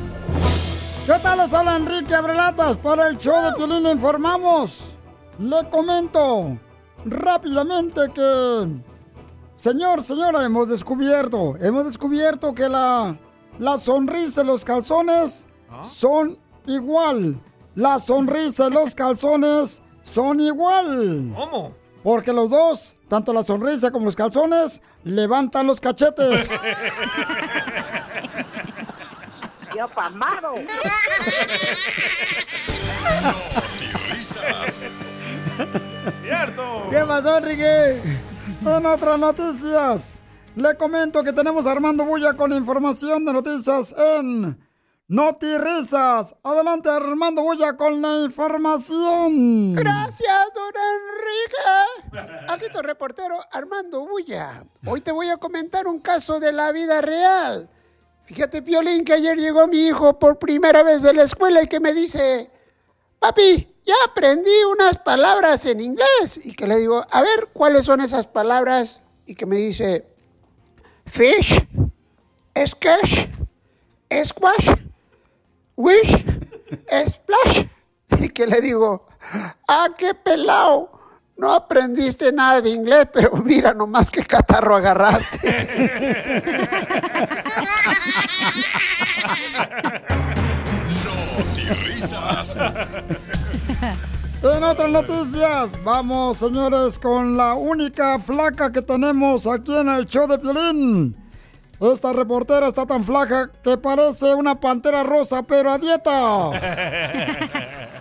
¿Qué 1.07 1.18
tal? 1.22 1.38
Les 1.38 1.53
habla 1.53 1.77
Enrique 1.77 2.14
Abrelatas 2.14 2.79
para 2.79 3.09
el 3.09 3.18
show 3.18 3.42
de 3.44 3.53
Piolín. 3.53 3.83
Le 3.83 3.92
informamos. 3.92 4.98
Le 5.38 5.68
comento 5.70 6.59
rápidamente 7.05 8.01
que... 8.14 8.83
Señor, 9.55 10.03
señora, 10.03 10.44
hemos 10.44 10.68
descubierto, 10.68 11.57
hemos 11.61 11.85
descubierto 11.85 12.55
que 12.55 12.68
la, 12.68 13.18
la 13.59 13.77
sonrisa 13.77 14.42
y 14.42 14.46
los 14.46 14.64
calzones 14.64 15.48
son 15.83 16.38
igual. 16.66 17.40
La 17.74 17.98
sonrisa 17.98 18.68
y 18.68 18.72
los 18.72 18.94
calzones 18.94 19.83
son 20.02 20.40
igual. 20.40 21.33
¿Cómo? 21.37 21.74
Porque 22.02 22.33
los 22.33 22.48
dos, 22.50 22.96
tanto 23.09 23.33
la 23.33 23.42
sonrisa 23.42 23.90
como 23.90 24.04
los 24.07 24.16
calzones, 24.16 24.83
levantan 25.04 25.66
los 25.66 25.81
cachetes. 25.81 26.50
¡Ya 29.74 29.87
pamado! 29.87 30.54
¡Cierto! 36.22 36.87
¿Qué 36.90 37.04
pasó, 37.07 37.38
Enrique? 37.38 38.00
En 38.64 38.87
otras 38.87 39.18
noticias, 39.18 40.20
le 40.57 40.74
comento 40.76 41.22
que 41.22 41.33
tenemos 41.33 41.66
a 41.66 41.72
Armando 41.72 42.04
Bulla 42.04 42.35
con 42.35 42.52
información 42.52 43.24
de 43.24 43.33
noticias 43.33 43.94
en 43.98 44.59
Notirrisas. 45.09 46.37
Adelante, 46.42 46.90
Armando 46.90 47.42
Bulla, 47.42 47.79
con 47.79 48.03
la 48.03 48.25
información. 48.25 49.75
Gracias, 49.75 50.53
don 50.55 50.73
Enrique. 52.12 52.47
Aquí 52.53 52.66
tu 52.71 52.83
reportero 52.83 53.38
Armando 53.51 54.07
Bulla. 54.07 54.66
Hoy 54.85 55.01
te 55.01 55.11
voy 55.11 55.31
a 55.31 55.38
comentar 55.38 55.87
un 55.87 56.01
caso 56.01 56.40
de 56.40 56.53
la 56.53 56.73
vida 56.73 57.01
real. 57.01 57.71
Fíjate, 58.25 58.61
Piolín, 58.61 59.07
que 59.07 59.14
ayer 59.14 59.38
llegó 59.38 59.66
mi 59.66 59.87
hijo 59.87 60.18
por 60.18 60.38
primera 60.38 60.83
vez 60.83 61.01
de 61.01 61.14
la 61.14 61.23
escuela 61.23 61.62
y 61.62 61.68
que 61.68 61.81
me 61.81 61.94
dice, 61.94 62.51
papi, 63.18 63.77
ya 63.87 63.94
aprendí 64.05 64.51
unas 64.71 64.99
palabras 64.99 65.64
en 65.64 65.81
inglés. 65.81 66.38
Y 66.44 66.53
que 66.53 66.66
le 66.66 66.77
digo, 66.77 67.03
a 67.11 67.23
ver, 67.23 67.49
¿cuáles 67.55 67.87
son 67.87 68.03
esas 68.03 68.27
palabras? 68.27 69.01
Y 69.25 69.35
que 69.35 69.47
me 69.47 69.57
dice, 69.57 70.07
fish, 71.07 71.66
sketch, 72.66 73.31
squash, 74.27 74.88
wish, 75.79 76.25
splash. 77.07 77.64
Y 78.21 78.29
que 78.31 78.47
le 78.47 78.61
digo, 78.61 79.07
ah, 79.69 79.88
qué 79.97 80.14
pelao. 80.14 80.91
No 81.37 81.53
aprendiste 81.53 82.33
nada 82.33 82.61
de 82.61 82.71
inglés, 82.71 83.07
pero 83.12 83.37
mira 83.37 83.73
nomás 83.73 84.11
qué 84.11 84.25
catarro 84.25 84.75
agarraste. 84.75 85.38
Risas. 91.85 92.57
En 94.43 94.64
otras 94.64 94.91
noticias, 94.91 95.79
vamos, 95.85 96.38
señores, 96.38 96.99
con 96.99 97.37
la 97.37 97.55
única 97.55 98.19
flaca 98.19 98.73
que 98.73 98.83
tenemos 98.83 99.47
aquí 99.47 99.77
en 99.77 99.88
el 99.91 100.07
show 100.07 100.27
de 100.27 100.38
Piolín. 100.38 101.28
Esta 101.81 102.12
reportera 102.12 102.67
está 102.67 102.87
tan 102.87 103.05
flaca 103.05 103.51
que 103.62 103.77
parece 103.79 104.35
una 104.35 104.59
pantera 104.59 105.05
rosa, 105.05 105.43
pero 105.43 105.71
a 105.71 105.79
dieta. 105.79 106.51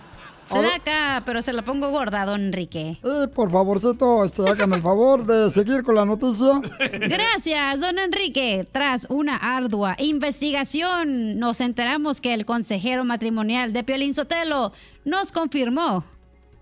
Flaca, 0.48 1.24
pero 1.26 1.42
se 1.42 1.52
la 1.52 1.62
pongo 1.62 1.90
gorda, 1.92 2.26
don 2.26 2.42
Enrique. 2.42 3.00
Y 3.04 3.28
por 3.28 3.52
favorcito, 3.52 4.24
este, 4.24 4.50
hágame 4.50 4.78
el 4.78 4.82
favor 4.82 5.26
de 5.26 5.50
seguir 5.50 5.84
con 5.84 5.96
la 5.96 6.06
noticia. 6.06 6.62
Gracias, 6.92 7.80
don 7.82 8.00
Enrique. 8.00 8.66
Tras 8.72 9.08
una 9.10 9.36
ardua 9.36 9.96
investigación, 10.00 11.38
nos 11.38 11.60
enteramos 11.60 12.22
que 12.22 12.34
el 12.34 12.46
consejero 12.46 13.04
matrimonial 13.04 13.74
de 13.74 13.84
Piolín 13.84 14.14
Sotelo 14.14 14.72
nos 15.04 15.32
confirmó 15.32 16.06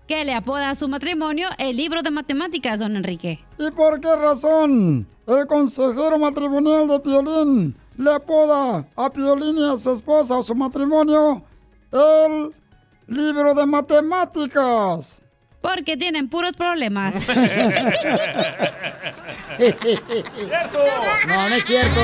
que 0.06 0.24
le 0.24 0.34
apoda 0.34 0.70
a 0.70 0.74
su 0.74 0.88
matrimonio 0.88 1.48
el 1.58 1.76
libro 1.76 2.02
de 2.02 2.10
matemáticas, 2.10 2.80
don 2.80 2.96
Enrique. 2.96 3.40
¿Y 3.58 3.70
por 3.72 4.00
qué 4.00 4.14
razón 4.16 5.06
el 5.26 5.46
consejero 5.46 6.18
matrimonial 6.18 6.86
de 6.88 7.00
Piolín 7.00 7.76
le 7.96 8.14
apoda 8.14 8.86
a 8.96 9.10
Piolín 9.10 9.58
y 9.58 9.70
a 9.70 9.76
su 9.76 9.92
esposa 9.92 10.36
o 10.36 10.42
su 10.42 10.54
matrimonio 10.54 11.42
el 11.92 12.54
libro 13.06 13.54
de 13.54 13.66
matemáticas? 13.66 15.22
Porque 15.60 15.96
tienen 15.96 16.28
puros 16.28 16.54
problemas. 16.54 17.16
¡Cierto! 19.56 20.78
No, 21.26 21.48
no 21.48 21.54
es 21.54 21.64
cierto. 21.64 22.00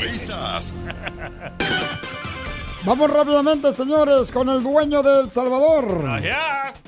Risas. 0.00 0.86
Vamos 2.84 3.10
rápidamente, 3.10 3.72
señores, 3.72 4.32
con 4.32 4.48
el 4.48 4.62
dueño 4.62 5.02
de 5.02 5.20
El 5.20 5.30
Salvador. 5.30 6.02
Gracias. 6.02 6.80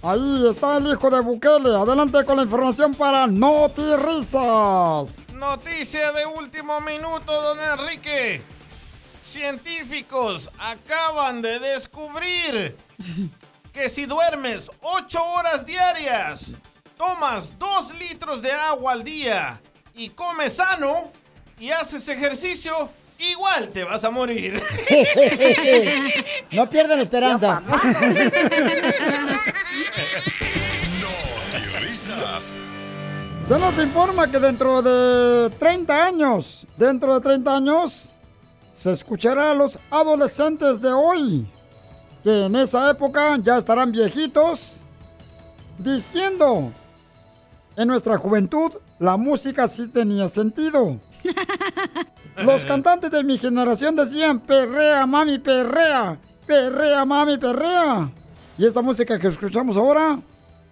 Ahí 0.00 0.48
está 0.48 0.76
el 0.76 0.86
hijo 0.86 1.10
de 1.10 1.20
Bukele. 1.22 1.74
Adelante 1.74 2.24
con 2.24 2.36
la 2.36 2.44
información 2.44 2.94
para 2.94 3.26
Noti 3.26 3.96
Risas. 3.96 5.26
Noticia 5.34 6.12
de 6.12 6.24
último 6.24 6.80
minuto, 6.82 7.32
don 7.42 7.58
Enrique. 7.58 8.42
Científicos 9.22 10.50
acaban 10.58 11.42
de 11.42 11.58
descubrir 11.58 12.76
que 13.72 13.88
si 13.88 14.06
duermes 14.06 14.70
8 14.82 15.24
horas 15.24 15.66
diarias, 15.66 16.54
tomas 16.96 17.58
2 17.58 17.94
litros 17.94 18.40
de 18.40 18.52
agua 18.52 18.92
al 18.92 19.02
día 19.02 19.60
y 19.94 20.10
comes 20.10 20.56
sano 20.56 21.10
y 21.58 21.70
haces 21.70 22.06
ejercicio, 22.08 22.88
igual 23.18 23.68
te 23.70 23.84
vas 23.84 24.04
a 24.04 24.10
morir. 24.10 24.62
no 26.52 26.68
pierdan 26.68 27.00
esperanza. 27.00 27.62
Risas. 31.80 32.54
Se 33.44 33.58
nos 33.58 33.78
informa 33.78 34.30
que 34.30 34.38
dentro 34.38 34.80
de 34.80 35.50
30 35.58 36.04
años, 36.06 36.66
dentro 36.78 37.12
de 37.12 37.20
30 37.20 37.54
años, 37.54 38.14
se 38.72 38.90
escuchará 38.90 39.50
a 39.50 39.54
los 39.54 39.78
adolescentes 39.90 40.80
de 40.80 40.90
hoy, 40.90 41.46
que 42.22 42.46
en 42.46 42.56
esa 42.56 42.88
época 42.88 43.36
ya 43.42 43.58
estarán 43.58 43.92
viejitos, 43.92 44.80
diciendo, 45.76 46.72
en 47.76 47.86
nuestra 47.86 48.16
juventud 48.16 48.72
la 48.98 49.18
música 49.18 49.68
sí 49.68 49.88
tenía 49.88 50.26
sentido. 50.26 50.98
Los 52.36 52.66
cantantes 52.66 53.10
de 53.10 53.22
mi 53.22 53.38
generación 53.38 53.94
decían, 53.94 54.40
perrea, 54.40 55.06
mami, 55.06 55.38
perrea, 55.38 56.18
perrea, 56.46 57.04
mami, 57.04 57.38
perrea. 57.38 58.10
Y 58.58 58.66
esta 58.66 58.82
música 58.82 59.18
que 59.18 59.28
escuchamos 59.28 59.76
ahora, 59.76 60.18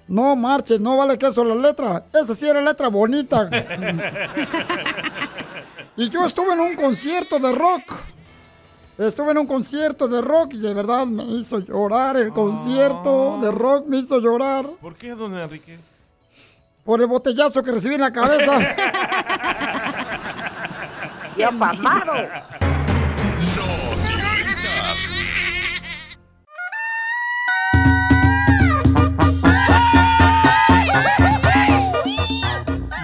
no 0.09 0.37
marches, 0.37 0.81
no 0.81 0.97
vale 0.97 1.19
queso 1.19 1.45
la 1.45 1.55
letra. 1.55 2.05
Esa 2.13 2.35
sí 2.35 2.49
era 2.49 2.61
letra 2.61 2.89
bonita. 2.89 3.49
y 5.97 6.09
yo 6.09 6.25
estuve 6.25 6.53
en 6.53 6.61
un 6.61 6.75
concierto 6.75 7.39
de 7.39 7.53
rock. 7.53 7.93
Estuve 8.99 9.31
en 9.31 9.39
un 9.39 9.47
concierto 9.47 10.07
de 10.07 10.21
rock 10.21 10.55
y 10.55 10.59
de 10.59 10.75
verdad 10.75 11.07
me 11.07 11.25
hizo 11.25 11.61
llorar. 11.61 12.17
El 12.17 12.31
concierto 12.31 13.39
de 13.41 13.51
rock 13.51 13.87
me 13.87 13.99
hizo 13.99 14.21
llorar 14.21 14.69
¿Por 14.81 14.97
qué, 14.97 15.11
don 15.11 15.37
Enrique? 15.37 15.79
por 16.85 17.01
el 17.01 17.07
botellazo 17.07 17.63
que 17.63 17.71
recibí 17.71 17.95
en 17.95 18.01
la 18.01 18.13
cabeza. 18.13 18.59
¡Ya 21.37 21.51
pamado! 21.51 22.12
Risas. 24.37 25.09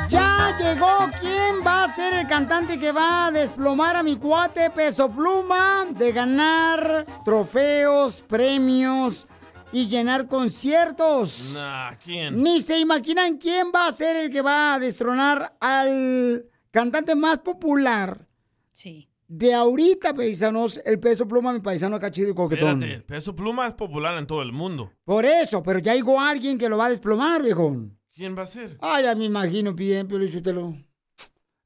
¡Ya 0.08 0.56
llegó! 0.58 1.10
¿Quién 1.20 1.66
va 1.66 1.84
a 1.84 1.88
ser 1.88 2.14
el 2.14 2.26
cantante 2.26 2.78
que 2.78 2.92
va 2.92 3.26
a 3.26 3.30
desplomar 3.30 3.96
a 3.96 4.02
mi 4.02 4.16
cuate 4.16 4.70
Peso 4.70 5.10
Pluma 5.10 5.86
de 5.90 6.12
ganar 6.12 7.06
trofeos, 7.24 8.24
premios 8.28 9.26
y 9.72 9.88
llenar 9.88 10.28
conciertos? 10.28 11.62
Nah, 11.64 11.94
¿quién? 12.04 12.42
Ni 12.42 12.60
se 12.60 12.78
imaginan 12.78 13.38
quién 13.38 13.72
va 13.74 13.86
a 13.86 13.92
ser 13.92 14.16
el 14.16 14.30
que 14.30 14.42
va 14.42 14.74
a 14.74 14.78
destronar 14.78 15.56
al 15.60 16.44
cantante 16.70 17.14
más 17.14 17.38
popular 17.38 18.26
Sí. 18.72 19.08
de 19.26 19.52
ahorita, 19.54 20.14
paisanos, 20.14 20.80
el 20.84 20.98
Peso 21.00 21.26
Pluma, 21.26 21.52
mi 21.52 21.60
paisano 21.60 21.96
acá 21.96 22.10
chido 22.10 22.30
y 22.30 22.34
coquetón. 22.34 22.82
Espérate, 22.82 23.04
Peso 23.06 23.34
Pluma 23.36 23.66
es 23.66 23.74
popular 23.74 24.16
en 24.18 24.26
todo 24.26 24.42
el 24.42 24.52
mundo. 24.52 24.92
Por 25.04 25.24
eso, 25.24 25.62
pero 25.62 25.78
ya 25.78 25.94
llegó 25.94 26.20
alguien 26.20 26.58
que 26.58 26.68
lo 26.68 26.78
va 26.78 26.86
a 26.86 26.90
desplomar, 26.90 27.42
viejo. 27.42 27.76
¿Quién 28.14 28.36
va 28.36 28.42
a 28.42 28.46
ser? 28.46 28.76
Ah, 28.80 29.00
ya 29.00 29.14
me 29.14 29.24
imagino 29.24 29.74
bien, 29.74 30.08
pero 30.08 30.24
lo. 30.52 30.76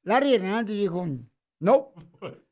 Larry 0.05 0.34
Hernández, 0.34 0.76
viejo. 0.76 1.07
No. 1.61 1.92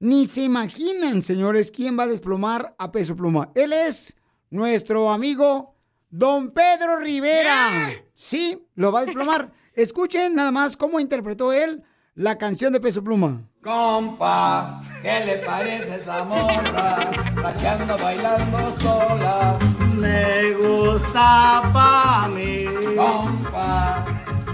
Ni 0.00 0.26
se 0.26 0.42
imaginan, 0.42 1.22
señores, 1.22 1.72
quién 1.72 1.98
va 1.98 2.04
a 2.04 2.08
desplomar 2.08 2.74
a 2.78 2.92
Peso 2.92 3.16
Pluma. 3.16 3.50
Él 3.54 3.72
es 3.72 4.16
nuestro 4.50 5.10
amigo 5.10 5.74
Don 6.10 6.52
Pedro 6.52 6.98
Rivera. 7.00 7.90
Sí, 8.14 8.64
lo 8.74 8.92
va 8.92 9.00
a 9.00 9.04
desplomar. 9.06 9.52
Escuchen 9.74 10.34
nada 10.34 10.52
más 10.52 10.76
cómo 10.76 11.00
interpretó 11.00 11.52
él 11.52 11.82
la 12.18 12.36
canción 12.36 12.72
de 12.72 12.80
Peso 12.80 13.02
Pluma. 13.04 13.42
Compa, 13.62 14.80
¿qué 15.02 15.24
le 15.24 15.36
parece 15.38 16.00
esa 16.00 16.24
morra? 16.24 16.98
La 17.40 17.54
que 17.56 17.68
anda 17.68 17.96
bailando 17.96 18.76
sola. 18.80 19.56
Me 19.94 20.52
gusta 20.54 21.62
pa' 21.72 22.28
mí. 22.34 22.64
Compa, 22.96 24.04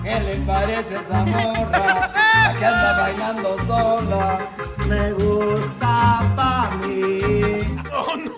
¿qué 0.03 0.21
le 0.21 0.35
parece 0.47 0.97
esa 0.97 1.25
morra? 1.25 2.11
La 2.13 2.55
que 2.59 2.67
anda 2.67 3.01
bailando 3.01 3.57
sola. 3.67 4.51
Me 4.87 5.13
gusta 5.13 6.35
pa' 6.37 6.71
mí. 6.83 7.21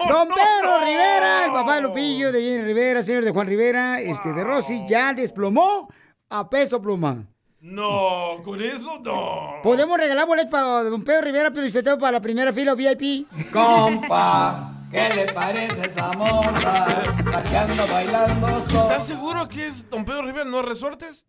Don 0.09 0.29
Pedro 0.29 0.79
Rivera, 0.85 1.47
el 1.47 1.53
papá 1.53 1.74
de 1.74 1.81
Lupillo, 1.83 2.31
de 2.31 2.41
Jenny 2.41 2.64
Rivera, 2.64 3.03
señor 3.03 3.24
de 3.24 3.33
Juan 3.33 3.49
Rivera, 3.49 3.99
este 3.99 4.33
de 4.33 4.45
Rosy, 4.45 4.85
ya 4.87 5.12
desplomó 5.14 5.89
a 6.31 6.49
Peso 6.49 6.81
Pluma. 6.81 7.27
No, 7.67 8.43
con 8.45 8.62
eso 8.62 9.01
no. 9.03 9.61
¿Podemos 9.61 9.99
regalar 9.99 10.25
boletos 10.25 10.53
para 10.53 10.85
Don 10.85 11.03
Pedro 11.03 11.23
Rivera, 11.23 11.51
pero 11.51 11.99
para 11.99 12.12
la 12.12 12.21
primera 12.21 12.53
fila 12.53 12.77
VIP? 12.77 13.27
Compa, 13.53 14.87
¿qué 14.89 15.09
le 15.12 15.33
parece 15.33 15.87
esa 15.87 16.12
morra? 16.12 16.87
Anda 17.35 17.87
bailando. 17.87 18.64
¿Estás 18.69 19.07
seguro 19.09 19.49
que 19.49 19.67
es 19.67 19.91
Don 19.91 20.05
Pedro 20.05 20.23
Rivera, 20.23 20.45
no 20.45 20.62
Resortes? 20.62 21.27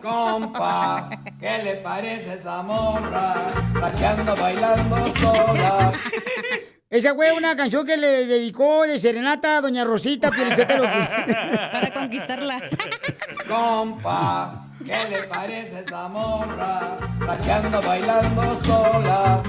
Compa, 0.00 1.10
¿qué 1.40 1.58
le 1.64 1.74
parece 1.76 2.34
esa 2.34 2.62
morra? 2.62 3.34
Anda 3.82 4.34
bailando 4.36 4.96
sola. 5.16 5.92
Esa 6.94 7.12
fue 7.12 7.32
una 7.32 7.56
canción 7.56 7.84
que 7.84 7.96
le 7.96 8.24
dedicó 8.24 8.86
de 8.86 9.00
serenata 9.00 9.56
a 9.56 9.60
Doña 9.60 9.82
Rosita 9.82 10.30
Pielichotelo. 10.30 10.84
Para 11.72 11.92
conquistarla. 11.92 12.62
Compa, 13.48 14.68
¿qué 14.84 15.08
le 15.10 15.22
parece 15.24 15.80
esa 15.80 16.08
morra? 16.08 16.98
Bailando 17.86 18.60
sola. 18.64 19.42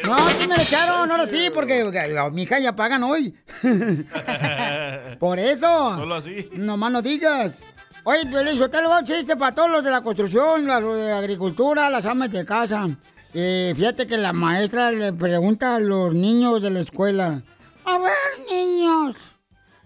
No, 0.03 0.29
sí 0.31 0.45
me 0.45 0.57
lo 0.57 0.61
echaron, 0.61 1.09
ahora 1.09 1.25
sí, 1.25 1.49
porque 1.53 1.89
mi 2.33 2.43
hija 2.43 2.59
ya 2.59 2.75
pagan 2.75 3.03
hoy. 3.03 3.33
Por 5.19 5.39
eso. 5.39 5.95
Solo 5.95 6.15
así. 6.15 6.49
Nomás 6.53 6.91
no 6.91 7.01
digas. 7.01 7.65
Oye, 8.03 8.25
Piolín, 8.25 8.57
yo 8.57 8.67
te 8.67 8.81
lo 8.81 8.97
un 8.97 9.05
chiste 9.05 9.37
para 9.37 9.53
todos 9.53 9.69
los 9.69 9.83
de 9.83 9.91
la 9.91 10.01
construcción, 10.01 10.65
los 10.65 10.97
de 10.97 11.09
la 11.09 11.19
agricultura, 11.19 11.87
las 11.91 12.07
amas 12.07 12.31
de 12.31 12.43
casa. 12.43 12.89
Eh, 13.33 13.73
fíjate 13.75 14.07
que 14.07 14.17
la 14.17 14.33
maestra 14.33 14.91
le 14.91 15.13
pregunta 15.13 15.75
a 15.75 15.79
los 15.79 16.15
niños 16.15 16.63
de 16.63 16.71
la 16.71 16.79
escuela. 16.79 17.43
A 17.85 17.97
ver, 17.99 18.49
niños, 18.49 19.15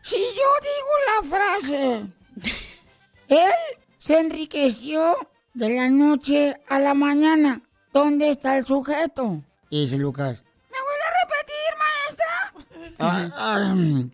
si 0.01 0.15
yo 0.15 0.49
digo 0.63 0.91
la 1.11 1.37
frase, 1.37 2.05
él 3.27 3.79
se 3.97 4.19
enriqueció 4.19 5.17
de 5.53 5.75
la 5.75 5.89
noche 5.89 6.55
a 6.69 6.79
la 6.79 6.93
mañana, 6.93 7.61
¿dónde 7.91 8.29
está 8.29 8.57
el 8.57 8.65
sujeto? 8.65 9.43
Y 9.69 9.81
dice 9.81 9.97
Lucas, 9.97 10.45
¿me 10.71 10.77
vuelve 10.85 11.03
a 11.03 11.13
repetir, 11.25 12.95
maestra? 12.95 12.95
Ah, 12.99 13.29
ah, 13.35 13.59
mm. 13.75 14.09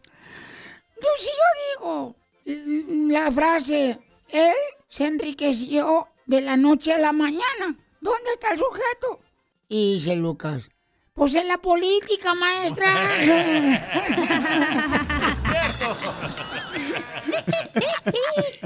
Yo, 1.02 1.10
si 1.20 1.28
yo 1.28 1.86
digo 1.86 2.21
la 3.10 3.32
frase, 3.32 4.00
él 4.30 4.56
se 4.88 5.06
enriqueció 5.06 6.08
de 6.26 6.42
la 6.42 6.58
noche 6.58 6.94
a 6.94 6.98
la 6.98 7.12
mañana. 7.12 7.76
¿Dónde 8.00 8.32
está 8.34 8.54
el 8.54 8.60
sujeto? 8.60 9.20
Y 9.68 9.94
dice 9.94 10.16
Lucas, 10.16 10.70
pues 11.14 11.36
en 11.36 11.48
la 11.48 11.58
política, 11.58 12.34
maestra. 12.34 12.96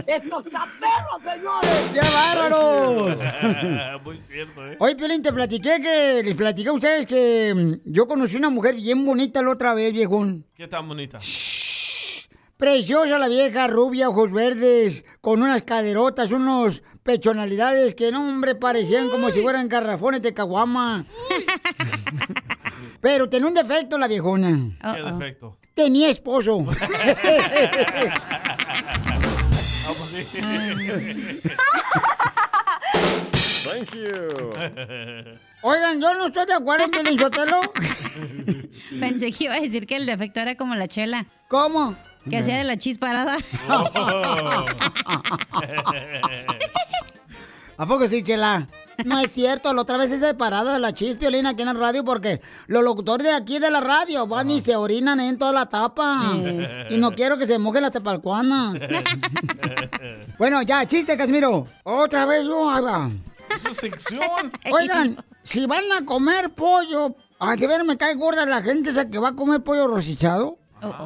¡Estos 0.08 0.44
perros, 0.44 1.22
señores! 1.24 1.72
¡Qué 1.94 2.00
bárbaros! 2.00 3.20
Muy 4.06 4.18
cierto, 4.20 4.68
¿eh? 4.68 4.78
Oye, 4.80 4.96
Piolín, 4.96 5.22
te 5.22 5.34
platiqué 5.34 5.80
que, 5.82 6.22
les 6.24 6.36
platiqué 6.36 6.70
a 6.70 6.74
ustedes 6.74 7.06
que 7.06 7.54
mm, 7.56 7.92
yo 7.92 8.08
conocí 8.08 8.36
una 8.36 8.50
mujer 8.50 8.76
bien 8.76 9.06
bonita 9.06 9.42
la 9.42 9.52
otra 9.52 9.74
vez, 9.74 9.94
viejón. 9.94 10.46
¿Qué 10.56 10.68
tan 10.68 10.88
bonita? 10.88 11.20
Preciosa 12.58 13.20
la 13.20 13.28
vieja, 13.28 13.68
rubia, 13.68 14.08
ojos 14.10 14.32
verdes, 14.32 15.04
con 15.20 15.44
unas 15.44 15.64
caderotas, 15.64 16.32
unos 16.32 16.84
pechonalidades 17.04 17.96
que, 17.96 18.12
no, 18.12 18.22
hombre, 18.28 18.56
parecían 18.56 19.10
como 19.10 19.30
si 19.30 19.42
fueran 19.42 19.68
garrafones 19.68 20.22
de 20.22 20.34
caguama. 20.34 21.06
Pero 23.02 23.30
tenía 23.30 23.48
un 23.48 23.54
defecto 23.54 23.98
la 23.98 24.08
viejona. 24.08 24.78
¿Qué 24.96 25.02
defecto? 25.04 25.58
Tenía 25.74 26.10
esposo. 26.10 26.66
Thank 33.66 33.96
you. 33.96 35.36
Oigan, 35.62 36.00
yo 36.00 36.14
no 36.14 36.28
estoy 36.28 36.46
de 36.46 36.54
acuerdo 36.54 36.86
en 36.86 37.20
Sotelo. 37.20 37.60
Pensé 39.00 39.32
que 39.32 39.46
iba 39.46 39.56
a 39.56 39.60
decir 39.60 39.88
que 39.88 39.96
el 39.96 40.06
defecto 40.06 40.40
era 40.40 40.56
como 40.56 40.76
la 40.76 40.88
chela. 40.88 41.26
¿Cómo? 41.48 41.96
Que 42.30 42.38
hacía 42.38 42.58
de 42.58 42.64
la 42.64 42.78
chisparada. 42.78 43.38
¿A 47.78 47.86
poco 47.86 48.08
sí, 48.08 48.24
chela? 48.24 48.68
No 49.04 49.20
es 49.20 49.32
cierto, 49.32 49.74
la 49.74 49.82
otra 49.82 49.98
vez 49.98 50.12
es 50.12 50.22
separada 50.22 50.74
de 50.74 50.80
la 50.80 50.94
chis, 50.94 51.18
Piolín, 51.18 51.46
aquí 51.46 51.62
en 51.62 51.68
la 51.68 51.74
radio, 51.74 52.06
porque 52.06 52.42
los 52.68 52.84
locutores 52.84 53.28
de 53.28 53.34
aquí 53.34 53.60
de 53.60 53.70
la 53.70 53.82
radio 53.82 54.26
van 54.26 54.50
y 54.50 54.62
se 54.62 54.78
orinan 54.78 55.20
en 55.20 55.38
toda 55.38 55.52
la 55.52 55.66
tapa. 55.66 56.22
Y 56.90 56.98
no 56.98 57.12
quiero 57.12 57.38
que 57.38 57.46
se 57.46 57.60
mojen 57.60 57.82
las 57.82 57.92
tepalcuanas. 57.92 58.76
bueno, 60.38 60.62
ya, 60.62 60.86
chiste, 60.88 61.18
Casimiro. 61.18 61.68
Otra 61.84 62.26
vez 62.26 62.46
yo, 62.46 62.70
ahí 62.70 62.82
va. 62.82 63.10
Su 63.68 63.74
sección. 63.74 64.52
Oigan, 64.72 65.18
si 65.44 65.66
van 65.66 65.84
a 65.92 66.06
comer 66.06 66.54
pollo, 66.54 67.16
a 67.40 67.58
que 67.58 67.68
ver, 67.68 67.84
me 67.84 67.98
cae 67.98 68.16
gorda 68.16 68.46
la 68.46 68.62
gente 68.62 68.92
esa 68.92 69.10
que 69.10 69.20
va 69.20 69.30
a 69.30 69.36
comer 69.36 69.62
pollo 69.62 69.88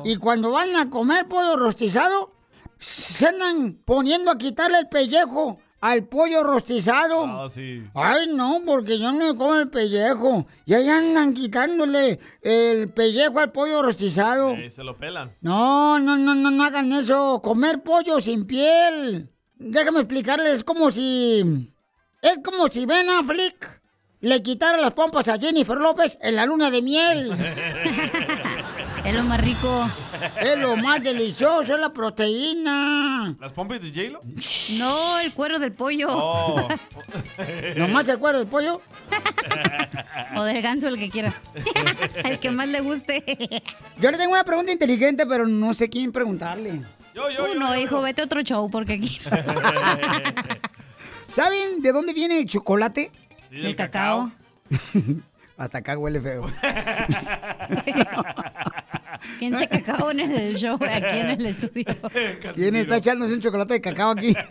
Y 0.03 0.15
cuando 0.17 0.51
van 0.51 0.75
a 0.75 0.89
comer 0.89 1.27
pollo 1.27 1.55
rostizado, 1.57 2.31
se 2.77 3.27
andan 3.27 3.79
poniendo 3.85 4.31
a 4.31 4.37
quitarle 4.37 4.79
el 4.79 4.87
pellejo 4.87 5.59
al 5.81 6.05
pollo 6.05 6.43
rostizado. 6.43 7.25
Ah, 7.25 7.47
sí. 7.53 7.83
Ay, 7.93 8.33
no, 8.33 8.61
porque 8.65 8.99
yo 8.99 9.11
no 9.11 9.19
me 9.19 9.35
como 9.35 9.55
el 9.55 9.69
pellejo. 9.69 10.45
Y 10.65 10.73
ahí 10.73 10.89
andan 10.89 11.33
quitándole 11.33 12.19
el 12.41 12.89
pellejo 12.89 13.39
al 13.39 13.51
pollo 13.51 13.81
rostizado. 13.81 14.51
Eh, 14.51 14.69
se 14.69 14.83
lo 14.83 14.97
pelan. 14.97 15.31
No, 15.41 15.99
no, 15.99 16.17
no, 16.17 16.35
no, 16.35 16.51
no 16.51 16.63
hagan 16.63 16.91
eso. 16.93 17.41
Comer 17.41 17.81
pollo 17.81 18.19
sin 18.19 18.45
piel. 18.45 19.29
Déjame 19.57 19.99
explicarles, 19.99 20.55
es 20.55 20.63
como 20.63 20.89
si... 20.91 21.73
Es 22.21 22.39
como 22.43 22.67
si 22.67 22.85
Ben 22.85 23.09
Affleck 23.09 23.79
le 24.21 24.43
quitara 24.43 24.77
las 24.77 24.93
pompas 24.93 25.29
a 25.29 25.39
Jennifer 25.39 25.77
López 25.77 26.17
en 26.21 26.35
la 26.35 26.45
luna 26.45 26.69
de 26.69 26.81
miel. 26.81 27.31
Es 29.05 29.13
lo 29.13 29.23
más 29.23 29.41
rico. 29.41 29.89
Es 30.41 30.57
lo 30.59 30.75
más 30.75 31.01
delicioso, 31.03 31.73
es 31.75 31.79
la 31.79 31.91
proteína. 31.93 33.35
¿Las 33.39 33.53
pompas 33.53 33.81
de 33.81 33.89
J-Lo? 33.89 34.21
No, 34.77 35.19
el 35.19 35.33
cuero 35.33 35.59
del 35.59 35.71
pollo. 35.71 36.07
Oh. 36.11 36.67
¿Nomás 37.77 38.07
el 38.09 38.19
cuero 38.19 38.39
del 38.39 38.47
pollo? 38.47 38.81
O 40.35 40.43
del 40.43 40.61
ganso, 40.61 40.87
el 40.87 40.99
que 40.99 41.09
quiera. 41.09 41.33
el 42.23 42.39
que 42.39 42.51
más 42.51 42.67
le 42.67 42.81
guste. 42.81 43.23
Yo 43.99 44.11
le 44.11 44.17
tengo 44.17 44.33
una 44.33 44.43
pregunta 44.43 44.71
inteligente, 44.71 45.25
pero 45.25 45.47
no 45.47 45.73
sé 45.73 45.89
quién 45.89 46.11
preguntarle. 46.11 46.81
Yo, 47.15 47.29
yo, 47.31 47.51
Uh, 47.51 47.55
no, 47.55 47.75
hijo, 47.75 48.01
vete 48.01 48.21
a 48.21 48.25
otro 48.25 48.41
show 48.43 48.69
porque 48.69 48.93
aquí. 48.93 49.19
¿Saben 51.27 51.81
de 51.81 51.91
dónde 51.91 52.13
viene 52.13 52.39
el 52.39 52.45
chocolate? 52.45 53.11
El 53.51 53.75
cacao. 53.75 54.31
Hasta 55.57 55.79
acá 55.79 55.97
huele 55.97 56.21
feo. 56.21 56.45
¿Quién 59.37 59.57
se 59.57 59.67
cacao 59.67 60.11
en 60.11 60.19
el 60.19 60.55
show 60.55 60.75
aquí 60.75 61.17
en 61.17 61.29
el 61.29 61.45
estudio? 61.45 61.85
¿Quién 62.55 62.75
está 62.75 62.97
echándose 62.97 63.33
un 63.33 63.41
chocolate 63.41 63.75
de 63.75 63.81
cacao 63.81 64.11
aquí? 64.11 64.35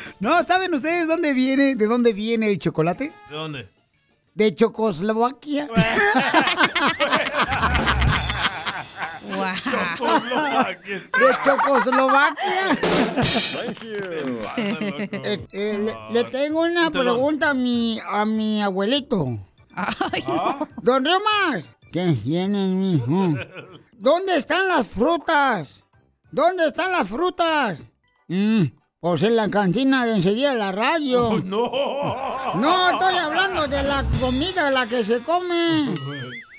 No, 0.20 0.42
¿saben 0.42 0.74
ustedes 0.74 1.08
dónde 1.08 1.32
viene, 1.32 1.74
de 1.74 1.86
dónde 1.86 2.12
viene 2.12 2.50
el 2.50 2.58
chocolate? 2.58 3.12
¿De 3.30 3.36
dónde? 3.36 3.68
De 4.34 4.54
Chocoslovaquia. 4.54 5.68
De 9.30 9.36
Chocoslovaquia. 11.44 12.76
Thank 13.52 13.84
you. 13.84 13.92
Eh, 14.56 15.38
eh, 15.52 15.78
le, 15.78 15.94
le 16.12 16.24
tengo 16.24 16.62
una 16.62 16.90
pregunta 16.90 17.50
a 17.50 17.54
mi, 17.54 18.00
a 18.06 18.24
mi 18.24 18.60
abuelito. 18.62 19.38
Don 20.82 21.04
Riomas. 21.04 21.70
¿Qué 21.92 22.16
tiene, 22.22 22.68
mijo? 22.68 23.34
¿Dónde 23.98 24.36
están 24.36 24.68
las 24.68 24.88
frutas? 24.88 25.82
¿Dónde 26.30 26.66
están 26.66 26.92
las 26.92 27.08
frutas? 27.08 27.82
Mm, 28.28 28.62
pues 29.00 29.22
en 29.24 29.34
la 29.34 29.50
cantina 29.50 30.06
de 30.06 30.14
enseguida 30.14 30.52
de 30.52 30.58
la 30.58 30.70
radio. 30.70 31.42
No. 31.44 31.70
No, 32.54 32.90
estoy 32.90 33.16
hablando 33.16 33.66
de 33.66 33.82
la 33.82 34.04
comida, 34.20 34.70
la 34.70 34.86
que 34.86 35.02
se 35.02 35.18
come. 35.20 35.94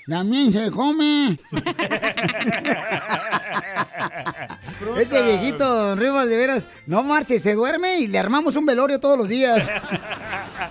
También 0.06 0.52
se 0.52 0.70
come. 0.70 1.38
Ese 4.98 5.22
viejito, 5.22 5.64
don 5.64 5.98
Rivas, 5.98 6.28
de 6.28 6.36
veras, 6.36 6.68
no 6.86 7.02
marche, 7.02 7.38
se 7.38 7.54
duerme 7.54 8.00
y 8.00 8.08
le 8.08 8.18
armamos 8.18 8.56
un 8.56 8.66
velorio 8.66 8.98
todos 8.98 9.16
los 9.16 9.28
días. 9.28 9.70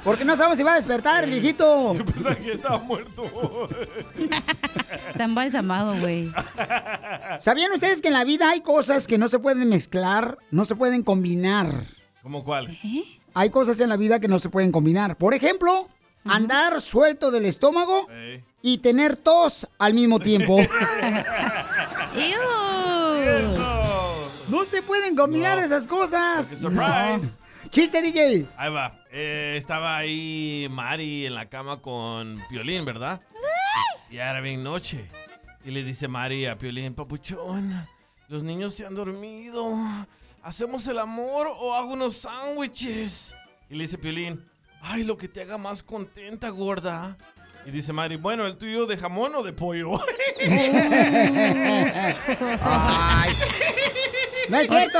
Porque 0.03 0.25
no 0.25 0.35
sabemos 0.35 0.57
si 0.57 0.63
va 0.63 0.73
a 0.73 0.75
despertar, 0.75 1.23
el 1.23 1.29
viejito. 1.29 1.95
Pensaba 2.13 2.35
que 2.35 2.51
estaba 2.51 2.77
muerto. 2.79 3.69
Está 5.09 5.23
embalsamado, 5.23 5.99
güey. 5.99 6.31
¿Sabían 7.39 7.71
ustedes 7.71 8.01
que 8.01 8.09
en 8.09 8.15
la 8.15 8.25
vida 8.25 8.49
hay 8.49 8.61
cosas 8.61 9.07
que 9.07 9.17
no 9.17 9.27
se 9.27 9.39
pueden 9.39 9.69
mezclar, 9.69 10.37
no 10.51 10.65
se 10.65 10.75
pueden 10.75 11.03
combinar? 11.03 11.71
¿Cómo 12.21 12.43
cuál? 12.43 12.77
Hay 13.33 13.49
cosas 13.49 13.79
en 13.79 13.89
la 13.89 13.97
vida 13.97 14.19
que 14.19 14.27
no 14.27 14.39
se 14.39 14.49
pueden 14.49 14.71
combinar. 14.71 15.17
Por 15.17 15.33
ejemplo, 15.33 15.87
andar 16.25 16.81
suelto 16.81 17.31
del 17.31 17.45
estómago 17.45 18.07
y 18.61 18.77
tener 18.79 19.17
tos 19.17 19.67
al 19.79 19.93
mismo 19.93 20.19
tiempo. 20.19 20.57
No 24.49 24.63
se 24.65 24.81
pueden 24.81 25.15
combinar 25.15 25.57
No. 25.57 25.63
esas 25.65 25.87
cosas. 25.87 26.61
No. 26.61 26.71
Chiste, 27.69 28.01
DJ. 28.01 28.47
Ahí 28.57 28.71
va. 28.71 28.99
Eh, 29.11 29.55
estaba 29.57 29.97
ahí 29.97 30.67
Mari 30.69 31.25
en 31.25 31.35
la 31.35 31.47
cama 31.47 31.81
con 31.81 32.41
Piolín, 32.49 32.83
¿verdad? 32.83 33.21
Y 34.09 34.17
era 34.17 34.41
bien 34.41 34.61
noche. 34.61 35.07
Y 35.63 35.71
le 35.71 35.83
dice 35.83 36.07
Mari 36.09 36.47
a 36.47 36.57
Piolín, 36.57 36.93
papuchón, 36.93 37.87
los 38.27 38.43
niños 38.43 38.73
se 38.73 38.85
han 38.85 38.95
dormido. 38.95 39.73
¿Hacemos 40.43 40.85
el 40.87 40.99
amor 40.99 41.47
o 41.47 41.73
hago 41.75 41.93
unos 41.93 42.17
sándwiches? 42.17 43.33
Y 43.69 43.75
le 43.75 43.83
dice 43.85 43.97
Piolín, 43.97 44.43
ay, 44.81 45.03
lo 45.03 45.17
que 45.17 45.27
te 45.27 45.41
haga 45.41 45.57
más 45.57 45.83
contenta, 45.83 46.49
gorda. 46.49 47.17
Y 47.65 47.71
dice 47.71 47.93
Mari, 47.93 48.15
bueno, 48.15 48.47
¿el 48.47 48.57
tuyo 48.57 48.85
de 48.87 48.97
jamón 48.97 49.35
o 49.35 49.43
de 49.43 49.53
pollo? 49.53 49.91
Ay. 52.61 53.31
¡No 54.49 54.57
es 54.57 54.67
cierto! 54.67 54.99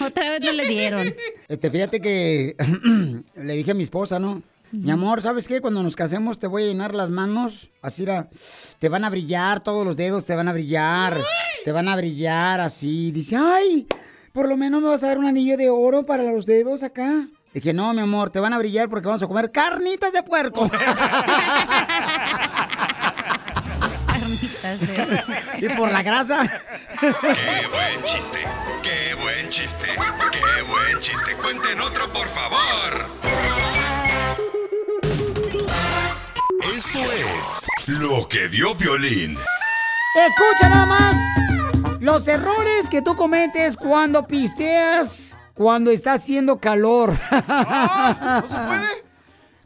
Otra 0.00 0.30
vez 0.30 0.40
no 0.40 0.52
le 0.52 0.66
dieron. 0.66 1.14
Este, 1.48 1.70
fíjate 1.70 2.00
que 2.00 2.56
le 3.36 3.54
dije 3.54 3.70
a 3.70 3.74
mi 3.74 3.84
esposa, 3.84 4.18
¿no? 4.18 4.42
Mi 4.72 4.90
amor, 4.90 5.22
¿sabes 5.22 5.46
qué? 5.46 5.60
Cuando 5.60 5.82
nos 5.82 5.94
casemos 5.94 6.40
te 6.40 6.48
voy 6.48 6.64
a 6.64 6.66
llenar 6.66 6.92
las 6.92 7.08
manos, 7.08 7.70
así 7.82 8.02
era, 8.02 8.28
te 8.80 8.88
van 8.88 9.04
a 9.04 9.10
brillar, 9.10 9.60
todos 9.60 9.86
los 9.86 9.96
dedos 9.96 10.26
te 10.26 10.34
van 10.34 10.48
a 10.48 10.52
brillar, 10.52 11.22
te 11.64 11.70
van 11.70 11.88
a 11.88 11.96
brillar 11.96 12.60
así. 12.60 13.12
Dice, 13.12 13.36
ay, 13.36 13.86
por 14.32 14.48
lo 14.48 14.56
menos 14.56 14.82
me 14.82 14.88
vas 14.88 15.04
a 15.04 15.08
dar 15.08 15.18
un 15.18 15.26
anillo 15.26 15.56
de 15.56 15.70
oro 15.70 16.04
para 16.04 16.24
los 16.24 16.46
dedos 16.46 16.82
acá. 16.82 17.28
Dije, 17.56 17.72
no, 17.72 17.92
mi 17.94 18.02
amor, 18.02 18.28
te 18.28 18.38
van 18.38 18.52
a 18.52 18.58
brillar 18.58 18.86
porque 18.90 19.06
vamos 19.06 19.22
a 19.22 19.26
comer 19.26 19.50
carnitas 19.50 20.12
de 20.12 20.22
puerco. 20.22 20.70
y 25.56 25.66
por 25.70 25.90
la 25.90 26.02
grasa. 26.02 26.42
¡Qué 27.00 27.08
buen 27.08 28.04
chiste! 28.04 28.44
¡Qué 28.82 29.14
buen 29.22 29.48
chiste! 29.48 29.86
¡Qué 30.32 30.62
buen 30.68 31.00
chiste! 31.00 31.34
¡Cuenten 31.42 31.80
otro, 31.80 32.12
por 32.12 32.28
favor! 32.34 33.06
Esto 36.76 36.98
es 37.10 37.66
lo 37.86 38.28
que 38.28 38.50
dio 38.50 38.74
Violín. 38.74 39.34
Escucha 40.26 40.68
nada 40.68 40.84
más 40.84 41.16
los 42.00 42.28
errores 42.28 42.90
que 42.90 43.00
tú 43.00 43.16
cometes 43.16 43.78
cuando 43.78 44.26
pisteas, 44.26 45.38
cuando 45.56 45.90
está 45.90 46.12
haciendo 46.12 46.60
calor. 46.60 47.10
¿No 47.10 48.48
se 48.48 48.54
puede? 48.54 49.06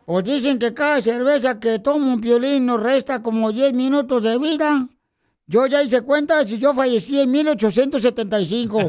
O 0.06 0.22
dicen 0.22 0.58
que 0.58 0.72
cada 0.72 1.02
cerveza 1.02 1.60
que 1.60 1.78
toma 1.80 2.14
un 2.14 2.20
violín 2.20 2.66
nos 2.66 2.82
resta 2.82 3.22
como 3.22 3.52
10 3.52 3.74
minutos 3.74 4.22
de 4.22 4.38
vida. 4.38 4.88
Yo 5.46 5.66
ya 5.66 5.82
hice 5.82 6.02
cuenta 6.02 6.46
si 6.46 6.58
yo 6.58 6.72
fallecí 6.72 7.20
en 7.20 7.30
1875. 7.30 8.78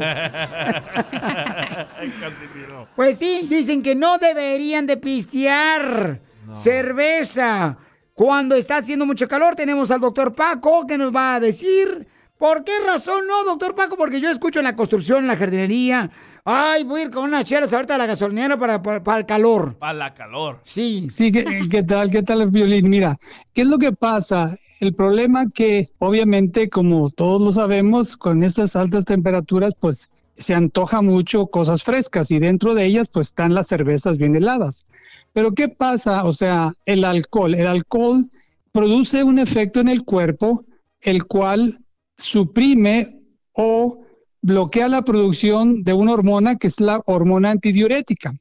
Pues 2.94 3.16
sí, 3.18 3.46
dicen 3.48 3.82
que 3.82 3.94
no 3.94 4.18
deberían 4.18 4.86
de 4.86 4.96
pistear 4.96 6.20
cerveza. 6.52 7.78
Cuando 8.12 8.54
está 8.54 8.76
haciendo 8.76 9.06
mucho 9.06 9.26
calor, 9.26 9.54
tenemos 9.54 9.90
al 9.90 10.00
doctor 10.00 10.34
Paco 10.34 10.86
que 10.86 10.98
nos 10.98 11.14
va 11.14 11.34
a 11.34 11.40
decir 11.40 12.06
por 12.42 12.64
qué 12.64 12.72
razón 12.84 13.24
no, 13.28 13.44
doctor 13.44 13.76
Paco, 13.76 13.96
porque 13.96 14.20
yo 14.20 14.28
escucho 14.28 14.58
en 14.58 14.64
la 14.64 14.74
construcción, 14.74 15.20
en 15.20 15.28
la 15.28 15.36
jardinería. 15.36 16.10
Ay, 16.44 16.82
voy 16.82 17.00
a 17.00 17.04
ir 17.04 17.10
con 17.12 17.22
unas 17.22 17.44
chelas 17.44 17.72
ahorita 17.72 17.94
a 17.94 17.98
la 17.98 18.06
gasolinera 18.06 18.58
para, 18.58 18.82
para, 18.82 19.04
para 19.04 19.20
el 19.20 19.26
calor. 19.26 19.76
Para 19.78 19.92
la 19.92 20.12
calor. 20.12 20.58
Sí. 20.64 21.06
Sí, 21.08 21.30
¿qué, 21.30 21.68
qué 21.70 21.84
tal? 21.84 22.10
¿Qué 22.10 22.24
tal 22.24 22.42
el 22.42 22.50
violín? 22.50 22.90
Mira, 22.90 23.16
¿qué 23.54 23.62
es 23.62 23.68
lo 23.68 23.78
que 23.78 23.92
pasa? 23.92 24.58
El 24.80 24.92
problema 24.92 25.44
que 25.54 25.86
obviamente, 26.00 26.68
como 26.68 27.10
todos 27.10 27.40
lo 27.40 27.52
sabemos, 27.52 28.16
con 28.16 28.42
estas 28.42 28.74
altas 28.74 29.04
temperaturas, 29.04 29.74
pues 29.78 30.10
se 30.36 30.56
antoja 30.56 31.00
mucho 31.00 31.46
cosas 31.46 31.84
frescas 31.84 32.32
y 32.32 32.40
dentro 32.40 32.74
de 32.74 32.86
ellas 32.86 33.08
pues 33.08 33.28
están 33.28 33.54
las 33.54 33.68
cervezas 33.68 34.18
bien 34.18 34.34
heladas. 34.34 34.84
Pero 35.32 35.52
¿qué 35.52 35.68
pasa? 35.68 36.24
O 36.24 36.32
sea, 36.32 36.72
el 36.86 37.04
alcohol. 37.04 37.54
El 37.54 37.68
alcohol 37.68 38.28
produce 38.72 39.22
un 39.22 39.38
efecto 39.38 39.78
en 39.78 39.86
el 39.86 40.02
cuerpo, 40.02 40.64
el 41.02 41.24
cual 41.26 41.78
suprime 42.16 43.20
o 43.52 44.04
bloquea 44.40 44.88
la 44.88 45.02
producción 45.02 45.84
de 45.84 45.92
una 45.92 46.12
hormona 46.12 46.56
que 46.56 46.66
es 46.66 46.80
la 46.80 47.00
hormona 47.06 47.50
antidiurética. 47.50 48.34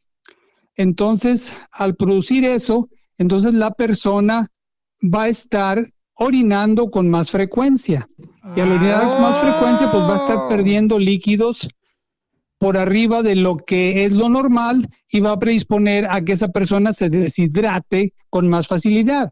Entonces, 0.75 1.61
al 1.71 1.95
producir 1.95 2.43
eso, 2.43 2.89
entonces 3.17 3.53
la 3.53 3.71
persona 3.71 4.47
va 5.01 5.23
a 5.23 5.29
estar 5.29 5.85
orinando 6.15 6.89
con 6.89 7.09
más 7.09 7.31
frecuencia. 7.31 8.07
Y 8.55 8.59
al 8.59 8.71
orinar 8.71 9.09
con 9.09 9.21
más 9.21 9.39
frecuencia, 9.39 9.91
pues 9.91 10.03
va 10.03 10.13
a 10.13 10.17
estar 10.17 10.47
perdiendo 10.47 10.99
líquidos 10.99 11.67
por 12.57 12.77
arriba 12.77 13.23
de 13.23 13.35
lo 13.35 13.57
que 13.57 14.03
es 14.05 14.13
lo 14.13 14.29
normal 14.29 14.87
y 15.09 15.19
va 15.19 15.31
a 15.31 15.39
predisponer 15.39 16.05
a 16.09 16.21
que 16.21 16.33
esa 16.33 16.49
persona 16.49 16.93
se 16.93 17.09
deshidrate 17.09 18.13
con 18.29 18.47
más 18.49 18.67
facilidad. 18.67 19.31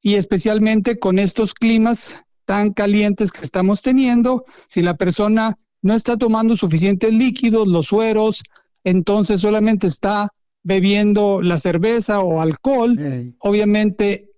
Y 0.00 0.14
especialmente 0.14 0.98
con 0.98 1.18
estos 1.18 1.54
climas 1.54 2.22
tan 2.48 2.72
calientes 2.72 3.30
que 3.30 3.42
estamos 3.44 3.82
teniendo, 3.82 4.42
si 4.68 4.80
la 4.80 4.96
persona 4.96 5.54
no 5.82 5.92
está 5.92 6.16
tomando 6.16 6.56
suficientes 6.56 7.12
líquidos, 7.12 7.68
los 7.68 7.88
sueros, 7.88 8.42
entonces 8.84 9.42
solamente 9.42 9.86
está 9.86 10.32
bebiendo 10.62 11.42
la 11.42 11.58
cerveza 11.58 12.20
o 12.20 12.40
alcohol, 12.40 12.98
obviamente 13.40 14.30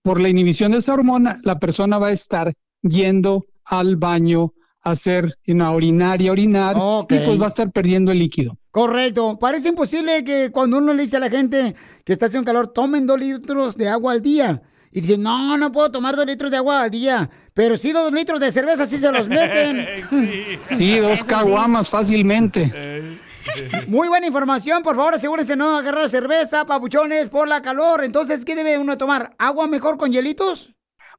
por 0.00 0.22
la 0.22 0.30
inhibición 0.30 0.72
de 0.72 0.78
esa 0.78 0.94
hormona, 0.94 1.38
la 1.44 1.58
persona 1.58 1.98
va 1.98 2.06
a 2.06 2.12
estar 2.12 2.50
yendo 2.80 3.44
al 3.66 3.96
baño 3.96 4.54
a 4.82 4.92
hacer 4.92 5.34
una 5.46 5.72
orinar 5.72 6.22
y 6.22 6.30
orinar 6.30 6.78
y 7.10 7.18
pues 7.26 7.38
va 7.38 7.44
a 7.44 7.48
estar 7.48 7.72
perdiendo 7.72 8.10
el 8.10 8.20
líquido. 8.20 8.56
Correcto. 8.70 9.38
Parece 9.38 9.68
imposible 9.68 10.24
que 10.24 10.50
cuando 10.50 10.78
uno 10.78 10.94
le 10.94 11.02
dice 11.02 11.18
a 11.18 11.20
la 11.20 11.28
gente 11.28 11.74
que 12.06 12.12
está 12.14 12.24
haciendo 12.26 12.46
calor, 12.46 12.68
tomen 12.68 13.06
dos 13.06 13.20
litros 13.20 13.76
de 13.76 13.90
agua 13.90 14.12
al 14.12 14.22
día. 14.22 14.62
Y 14.96 15.00
dicen, 15.00 15.24
no, 15.24 15.58
no 15.58 15.72
puedo 15.72 15.90
tomar 15.90 16.14
dos 16.14 16.24
litros 16.24 16.52
de 16.52 16.56
agua 16.56 16.82
al 16.84 16.90
día. 16.90 17.28
Pero 17.52 17.76
sí 17.76 17.90
dos 17.90 18.12
litros 18.12 18.38
de 18.38 18.52
cerveza 18.52 18.86
sí 18.86 18.96
se 18.96 19.10
los 19.10 19.28
meten. 19.28 19.88
Sí, 20.68 20.98
dos 20.98 21.24
caguamas 21.24 21.90
fácilmente. 21.90 23.18
Muy 23.88 24.06
buena 24.06 24.28
información, 24.28 24.84
por 24.84 24.94
favor, 24.94 25.14
asegúrense 25.14 25.56
no 25.56 25.76
agarrar 25.76 26.08
cerveza, 26.08 26.64
papuchones, 26.64 27.28
por 27.28 27.48
la 27.48 27.60
calor. 27.60 28.04
Entonces, 28.04 28.44
¿qué 28.44 28.54
debe 28.54 28.78
uno 28.78 28.96
tomar? 28.96 29.34
¿Agua 29.36 29.66
mejor 29.66 29.98
con 29.98 30.12
hielitos? 30.12 30.72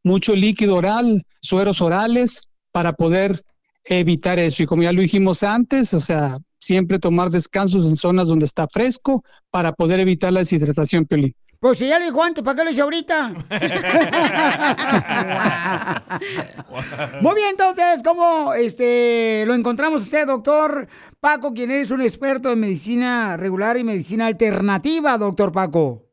Mucho 0.03 0.33
líquido 0.35 0.77
oral, 0.77 1.25
sueros 1.41 1.81
orales, 1.81 2.43
para 2.71 2.93
poder 2.93 3.41
evitar 3.83 4.39
eso. 4.39 4.63
Y 4.63 4.67
como 4.67 4.83
ya 4.83 4.93
lo 4.93 5.01
dijimos 5.01 5.43
antes, 5.43 5.93
o 5.93 5.99
sea, 5.99 6.37
siempre 6.59 6.97
tomar 6.97 7.29
descansos 7.29 7.85
en 7.87 7.97
zonas 7.97 8.27
donde 8.27 8.45
está 8.45 8.67
fresco 8.71 9.21
para 9.51 9.73
poder 9.73 9.99
evitar 9.99 10.31
la 10.31 10.39
deshidratación, 10.39 11.05
Piolín. 11.05 11.35
Pues 11.59 11.79
si 11.79 11.87
ya 11.87 11.99
le 11.99 12.05
dijo 12.05 12.23
antes, 12.23 12.43
¿para 12.43 12.57
qué 12.57 12.63
lo 12.63 12.71
hice 12.71 12.81
ahorita? 12.81 13.29
Muy 17.21 17.35
bien, 17.35 17.49
entonces, 17.51 18.01
¿cómo 18.03 18.53
este, 18.53 19.43
lo 19.47 19.53
encontramos 19.53 20.01
usted, 20.03 20.27
doctor 20.27 20.87
Paco, 21.19 21.53
quien 21.53 21.71
es 21.71 21.91
un 21.91 22.01
experto 22.01 22.51
en 22.51 22.59
medicina 22.59 23.37
regular 23.37 23.77
y 23.77 23.83
medicina 23.83 24.25
alternativa, 24.27 25.17
doctor 25.17 25.51
Paco? 25.51 26.03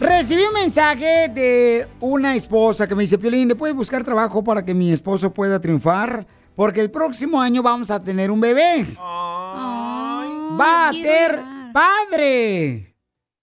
Recibí 0.00 0.42
un 0.42 0.54
mensaje 0.54 1.28
de 1.28 1.86
una 2.00 2.34
esposa 2.34 2.88
que 2.88 2.94
me 2.94 3.02
dice, 3.02 3.18
Piolín, 3.18 3.48
¿le 3.48 3.54
puedes 3.54 3.76
buscar 3.76 4.02
trabajo 4.02 4.42
para 4.42 4.64
que 4.64 4.72
mi 4.72 4.90
esposo 4.90 5.30
pueda 5.30 5.60
triunfar? 5.60 6.26
Porque 6.54 6.80
el 6.80 6.90
próximo 6.90 7.38
año 7.38 7.62
vamos 7.62 7.90
a 7.90 8.00
tener 8.00 8.30
un 8.30 8.40
bebé. 8.40 8.86
Va 8.98 10.88
a 10.88 10.92
ser 10.94 11.38
padre. 11.74 12.96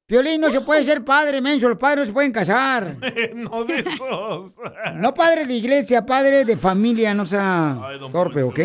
Piolín 0.07 0.41
no 0.41 0.49
se 0.49 0.61
puede 0.61 0.83
ser 0.83 1.05
padre, 1.05 1.41
menso. 1.41 1.69
Los 1.69 1.77
padres 1.77 1.99
no 1.99 2.05
se 2.07 2.13
pueden 2.13 2.31
casar. 2.31 2.97
no 3.35 3.63
de 3.63 3.79
esos. 3.79 4.55
No 4.95 5.13
padre 5.13 5.45
de 5.45 5.53
iglesia, 5.53 6.07
padre 6.07 6.43
de 6.43 6.57
familia, 6.57 7.13
no 7.13 7.23
sea 7.23 7.79
Ay, 7.83 7.99
torpe, 8.11 8.41
¿ok? 8.41 8.59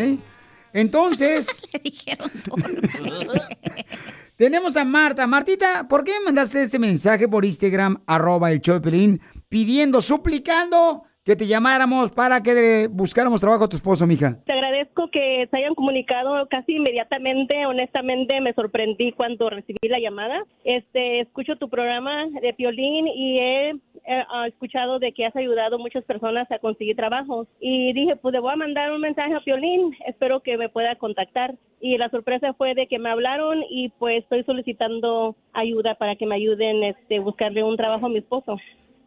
Entonces... 0.72 1.66
Tenemos 4.42 4.76
a 4.76 4.84
Marta. 4.84 5.24
Martita, 5.28 5.86
¿por 5.88 6.02
qué 6.02 6.10
me 6.18 6.24
mandaste 6.24 6.62
este 6.62 6.80
mensaje 6.80 7.28
por 7.28 7.44
Instagram, 7.44 7.98
arroba 8.08 8.50
el 8.50 8.60
Piolín, 8.60 9.20
pidiendo, 9.48 10.00
suplicando 10.00 11.04
que 11.24 11.36
te 11.36 11.46
llamáramos 11.46 12.10
para 12.10 12.42
que 12.42 12.88
buscáramos 12.90 13.40
trabajo 13.40 13.62
a 13.62 13.68
tu 13.68 13.76
esposo, 13.76 14.04
mija? 14.04 14.42
Te 14.44 14.52
agradezco 14.52 15.08
que 15.12 15.46
se 15.48 15.56
hayan 15.56 15.76
comunicado 15.76 16.48
casi 16.48 16.72
inmediatamente. 16.72 17.66
Honestamente, 17.66 18.40
me 18.40 18.52
sorprendí 18.54 19.12
cuando 19.12 19.48
recibí 19.48 19.88
la 19.88 20.00
llamada. 20.00 20.42
Este, 20.64 21.20
escucho 21.20 21.54
tu 21.54 21.68
programa 21.68 22.26
de 22.42 22.52
Piolín 22.52 23.06
y 23.06 23.38
he 23.38 23.74
eh, 24.04 24.24
ah, 24.30 24.46
escuchado 24.48 24.98
de 24.98 25.12
que 25.12 25.26
has 25.26 25.36
ayudado 25.36 25.76
a 25.76 25.78
muchas 25.78 26.04
personas 26.04 26.50
a 26.50 26.58
conseguir 26.58 26.96
trabajo. 26.96 27.46
Y 27.60 27.92
dije, 27.92 28.16
pues 28.16 28.32
le 28.32 28.40
voy 28.40 28.52
a 28.52 28.56
mandar 28.56 28.92
un 28.92 29.00
mensaje 29.00 29.34
a 29.34 29.40
Piolín. 29.40 29.96
Espero 30.06 30.40
que 30.40 30.56
me 30.56 30.68
pueda 30.68 30.96
contactar. 30.96 31.54
Y 31.80 31.98
la 31.98 32.10
sorpresa 32.10 32.54
fue 32.54 32.74
de 32.74 32.86
que 32.86 32.98
me 32.98 33.10
hablaron 33.10 33.62
y 33.68 33.90
pues 33.98 34.22
estoy 34.22 34.44
solicitando 34.44 35.36
ayuda 35.52 35.94
para 35.96 36.16
que 36.16 36.26
me 36.26 36.36
ayuden 36.36 36.82
este 36.84 37.18
buscarle 37.18 37.64
un 37.64 37.76
trabajo 37.76 38.06
a 38.06 38.08
mi 38.08 38.18
esposo. 38.18 38.56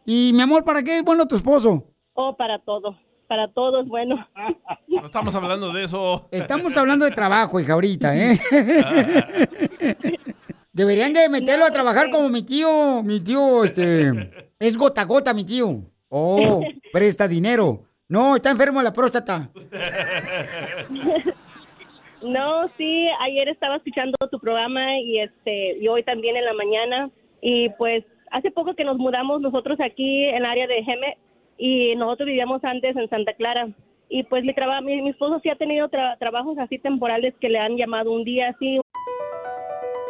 Y 0.04 0.32
mi 0.34 0.42
amor, 0.42 0.64
¿para 0.64 0.82
qué 0.82 0.96
es 0.98 1.02
bueno 1.04 1.26
tu 1.26 1.34
esposo? 1.34 1.84
Oh, 2.14 2.36
para 2.36 2.58
todo. 2.58 2.96
Para 3.28 3.48
todo 3.48 3.80
es 3.80 3.88
bueno. 3.88 4.26
No 4.88 5.04
estamos 5.04 5.34
hablando 5.34 5.72
de 5.72 5.84
eso. 5.84 6.28
Estamos 6.30 6.76
hablando 6.76 7.04
de 7.04 7.10
trabajo, 7.10 7.58
hija, 7.58 7.72
ahorita, 7.72 8.16
¿eh? 8.16 8.38
Deberían 10.72 11.12
de 11.12 11.28
meterlo 11.28 11.64
a 11.64 11.70
trabajar 11.70 12.10
como 12.10 12.28
mi 12.28 12.42
tío, 12.42 13.02
mi 13.02 13.18
tío, 13.20 13.64
este, 13.64 14.30
es 14.58 14.76
gota 14.76 15.02
a 15.02 15.04
gota, 15.04 15.34
mi 15.34 15.44
tío. 15.44 15.68
Oh, 16.08 16.62
presta 16.92 17.26
dinero. 17.28 17.80
No, 18.08 18.36
está 18.36 18.50
enfermo 18.50 18.80
la 18.82 18.92
próstata. 18.92 19.50
No, 22.22 22.68
sí, 22.78 23.08
ayer 23.20 23.48
estaba 23.48 23.76
escuchando 23.76 24.16
tu 24.30 24.40
programa 24.40 24.98
y 25.00 25.20
este 25.20 25.76
y 25.78 25.86
hoy 25.86 26.02
también 26.02 26.34
en 26.36 26.44
la 26.46 26.54
mañana 26.54 27.10
y 27.42 27.68
pues 27.70 28.04
hace 28.30 28.50
poco 28.50 28.74
que 28.74 28.84
nos 28.84 28.96
mudamos 28.96 29.40
nosotros 29.42 29.78
aquí 29.80 30.24
en 30.24 30.36
el 30.36 30.46
área 30.46 30.66
de 30.66 30.82
Geme 30.82 31.18
y 31.58 31.94
nosotros 31.94 32.26
vivíamos 32.26 32.64
antes 32.64 32.96
en 32.96 33.08
Santa 33.10 33.34
Clara 33.34 33.68
y 34.08 34.22
pues 34.24 34.44
mi 34.44 34.54
trabajo 34.54 34.82
mi, 34.82 35.00
mi 35.02 35.10
esposo 35.10 35.38
sí 35.42 35.50
ha 35.50 35.56
tenido 35.56 35.88
tra- 35.90 36.18
trabajos 36.18 36.58
así 36.58 36.78
temporales 36.78 37.34
que 37.38 37.50
le 37.50 37.58
han 37.58 37.76
llamado 37.76 38.10
un 38.10 38.24
día 38.24 38.48
así 38.48 38.80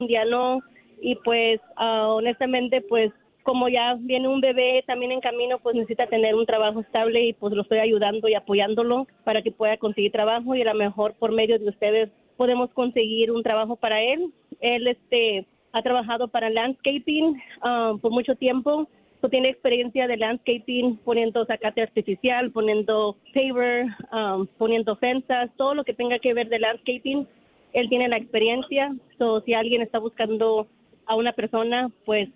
indiano 0.00 0.60
y 1.00 1.16
pues 1.16 1.60
ah, 1.76 2.08
honestamente 2.08 2.80
pues 2.80 3.12
como 3.42 3.68
ya 3.68 3.96
viene 4.00 4.26
un 4.26 4.40
bebé 4.40 4.82
también 4.86 5.12
en 5.12 5.20
camino 5.20 5.58
pues 5.58 5.76
necesita 5.76 6.06
tener 6.06 6.34
un 6.34 6.46
trabajo 6.46 6.80
estable 6.80 7.26
y 7.26 7.32
pues 7.34 7.52
lo 7.54 7.62
estoy 7.62 7.78
ayudando 7.78 8.28
y 8.28 8.34
apoyándolo 8.34 9.06
para 9.22 9.42
que 9.42 9.52
pueda 9.52 9.76
conseguir 9.76 10.12
trabajo 10.12 10.54
y 10.54 10.62
a 10.62 10.72
lo 10.72 10.74
mejor 10.74 11.14
por 11.14 11.32
medio 11.32 11.58
de 11.58 11.68
ustedes 11.68 12.10
podemos 12.36 12.70
conseguir 12.72 13.30
un 13.30 13.42
trabajo 13.42 13.76
para 13.76 14.02
él. 14.02 14.32
Él 14.60 14.88
este 14.88 15.46
ha 15.72 15.82
trabajado 15.82 16.28
para 16.28 16.50
landscaping 16.50 17.40
ah, 17.62 17.94
por 18.00 18.10
mucho 18.10 18.34
tiempo. 18.34 18.88
Tiene 19.30 19.48
experiencia 19.48 20.06
de 20.06 20.18
landscaping, 20.18 20.98
poniendo 20.98 21.46
zacate 21.46 21.80
artificial, 21.80 22.50
poniendo 22.50 23.16
paver, 23.32 23.86
ah, 24.12 24.44
poniendo 24.58 24.96
fensas, 24.96 25.50
todo 25.56 25.74
lo 25.74 25.84
que 25.84 25.94
tenga 25.94 26.18
que 26.18 26.34
ver 26.34 26.50
de 26.50 26.58
landscaping 26.58 27.26
él 27.74 27.88
tiene 27.88 28.08
la 28.08 28.16
experiencia, 28.16 28.96
so, 29.18 29.42
si 29.42 29.52
alguien 29.52 29.82
está 29.82 29.98
buscando 29.98 30.68
a 31.06 31.16
una 31.16 31.32
persona, 31.32 31.90
pues 32.06 32.28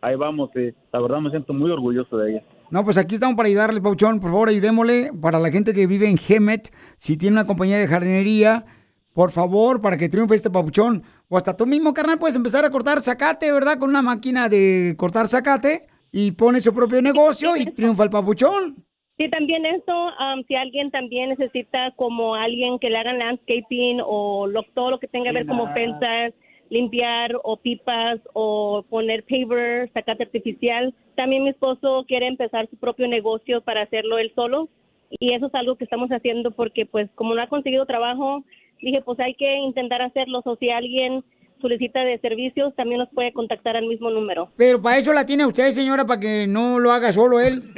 ahí 0.00 0.14
vamos 0.14 0.48
y 0.54 0.72
la 0.90 1.00
verdad 1.00 1.20
me 1.20 1.30
siento 1.30 1.52
muy 1.52 1.70
orgulloso 1.70 2.16
de 2.16 2.30
ella. 2.32 2.42
No, 2.70 2.84
pues 2.84 2.98
aquí 2.98 3.14
estamos 3.14 3.36
para 3.36 3.48
ayudarle, 3.48 3.80
Pauchón. 3.80 4.20
Por 4.20 4.30
favor, 4.30 4.48
ayudémosle 4.48 5.10
para 5.20 5.38
la 5.38 5.50
gente 5.50 5.72
que 5.74 5.86
vive 5.86 6.08
en 6.08 6.16
Gemet. 6.18 6.70
Si 6.96 7.16
tiene 7.16 7.34
una 7.36 7.46
compañía 7.46 7.78
de 7.78 7.86
jardinería, 7.86 8.64
por 9.12 9.30
favor, 9.30 9.80
para 9.80 9.96
que 9.96 10.08
triunfe 10.08 10.34
este 10.34 10.50
papuchón. 10.50 11.02
O 11.28 11.36
hasta 11.36 11.56
tú 11.56 11.66
mismo, 11.66 11.94
carnal, 11.94 12.18
puedes 12.18 12.34
empezar 12.36 12.64
a 12.64 12.70
cortar 12.70 13.00
zacate, 13.00 13.52
¿verdad? 13.52 13.78
Con 13.78 13.90
una 13.90 14.02
máquina 14.02 14.48
de 14.48 14.94
cortar 14.96 15.28
zacate 15.28 15.82
y 16.10 16.32
pone 16.32 16.60
su 16.60 16.74
propio 16.74 17.00
negocio 17.00 17.56
y 17.56 17.66
triunfa 17.66 18.02
el 18.04 18.10
papuchón. 18.10 18.84
Sí, 19.16 19.30
también 19.30 19.64
eso, 19.66 19.92
am, 20.18 20.42
si 20.48 20.56
alguien 20.56 20.90
también 20.90 21.28
necesita 21.30 21.92
como 21.94 22.34
alguien 22.34 22.80
que 22.80 22.90
le 22.90 22.98
haga 22.98 23.12
landscaping 23.12 24.00
o 24.04 24.48
lo- 24.48 24.64
todo 24.74 24.90
lo 24.90 24.98
que 24.98 25.06
tenga 25.06 25.26
que 25.30 25.34
ver 25.34 25.46
como 25.46 25.72
fensas, 25.72 26.32
limpiar 26.70 27.32
o 27.42 27.56
pipas 27.56 28.20
o 28.32 28.84
poner 28.88 29.24
paver, 29.24 29.90
zacate 29.92 30.24
artificial. 30.24 30.94
También 31.14 31.44
mi 31.44 31.50
esposo 31.50 32.04
quiere 32.06 32.26
empezar 32.26 32.68
su 32.68 32.76
propio 32.76 33.08
negocio 33.08 33.60
para 33.60 33.82
hacerlo 33.82 34.18
él 34.18 34.32
solo 34.34 34.68
y 35.10 35.34
eso 35.34 35.46
es 35.46 35.54
algo 35.54 35.76
que 35.76 35.84
estamos 35.84 36.10
haciendo 36.10 36.50
porque 36.50 36.86
pues 36.86 37.10
como 37.14 37.34
no 37.34 37.42
ha 37.42 37.46
conseguido 37.48 37.86
trabajo, 37.86 38.44
dije 38.80 39.02
pues 39.02 39.20
hay 39.20 39.34
que 39.34 39.56
intentar 39.58 40.02
hacerlo 40.02 40.42
o 40.44 40.56
si 40.56 40.70
alguien 40.70 41.24
solicita 41.64 42.00
de 42.00 42.18
servicios 42.18 42.74
también 42.76 42.98
nos 42.98 43.08
puede 43.08 43.32
contactar 43.32 43.74
al 43.74 43.86
mismo 43.86 44.10
número. 44.10 44.52
Pero 44.54 44.82
para 44.82 44.98
eso 44.98 45.14
la 45.14 45.24
tiene 45.24 45.46
usted, 45.46 45.72
señora, 45.72 46.04
para 46.04 46.20
que 46.20 46.46
no 46.46 46.78
lo 46.78 46.92
haga 46.92 47.10
solo 47.10 47.40
él. 47.40 47.72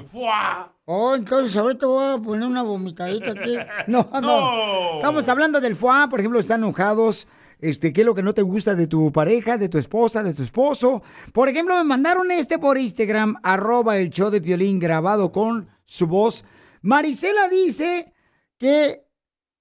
Oh, 0.86 1.16
entonces 1.16 1.56
ahorita 1.56 1.88
voy 1.88 2.14
a 2.14 2.18
poner 2.18 2.46
una 2.48 2.62
vomitadita 2.62 3.32
aquí. 3.32 3.56
No, 3.88 4.08
no. 4.14 4.22
No. 4.22 4.96
Estamos 4.96 5.28
hablando 5.30 5.62
del 5.62 5.76
foie, 5.76 6.08
por 6.10 6.20
ejemplo, 6.20 6.40
están 6.40 6.62
enojados. 6.62 7.28
Este, 7.60 7.94
¿qué 7.94 8.02
es 8.02 8.06
lo 8.06 8.14
que 8.14 8.24
no 8.24 8.34
te 8.34 8.42
gusta 8.42 8.76
de 8.76 8.88
tu 8.88 9.12
pareja, 9.12 9.58
de 9.58 9.70
tu 9.70 9.78
esposa, 9.78 10.24
de 10.24 10.34
tu 10.34 10.44
esposo? 10.44 11.02
Por 11.32 11.48
ejemplo, 11.48 11.76
me 11.78 11.86
mandaron 11.86 12.30
este 12.32 12.60
por 12.60 12.78
Instagram, 12.78 13.38
arroba 13.44 13.98
el 13.98 14.10
show 14.10 14.30
de 14.30 14.42
violín 14.42 14.80
grabado 14.80 15.32
con 15.32 15.70
su 15.86 16.08
voz. 16.08 16.44
Marisela 16.82 17.48
dice 17.48 18.14
que 18.58 19.06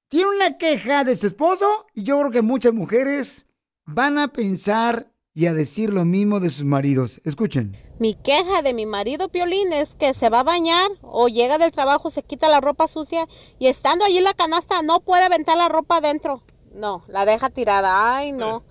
tiene 0.09 0.29
una 0.37 0.59
queja 0.59 1.05
de 1.05 1.15
su 1.15 1.29
esposo 1.29 1.87
y 1.95 2.03
yo 2.03 2.19
creo 2.19 2.31
que 2.33 2.43
muchas 2.43 2.73
mujeres 2.73 3.47
van 3.85 4.19
a 4.19 4.29
pensar 4.29 5.13
y 5.35 5.47
a 5.47 5.55
decir 5.55 5.95
lo 5.95 6.05
mismo 6.05 6.41
de 6.41 6.51
sus 6.51 6.65
maridos. 6.65 7.21
Escuchen. 7.25 7.77
Mi 7.99 8.15
queja 8.15 8.63
de 8.63 8.75
mi 8.75 8.87
marido 8.87 9.29
Piolín 9.29 9.73
es 9.73 9.95
que 9.95 10.15
se 10.15 10.29
va 10.29 10.41
a 10.41 10.45
bañar 10.45 10.91
o 11.03 11.29
llega 11.29 11.59
del 11.59 11.73
trabajo, 11.73 12.11
se 12.11 12.23
quita 12.23 12.49
la 12.49 12.61
ropa 12.61 12.89
sucia 12.89 13.29
y 13.59 13.69
estando 13.69 14.05
allí 14.05 14.19
en 14.19 14.25
la 14.25 14.35
canasta 14.35 14.83
no 14.83 15.01
puede 15.01 15.25
aventar 15.25 15.57
la 15.57 15.69
ropa 15.69 15.99
adentro. 15.99 16.41
No, 16.75 17.03
la 17.07 17.25
deja 17.27 17.51
tirada. 17.51 18.17
Ay, 18.17 18.33
no. 18.33 18.63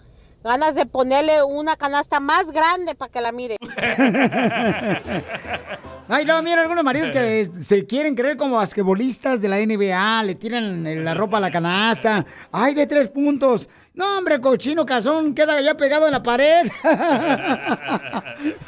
Ganas 0.44 0.74
de 0.74 0.88
ponerle 0.88 1.44
una 1.44 1.76
canasta 1.76 2.20
más 2.20 2.48
grande 2.48 2.96
para 2.96 3.12
que 3.12 3.22
la 3.22 3.32
mire. 3.32 3.58
Ay, 6.10 6.26
luego 6.26 6.42
mira 6.42 6.64
algunos 6.64 6.84
maridos 6.84 7.12
que 7.12 7.46
se 7.46 7.86
quieren 7.86 8.16
creer 8.16 8.38
como 8.38 8.56
basquetbolistas 8.58 9.42
de 9.42 9.48
la 9.48 9.60
NBA, 9.60 10.24
le 10.24 10.36
tiran 10.36 11.06
la 11.06 11.14
ropa 11.14 11.38
a 11.38 11.40
la 11.40 11.52
canasta. 11.52 12.26
Ay, 12.52 12.74
de 12.74 12.88
tres 12.88 13.10
puntos. 13.10 13.70
No, 13.94 14.18
hombre, 14.18 14.42
cochino 14.42 14.86
cazón, 14.86 15.36
queda 15.36 15.62
ya 15.62 15.78
pegado 15.78 16.08
en 16.08 16.12
la 16.12 16.24
pared. 16.24 16.68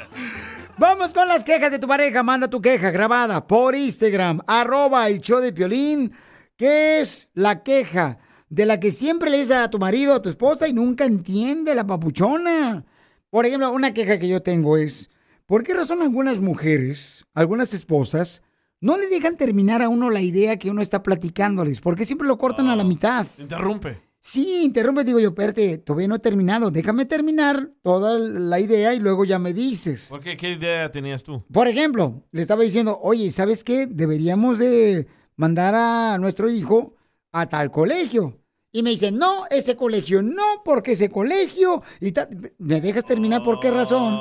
Vamos 0.78 1.13
con 1.13 1.28
las 1.28 1.43
quejas 1.43 1.71
de 1.71 1.80
tu 1.80 1.88
pareja. 1.88 2.24
Manda 2.24 2.47
tu 2.47 2.61
queja 2.61 2.91
grabada 2.91 3.45
por 3.45 3.76
Instagram, 3.76 4.41
arroba 4.47 5.07
el 5.07 5.19
show 5.19 5.39
de 5.39 5.51
Piolín. 5.51 6.13
¿Qué 6.55 7.01
es 7.01 7.30
la 7.34 7.63
queja 7.63 8.19
de 8.54 8.68
la 8.68 8.80
que 8.80 8.91
siempre 8.91 9.32
le 9.32 9.38
dices 9.38 9.56
a 9.56 9.72
tu 9.72 9.80
marido, 9.80 10.14
a 10.14 10.22
tu 10.22 10.30
esposa 10.30 10.68
y 10.68 10.74
nunca 10.74 11.06
entiende 11.06 11.74
la 11.74 11.88
papuchona? 11.88 12.86
Por 13.32 13.47
ejemplo, 13.47 13.72
una 13.72 13.95
queja 13.95 14.20
que 14.20 14.28
yo 14.28 14.43
tengo 14.43 14.78
es, 14.78 15.10
¿por 15.47 15.64
qué 15.64 15.74
razón 15.74 16.04
algunas 16.04 16.39
mujeres, 16.39 17.26
algunas 17.34 17.74
esposas, 17.74 18.43
no 18.80 18.95
le 18.95 19.08
dejan 19.08 19.38
terminar 19.38 19.82
a 19.82 19.89
uno 19.89 20.12
la 20.12 20.22
idea 20.22 20.58
que 20.58 20.70
uno 20.70 20.84
está 20.84 21.01
platicándoles? 21.01 21.82
¿Por 21.82 21.95
qué 21.95 22.06
siempre 22.06 22.28
lo 22.28 22.38
cortan 22.38 22.68
a 22.70 22.76
la 22.76 22.84
mitad? 22.84 23.26
Interrumpe. 23.39 23.97
Sí, 24.20 24.62
interrumpe, 24.64 25.04
digo 25.04 25.20
yo, 25.20 25.30
espérate, 25.30 25.80
todavía 25.80 26.08
no 26.08 26.16
he 26.16 26.20
terminado, 26.20 26.70
déjame 26.70 27.06
terminar 27.06 27.72
toda 27.82 28.20
la 28.20 28.60
idea 28.60 28.93
y 28.93 28.99
luego 28.99 29.26
ya 29.26 29.39
me 29.39 29.51
dices. 29.51 30.10
¿Por 30.10 30.22
qué? 30.22 30.38
¿Qué 30.38 30.51
idea 30.51 30.91
tenías 30.91 31.24
tú? 31.24 31.43
Por 31.51 31.68
ejemplo, 31.68 32.22
le 32.32 32.41
estaba 32.41 32.62
diciendo, 32.62 32.99
oye, 33.01 33.32
¿sabes 33.32 33.64
qué? 33.64 33.88
Deberíamos 33.88 34.60
de 34.60 35.08
mandar 35.38 35.74
a 35.74 36.20
nuestro 36.20 36.51
hijo 36.51 36.93
a 37.32 37.47
tal 37.47 37.72
colegio. 37.72 38.42
Y 38.76 38.82
me 38.82 38.89
dice, 38.89 39.11
no, 39.11 39.45
ese 39.51 39.76
colegio 39.76 40.24
no, 40.24 40.63
porque 40.65 40.93
ese 40.93 41.07
colegio... 41.07 41.84
Y 42.01 42.11
ta- 42.11 42.28
¿Me 42.57 42.82
dejas 42.82 43.05
terminar 43.05 43.43
por 43.43 43.59
qué 43.59 43.69
razón? 43.69 44.19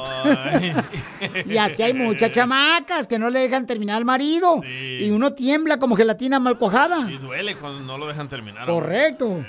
y 1.47 1.57
así 1.57 1.83
hay 1.83 1.95
muchas 1.95 2.31
chamacas 2.33 3.07
que 3.07 3.19
no 3.19 3.31
le 3.31 3.41
dejan 3.41 3.65
terminar 3.65 3.97
al 3.97 4.05
marido. 4.05 4.61
Y 5.01 5.11
uno 5.11 5.33
tiembla 5.33 5.79
como 5.79 5.97
gelatina 5.97 6.39
mal 6.39 6.59
cuajada. 6.59 7.11
Y 7.11 7.17
duele 7.17 7.57
cuando 7.57 7.81
no 7.81 7.97
lo 7.97 8.07
dejan 8.07 8.29
terminar. 8.29 8.67
Correcto. 8.67 9.43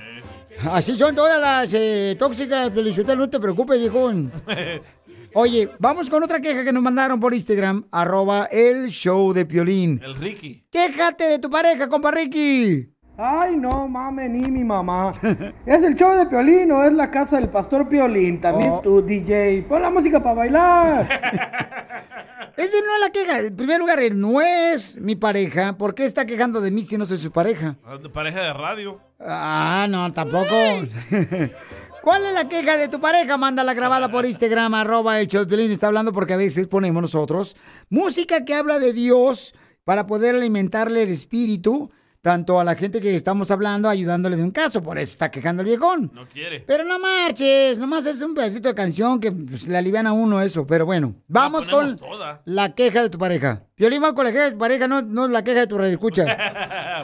Así 0.72 0.96
son 0.96 1.14
todas 1.16 1.38
las 1.42 1.74
eh, 1.74 2.16
tóxicas, 2.18 2.72
Felicita, 2.74 3.14
no 3.14 3.30
te 3.30 3.42
preocupes, 3.42 3.78
viejón. 3.80 4.32
Oye, 5.34 5.70
vamos 5.80 6.10
con 6.10 6.24
otra 6.24 6.40
queja 6.40 6.64
que 6.64 6.72
nos 6.72 6.82
mandaron 6.84 7.20
por 7.20 7.34
Instagram, 7.34 7.88
arroba 7.92 8.46
el 8.46 8.88
show 8.90 9.34
de 9.34 9.46
Piolín. 9.46 10.00
El 10.02 10.16
Ricky. 10.16 10.64
Quéjate 10.72 11.26
de 11.26 11.40
tu 11.40 11.50
pareja, 11.50 11.90
compa 11.90 12.12
Ricky. 12.12 12.93
Ay, 13.18 13.56
no 13.56 13.88
mames, 13.88 14.30
ni 14.32 14.50
mi 14.50 14.64
mamá. 14.64 15.12
¿Es 15.66 15.84
el 15.84 15.96
show 15.96 16.18
de 16.18 16.26
Piolín 16.26 16.72
o 16.72 16.84
es 16.84 16.94
la 16.94 17.12
casa 17.12 17.36
del 17.36 17.50
pastor 17.50 17.88
Piolín? 17.88 18.42
También 18.42 18.72
Oh. 18.72 18.82
tú, 18.82 19.02
DJ. 19.04 19.64
Pon 19.70 19.82
la 19.84 19.90
música 19.92 20.22
para 20.22 20.36
bailar. 20.36 21.02
Esa 22.58 22.78
no 22.86 22.96
es 22.96 23.02
la 23.02 23.10
queja. 23.12 23.40
En 23.48 23.56
primer 23.56 23.80
lugar, 23.80 24.00
él 24.00 24.20
no 24.20 24.42
es 24.42 24.98
mi 25.00 25.16
pareja. 25.16 25.74
¿Por 25.78 25.94
qué 25.96 26.06
está 26.06 26.26
quejando 26.26 26.60
de 26.62 26.72
mí 26.72 26.82
si 26.82 26.98
no 26.98 27.06
soy 27.06 27.18
su 27.18 27.32
pareja? 27.32 27.76
Ah, 27.86 27.98
Pareja 28.12 28.42
de 28.42 28.54
radio. 28.54 29.00
Ah, 29.20 29.88
no, 29.90 30.12
tampoco. 30.12 30.46
¿Cuál 32.02 32.26
es 32.26 32.34
la 32.34 32.48
queja 32.50 32.78
de 32.78 32.88
tu 32.90 33.00
pareja? 33.00 33.38
Mándala 33.38 33.74
grabada 33.74 34.10
por 34.10 34.26
Instagram, 34.26 34.74
arroba 34.74 35.20
el 35.20 35.28
show 35.28 35.42
de 35.42 35.48
Piolín. 35.48 35.72
Está 35.72 35.88
hablando 35.88 36.12
porque 36.12 36.34
a 36.34 36.38
veces 36.38 36.68
ponemos 36.68 37.02
nosotros 37.02 37.56
música 37.90 38.44
que 38.44 38.56
habla 38.56 38.80
de 38.80 38.92
Dios 38.94 39.56
para 39.84 40.06
poder 40.08 40.36
alimentarle 40.36 41.04
el 41.04 41.10
espíritu, 41.10 41.92
tanto 42.24 42.58
a 42.58 42.64
la 42.64 42.76
gente 42.76 43.02
que 43.02 43.14
estamos 43.16 43.52
hablando, 43.52 43.90
ayudándole 43.90 44.38
de 44.38 44.44
un 44.44 44.52
caso. 44.52 44.82
Por 44.82 44.98
eso 44.98 45.12
está 45.12 45.30
quejando 45.30 45.62
el 45.62 45.68
viejón. 45.68 46.10
No 46.14 46.26
quiere. 46.26 46.62
Pero 46.62 46.86
no 46.86 46.98
marches, 46.98 47.78
nomás 47.80 48.06
es 48.06 48.22
un 48.22 48.34
pedacito 48.34 48.70
de 48.70 48.76
canción 48.76 49.20
que 49.20 49.30
pues, 49.30 49.68
le 49.68 49.78
alivian 49.78 50.08
a 50.08 50.14
uno 50.14 50.42
eso. 50.42 50.66
Pero 50.66 50.86
bueno, 50.86 51.16
vamos 51.28 51.68
con 51.68 51.98
toda. 51.98 52.42
la 52.46 52.74
queja 52.74 53.04
de 53.04 53.10
tu 53.10 53.18
pareja. 53.18 53.64
Piolín 53.76 54.02
va 54.02 54.16
con 54.16 54.24
la 54.24 54.32
queja 54.32 54.46
de 54.46 54.52
tu 54.52 54.58
pareja, 54.58 54.88
no, 54.88 55.02
no 55.02 55.28
la 55.28 55.44
queja 55.44 55.60
de 55.60 55.68
tu 55.68 55.78
escucha. 55.84 56.26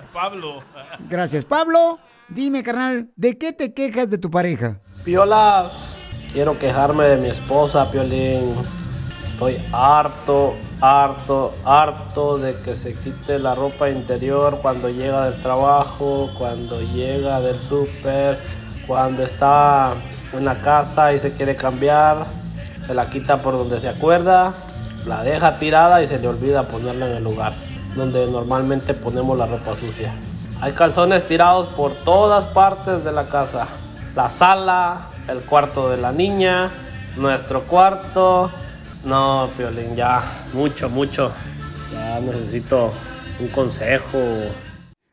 Pablo. 0.13 0.63
Gracias, 1.09 1.43
Pablo. 1.43 1.99
Dime, 2.29 2.63
carnal, 2.63 3.11
¿de 3.17 3.37
qué 3.37 3.51
te 3.51 3.73
quejas 3.73 4.09
de 4.09 4.19
tu 4.19 4.31
pareja? 4.31 4.79
Piolas, 5.03 5.97
quiero 6.31 6.57
quejarme 6.57 7.03
de 7.05 7.17
mi 7.17 7.27
esposa, 7.27 7.91
Piolín. 7.91 8.55
Estoy 9.39 9.65
harto, 9.71 10.53
harto, 10.81 11.53
harto 11.63 12.37
de 12.39 12.55
que 12.59 12.75
se 12.75 12.93
quite 12.93 13.39
la 13.39 13.55
ropa 13.55 13.89
interior 13.89 14.59
cuando 14.61 14.89
llega 14.89 15.29
del 15.29 15.41
trabajo, 15.41 16.29
cuando 16.37 16.81
llega 16.81 17.39
del 17.39 17.57
súper, 17.57 18.37
cuando 18.85 19.23
está 19.23 19.93
en 20.33 20.43
la 20.43 20.55
casa 20.55 21.13
y 21.13 21.19
se 21.19 21.31
quiere 21.31 21.55
cambiar. 21.55 22.25
Se 22.85 22.93
la 22.93 23.09
quita 23.09 23.41
por 23.41 23.53
donde 23.53 23.79
se 23.79 23.87
acuerda, 23.87 24.51
la 25.05 25.23
deja 25.23 25.57
tirada 25.57 26.03
y 26.03 26.07
se 26.07 26.19
le 26.19 26.27
olvida 26.27 26.67
ponerla 26.67 27.09
en 27.09 27.15
el 27.15 27.23
lugar 27.23 27.53
donde 27.95 28.27
normalmente 28.27 28.93
ponemos 28.93 29.37
la 29.37 29.45
ropa 29.45 29.73
sucia. 29.73 30.15
Hay 30.59 30.73
calzones 30.73 31.25
tirados 31.25 31.69
por 31.69 31.93
todas 32.03 32.43
partes 32.43 33.05
de 33.05 33.13
la 33.13 33.29
casa. 33.29 33.67
La 34.17 34.27
sala, 34.27 34.97
el 35.29 35.39
cuarto 35.43 35.89
de 35.89 35.95
la 35.95 36.11
niña, 36.11 36.71
nuestro 37.15 37.61
cuarto. 37.67 38.51
No, 39.03 39.49
Piolín, 39.55 39.95
ya, 39.95 40.21
mucho, 40.53 40.89
mucho. 40.89 41.31
Ya 41.93 42.19
necesito 42.19 42.93
un 43.39 43.47
consejo. 43.49 44.19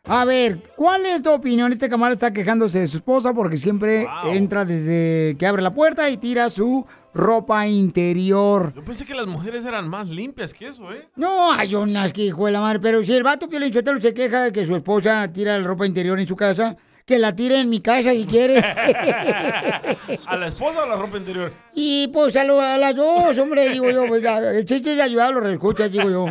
A 0.08 0.24
ver, 0.24 0.62
¿cuál 0.76 1.04
es 1.04 1.22
tu 1.22 1.32
opinión? 1.32 1.72
Este 1.72 1.88
camarada 1.88 2.14
está 2.14 2.32
quejándose 2.32 2.78
de 2.78 2.86
su 2.86 2.98
esposa 2.98 3.34
porque 3.34 3.56
siempre 3.56 4.06
entra 4.26 4.64
desde 4.64 5.36
que 5.36 5.46
abre 5.46 5.62
la 5.62 5.74
puerta 5.74 6.08
y 6.08 6.16
tira 6.16 6.48
su 6.48 6.86
ropa 7.12 7.66
interior. 7.66 8.72
Yo 8.74 8.84
pensé 8.84 9.04
que 9.04 9.16
las 9.16 9.26
mujeres 9.26 9.64
eran 9.64 9.88
más 9.88 10.08
limpias 10.08 10.54
que 10.54 10.68
eso, 10.68 10.92
¿eh? 10.92 11.08
No, 11.16 11.52
hay 11.52 11.74
unas 11.74 12.12
que 12.12 12.22
hijo 12.22 12.46
de 12.46 12.52
la 12.52 12.60
madre, 12.60 12.78
pero 12.78 13.02
si 13.02 13.14
el 13.14 13.24
vato 13.24 13.48
Piolín 13.48 13.72
Sotelo 13.72 14.00
se 14.00 14.14
queja 14.14 14.44
de 14.44 14.52
que 14.52 14.64
su 14.64 14.76
esposa 14.76 15.32
tira 15.32 15.58
la 15.58 15.66
ropa 15.66 15.86
interior 15.86 16.20
en 16.20 16.26
su 16.28 16.36
casa, 16.36 16.76
que 17.06 17.18
la 17.18 17.34
tire 17.36 17.60
en 17.60 17.70
mi 17.70 17.80
casa 17.80 18.10
si 18.10 18.26
quiere. 18.26 18.58
¿A 20.26 20.36
la 20.36 20.48
esposa 20.48 20.82
o 20.84 20.88
la 20.88 20.96
ropa 20.96 21.16
interior? 21.18 21.52
Y 21.74 22.08
pues 22.08 22.34
a, 22.36 22.44
lo- 22.44 22.60
a 22.60 22.76
las 22.78 22.94
dos, 22.96 23.38
hombre, 23.38 23.68
digo 23.70 23.90
yo, 23.90 24.06
pues, 24.08 24.22
el 24.24 24.64
chiste 24.64 24.90
es 24.90 24.96
de 24.96 25.02
ayudar 25.02 25.28
a 25.28 25.34
los 25.34 25.42
reescuchas, 25.44 25.90
digo 25.90 26.10
yo. 26.10 26.26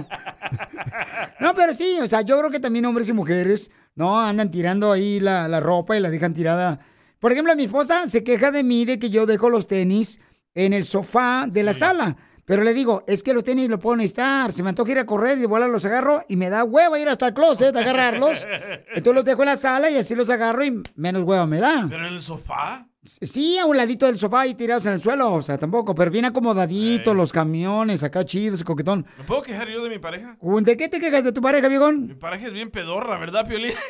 No, 1.39 1.53
pero 1.53 1.73
sí, 1.73 1.97
o 2.01 2.07
sea, 2.07 2.21
yo 2.21 2.37
creo 2.39 2.51
que 2.51 2.59
también 2.59 2.85
hombres 2.85 3.07
y 3.09 3.13
mujeres, 3.13 3.71
¿no? 3.95 4.19
Andan 4.19 4.51
tirando 4.51 4.91
ahí 4.91 5.19
la, 5.19 5.47
la 5.47 5.59
ropa 5.61 5.95
y 5.95 6.01
la 6.01 6.09
dejan 6.09 6.33
tirada. 6.33 6.79
Por 7.19 7.31
ejemplo, 7.31 7.55
mi 7.55 7.63
esposa 7.63 8.07
se 8.07 8.23
queja 8.23 8.51
de 8.51 8.63
mí 8.63 8.83
de 8.85 8.99
que 8.99 9.09
yo 9.09 9.25
dejo 9.25 9.49
los 9.49 9.67
tenis 9.67 10.19
en 10.53 10.73
el 10.73 10.83
sofá 10.85 11.45
de 11.47 11.63
la 11.63 11.73
sala. 11.73 12.17
Pero 12.45 12.63
le 12.63 12.73
digo, 12.73 13.03
es 13.07 13.23
que 13.23 13.33
los 13.33 13.43
tenis 13.43 13.69
lo 13.69 13.79
puedo 13.79 13.97
necesitar. 13.97 14.51
Se 14.51 14.61
me 14.61 14.69
antoja 14.69 14.91
ir 14.91 14.99
a 14.99 15.05
correr 15.05 15.39
y 15.39 15.45
bola 15.45 15.67
los 15.67 15.83
agarro 15.85 16.23
y 16.29 16.35
me 16.35 16.49
da 16.49 16.63
hueva 16.63 16.99
ir 16.99 17.09
hasta 17.09 17.27
el 17.27 17.33
closet 17.33 17.75
a 17.75 17.79
agarrarlos. 17.79 18.45
Entonces 18.89 19.13
los 19.13 19.25
dejo 19.25 19.41
en 19.41 19.49
la 19.49 19.57
sala 19.57 19.89
y 19.89 19.97
así 19.97 20.15
los 20.15 20.29
agarro 20.29 20.63
y 20.63 20.83
menos 20.95 21.23
hueva 21.23 21.47
me 21.47 21.59
da. 21.59 21.87
¿Pero 21.89 22.07
en 22.07 22.13
el 22.13 22.21
sofá? 22.21 22.87
Sí, 23.05 23.59
a 23.59 23.65
un 23.65 23.77
ladito 23.77 24.07
del 24.07 24.17
sofá 24.17 24.47
y 24.47 24.55
tirados 24.55 24.87
en 24.87 24.93
el 24.93 25.01
suelo, 25.01 25.31
o 25.31 25.41
sea, 25.43 25.59
tampoco, 25.59 25.93
pero 25.93 26.09
bien 26.09 26.25
acomodaditos 26.25 27.15
los 27.15 27.31
camiones, 27.31 28.03
acá 28.03 28.25
chidos 28.25 28.61
y 28.61 28.63
coquetón. 28.63 29.05
¿Me 29.19 29.23
puedo 29.25 29.43
quejar 29.43 29.69
yo 29.69 29.83
de 29.83 29.89
mi 29.91 29.99
pareja? 29.99 30.35
¿De 30.41 30.75
qué 30.75 30.89
te 30.89 30.99
quejas 30.99 31.23
de 31.23 31.31
tu 31.31 31.39
pareja, 31.39 31.67
viejón? 31.67 32.07
Mi 32.07 32.15
pareja 32.15 32.47
es 32.47 32.53
bien 32.53 32.71
pedorra, 32.71 33.19
¿verdad, 33.19 33.47
Piolín? 33.47 33.73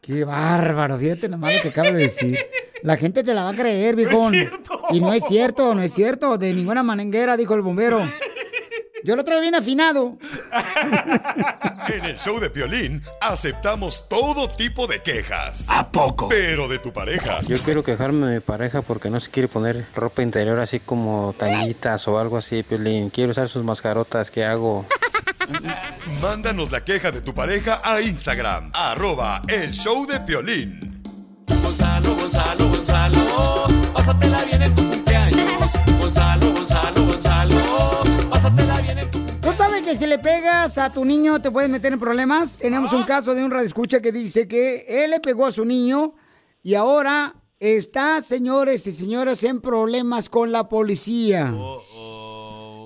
Qué 0.00 0.24
bárbaro, 0.24 0.96
fíjate 0.96 1.28
nomás 1.28 1.56
lo 1.56 1.60
que 1.60 1.68
acaba 1.68 1.90
de 1.90 2.04
decir. 2.04 2.38
La 2.82 2.96
gente 2.96 3.24
te 3.24 3.34
la 3.34 3.42
va 3.42 3.50
a 3.50 3.54
creer, 3.54 3.96
viejón. 3.96 4.32
y 4.90 5.00
no 5.00 5.12
es 5.12 5.24
cierto, 5.24 5.74
no 5.74 5.82
es 5.82 5.92
cierto. 5.92 6.38
De 6.38 6.54
ninguna 6.54 6.84
manguera, 6.84 7.36
dijo 7.36 7.54
el 7.54 7.62
bombero. 7.62 8.00
Yo 9.08 9.16
lo 9.16 9.24
traigo 9.24 9.40
bien 9.40 9.54
afinado. 9.54 10.18
En 11.88 12.04
el 12.04 12.18
show 12.18 12.38
de 12.38 12.50
Piolín 12.50 13.02
aceptamos 13.22 14.06
todo 14.10 14.46
tipo 14.46 14.86
de 14.86 15.00
quejas. 15.00 15.64
¿A 15.70 15.90
poco? 15.90 16.28
Pero 16.28 16.68
de 16.68 16.78
tu 16.78 16.92
pareja. 16.92 17.40
Yo 17.40 17.58
quiero 17.60 17.82
quejarme 17.82 18.26
de 18.26 18.34
mi 18.34 18.40
pareja 18.40 18.82
porque 18.82 19.08
no 19.08 19.18
se 19.18 19.30
quiere 19.30 19.48
poner 19.48 19.86
ropa 19.94 20.20
interior 20.20 20.60
así 20.60 20.80
como 20.80 21.34
tallitas 21.38 22.06
o 22.06 22.18
algo 22.18 22.36
así, 22.36 22.62
Piolín. 22.62 23.08
Quiero 23.08 23.30
usar 23.30 23.48
sus 23.48 23.64
mascarotas 23.64 24.30
que 24.30 24.44
hago. 24.44 24.84
Mándanos 26.20 26.70
la 26.70 26.84
queja 26.84 27.10
de 27.10 27.22
tu 27.22 27.32
pareja 27.32 27.80
a 27.82 28.02
Instagram, 28.02 28.70
arroba 28.74 29.40
el 29.48 29.72
show 29.72 30.06
de 30.06 30.20
Piolín. 30.20 31.02
Gonzalo, 31.62 32.14
Gonzalo, 32.14 32.68
Gonzalo, 32.68 33.66
pásatela 33.94 34.44
bien 34.44 34.60
en 34.60 34.74
en 39.58 39.64
tu 39.64 39.64
¿Tú 39.64 39.64
sabes 39.64 39.82
que 39.82 39.94
si 39.96 40.06
le 40.06 40.18
pegas 40.18 40.78
a 40.78 40.92
tu 40.92 41.04
niño 41.04 41.40
te 41.40 41.50
puedes 41.50 41.68
meter 41.68 41.92
en 41.92 41.98
problemas? 41.98 42.58
Tenemos 42.58 42.92
un 42.92 43.02
caso 43.02 43.34
de 43.34 43.44
un 43.44 43.50
radioescucha 43.50 44.00
que 44.00 44.12
dice 44.12 44.46
que 44.46 44.84
él 44.86 45.10
le 45.10 45.18
pegó 45.18 45.46
a 45.46 45.52
su 45.52 45.64
niño 45.64 46.14
y 46.62 46.74
ahora 46.74 47.34
está, 47.58 48.20
señores 48.20 48.86
y 48.86 48.92
señoras, 48.92 49.42
en 49.42 49.60
problemas 49.60 50.28
con 50.28 50.52
la 50.52 50.68
policía. 50.68 51.52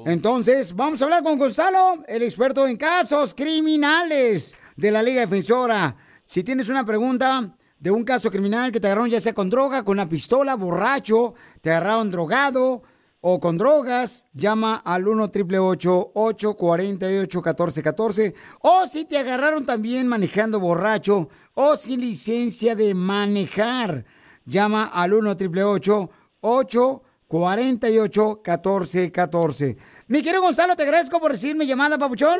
Entonces, 0.06 0.74
vamos 0.74 1.02
a 1.02 1.04
hablar 1.04 1.22
con 1.22 1.38
Gonzalo, 1.38 2.02
el 2.08 2.22
experto 2.22 2.66
en 2.66 2.78
casos 2.78 3.34
criminales 3.34 4.56
de 4.76 4.90
la 4.90 5.02
Liga 5.02 5.20
Defensora. 5.20 5.94
Si 6.24 6.42
tienes 6.42 6.70
una 6.70 6.86
pregunta 6.86 7.54
de 7.78 7.90
un 7.90 8.02
caso 8.02 8.30
criminal 8.30 8.72
que 8.72 8.80
te 8.80 8.86
agarraron 8.86 9.10
ya 9.10 9.20
sea 9.20 9.34
con 9.34 9.50
droga, 9.50 9.84
con 9.84 9.98
una 9.98 10.08
pistola, 10.08 10.56
borracho, 10.56 11.34
te 11.60 11.70
agarraron 11.70 12.10
drogado 12.10 12.82
o 13.22 13.38
con 13.38 13.56
drogas, 13.56 14.28
llama 14.34 14.82
al 14.84 15.06
1 15.06 15.24
888 15.24 16.12
848 16.14 17.38
1414 17.38 18.34
O 18.62 18.86
si 18.86 19.08
te 19.08 19.16
agarraron 19.16 19.64
también 19.64 20.08
manejando 20.08 20.58
borracho 20.58 21.28
o 21.54 21.76
sin 21.76 22.00
licencia 22.00 22.74
de 22.74 22.94
manejar, 22.94 24.04
llama 24.44 24.90
al 24.92 25.14
1 25.14 25.30
888 25.30 26.10
848 26.40 28.42
1414 28.44 29.76
Mi 30.08 30.22
querido 30.22 30.42
Gonzalo, 30.42 30.74
te 30.74 30.82
agradezco 30.82 31.20
por 31.20 31.30
recibir 31.30 31.56
mi 31.56 31.64
llamada, 31.64 31.96
papuchón. 31.96 32.38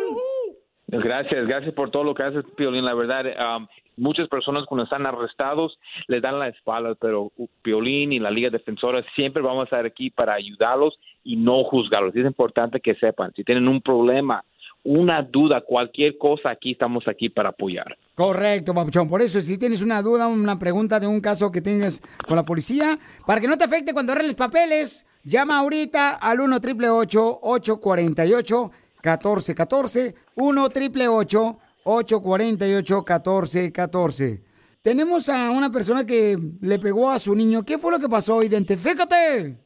Gracias, 0.89 1.47
gracias 1.47 1.73
por 1.75 1.91
todo 1.91 2.05
lo 2.05 2.15
que 2.15 2.25
haces, 2.25 2.45
Piolín. 2.57 2.85
La 2.85 2.95
verdad, 2.95 3.25
um, 3.57 3.67
muchas 3.97 4.29
personas 4.29 4.65
cuando 4.67 4.85
están 4.85 5.07
arrestados 5.07 5.79
les 6.07 6.23
dan 6.23 6.39
la 6.39 6.49
espalda, 6.49 6.95
pero 7.01 7.33
Piolín 7.63 8.13
y 8.13 8.19
la 8.19 8.31
Liga 8.31 8.51
Defensora 8.51 9.05
siempre 9.15 9.43
vamos 9.43 9.63
a 9.63 9.65
estar 9.65 9.87
aquí 9.87 10.11
para 10.11 10.35
ayudarlos 10.35 10.99
y 11.25 11.37
no 11.37 11.65
juzgarlos. 11.65 12.15
Es 12.15 12.27
importante 12.27 12.81
que 12.81 12.95
sepan, 12.95 13.33
si 13.35 13.45
tienen 13.45 13.69
un 13.69 13.81
problema, 13.81 14.45
una 14.85 15.23
duda, 15.23 15.61
cualquier 15.61 16.19
cosa, 16.19 16.51
aquí 16.51 16.73
estamos 16.73 17.07
aquí 17.07 17.29
para 17.29 17.51
apoyar. 17.51 17.97
Correcto, 18.15 18.75
papuchón. 18.75 19.09
Por 19.09 19.23
eso, 19.23 19.41
si 19.41 19.59
tienes 19.59 19.83
una 19.83 20.03
duda, 20.03 20.27
una 20.27 20.59
pregunta 20.59 20.99
de 20.99 21.07
un 21.07 21.21
caso 21.21 21.53
que 21.53 21.61
tengas 21.61 22.03
con 22.27 22.37
la 22.37 22.45
policía, 22.45 22.99
para 23.27 23.41
que 23.41 23.47
no 23.47 23.57
te 23.57 23.65
afecte 23.65 23.93
cuando 23.93 24.13
arregles 24.13 24.35
papeles, 24.35 25.07
llama 25.25 25.59
ahorita 25.59 26.17
al 26.17 26.41
1 26.41 26.57
888 26.57 27.39
848 27.43 28.71
1414 29.05 30.15
1 30.35 30.65
888 30.65 31.59
848 31.85 32.95
1414 32.97 34.43
Tenemos 34.83 35.29
a 35.29 35.51
una 35.51 35.71
persona 35.71 36.07
que 36.07 36.37
le 36.61 36.79
pegó 36.79 37.09
a 37.11 37.19
su 37.19 37.35
niño. 37.35 37.65
¿Qué 37.65 37.79
fue 37.79 37.93
lo 37.93 37.99
que 37.99 38.09
pasó? 38.09 38.43
Identifícate. 38.43 39.57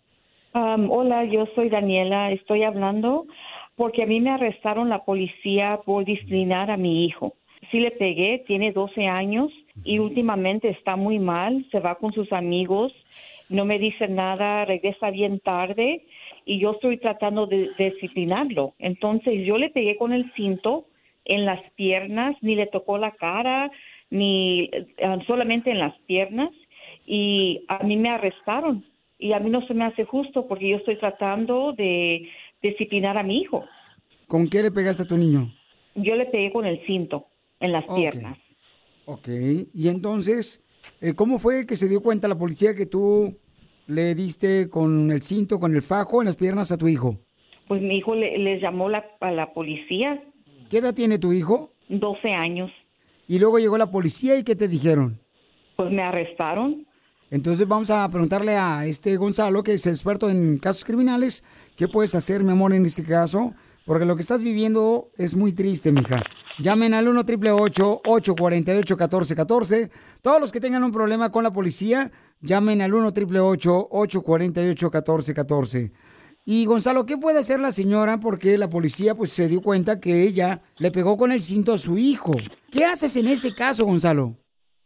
Um, 0.54 0.90
hola, 0.90 1.24
yo 1.24 1.46
soy 1.54 1.68
Daniela. 1.68 2.32
Estoy 2.32 2.64
hablando 2.64 3.26
porque 3.76 4.02
a 4.02 4.06
mí 4.06 4.20
me 4.20 4.30
arrestaron 4.30 4.88
la 4.88 5.04
policía 5.04 5.80
por 5.84 6.04
disciplinar 6.04 6.70
a 6.70 6.76
mi 6.76 7.04
hijo. 7.06 7.34
Sí 7.70 7.80
le 7.80 7.90
pegué, 7.90 8.44
tiene 8.46 8.72
12 8.72 9.06
años 9.06 9.52
y 9.84 9.98
últimamente 9.98 10.68
está 10.70 10.96
muy 10.96 11.18
mal, 11.18 11.66
se 11.70 11.80
va 11.80 11.96
con 11.96 12.12
sus 12.12 12.32
amigos, 12.32 12.92
no 13.50 13.64
me 13.64 13.78
dice 13.78 14.08
nada, 14.08 14.64
regresa 14.64 15.10
bien 15.10 15.40
tarde 15.40 16.04
y 16.44 16.60
yo 16.60 16.72
estoy 16.72 16.98
tratando 16.98 17.46
de 17.46 17.70
disciplinarlo. 17.76 18.74
Entonces 18.78 19.44
yo 19.46 19.58
le 19.58 19.70
pegué 19.70 19.96
con 19.96 20.12
el 20.12 20.32
cinto 20.34 20.86
en 21.26 21.44
las 21.44 21.60
piernas, 21.72 22.36
ni 22.40 22.54
le 22.54 22.66
tocó 22.66 22.98
la 22.98 23.12
cara, 23.12 23.70
ni 24.10 24.70
eh, 24.72 24.86
solamente 25.26 25.70
en 25.70 25.78
las 25.78 25.96
piernas 26.06 26.50
y 27.06 27.64
a 27.68 27.82
mí 27.84 27.96
me 27.96 28.10
arrestaron 28.10 28.84
y 29.18 29.32
a 29.32 29.38
mí 29.38 29.48
no 29.48 29.66
se 29.66 29.74
me 29.74 29.84
hace 29.84 30.04
justo 30.04 30.46
porque 30.46 30.68
yo 30.68 30.76
estoy 30.76 30.98
tratando 30.98 31.72
de 31.72 32.28
disciplinar 32.62 33.16
a 33.16 33.22
mi 33.22 33.40
hijo. 33.40 33.64
¿Con 34.26 34.48
qué 34.48 34.62
le 34.62 34.70
pegaste 34.70 35.04
a 35.04 35.06
tu 35.06 35.16
niño? 35.16 35.52
Yo 35.94 36.16
le 36.16 36.26
pegué 36.26 36.52
con 36.52 36.66
el 36.66 36.84
cinto 36.84 37.26
en 37.60 37.72
las 37.72 37.84
piernas. 37.86 38.36
Ok. 39.06 39.28
Y 39.72 39.88
entonces, 39.88 40.64
eh, 41.00 41.14
¿cómo 41.14 41.38
fue 41.38 41.66
que 41.66 41.76
se 41.76 41.88
dio 41.88 42.02
cuenta 42.02 42.28
la 42.28 42.36
policía 42.36 42.74
que 42.74 42.86
tú 42.86 43.38
le 43.86 44.14
diste 44.14 44.68
con 44.68 45.10
el 45.10 45.22
cinto, 45.22 45.58
con 45.58 45.74
el 45.74 45.82
fajo 45.82 46.20
en 46.20 46.26
las 46.26 46.36
piernas 46.36 46.72
a 46.72 46.76
tu 46.76 46.88
hijo? 46.88 47.16
Pues 47.68 47.80
mi 47.80 47.98
hijo 47.98 48.14
le, 48.14 48.36
les 48.38 48.60
llamó 48.60 48.88
la, 48.88 49.06
a 49.20 49.30
la 49.30 49.52
policía, 49.52 50.22
¿Qué 50.68 50.78
edad 50.78 50.94
tiene 50.94 51.18
tu 51.18 51.32
hijo? 51.32 51.72
12 51.88 52.28
años. 52.32 52.70
Y 53.28 53.38
luego 53.38 53.58
llegó 53.58 53.78
la 53.78 53.90
policía 53.90 54.36
y 54.38 54.42
¿qué 54.42 54.56
te 54.56 54.68
dijeron? 54.68 55.20
Pues 55.76 55.90
me 55.92 56.02
arrestaron. 56.02 56.86
Entonces 57.30 57.66
vamos 57.66 57.90
a 57.90 58.08
preguntarle 58.08 58.56
a 58.56 58.86
este 58.86 59.16
Gonzalo, 59.16 59.62
que 59.62 59.74
es 59.74 59.86
el 59.86 59.94
experto 59.94 60.30
en 60.30 60.58
casos 60.58 60.84
criminales, 60.84 61.44
¿qué 61.76 61.88
puedes 61.88 62.14
hacer, 62.14 62.42
mi 62.42 62.52
amor, 62.52 62.72
en 62.72 62.86
este 62.86 63.02
caso? 63.02 63.52
Porque 63.84 64.04
lo 64.04 64.16
que 64.16 64.22
estás 64.22 64.42
viviendo 64.42 65.10
es 65.16 65.36
muy 65.36 65.52
triste, 65.52 65.92
mija. 65.92 66.22
Llamen 66.58 66.94
al 66.94 67.06
1 67.06 67.20
888 67.20 68.02
848 68.04 68.94
1414 68.94 69.90
Todos 70.22 70.40
los 70.40 70.50
que 70.50 70.60
tengan 70.60 70.82
un 70.82 70.90
problema 70.90 71.30
con 71.30 71.44
la 71.44 71.52
policía, 71.52 72.10
llamen 72.40 72.80
al 72.80 72.94
1 72.94 73.08
888 73.08 73.88
848 73.90 74.86
1414 74.86 75.92
Y 76.48 76.64
Gonzalo, 76.64 77.04
¿qué 77.06 77.16
puede 77.18 77.40
hacer 77.40 77.58
la 77.58 77.72
señora? 77.72 78.20
Porque 78.22 78.56
la 78.56 78.70
policía 78.70 79.16
pues 79.16 79.32
se 79.32 79.48
dio 79.48 79.60
cuenta 79.60 79.98
que 79.98 80.22
ella 80.22 80.60
le 80.78 80.92
pegó 80.92 81.16
con 81.16 81.32
el 81.32 81.42
cinto 81.42 81.72
a 81.72 81.76
su 81.76 81.98
hijo. 81.98 82.34
¿Qué 82.70 82.84
haces 82.84 83.16
en 83.16 83.26
ese 83.26 83.52
caso, 83.52 83.84
Gonzalo? 83.84 84.36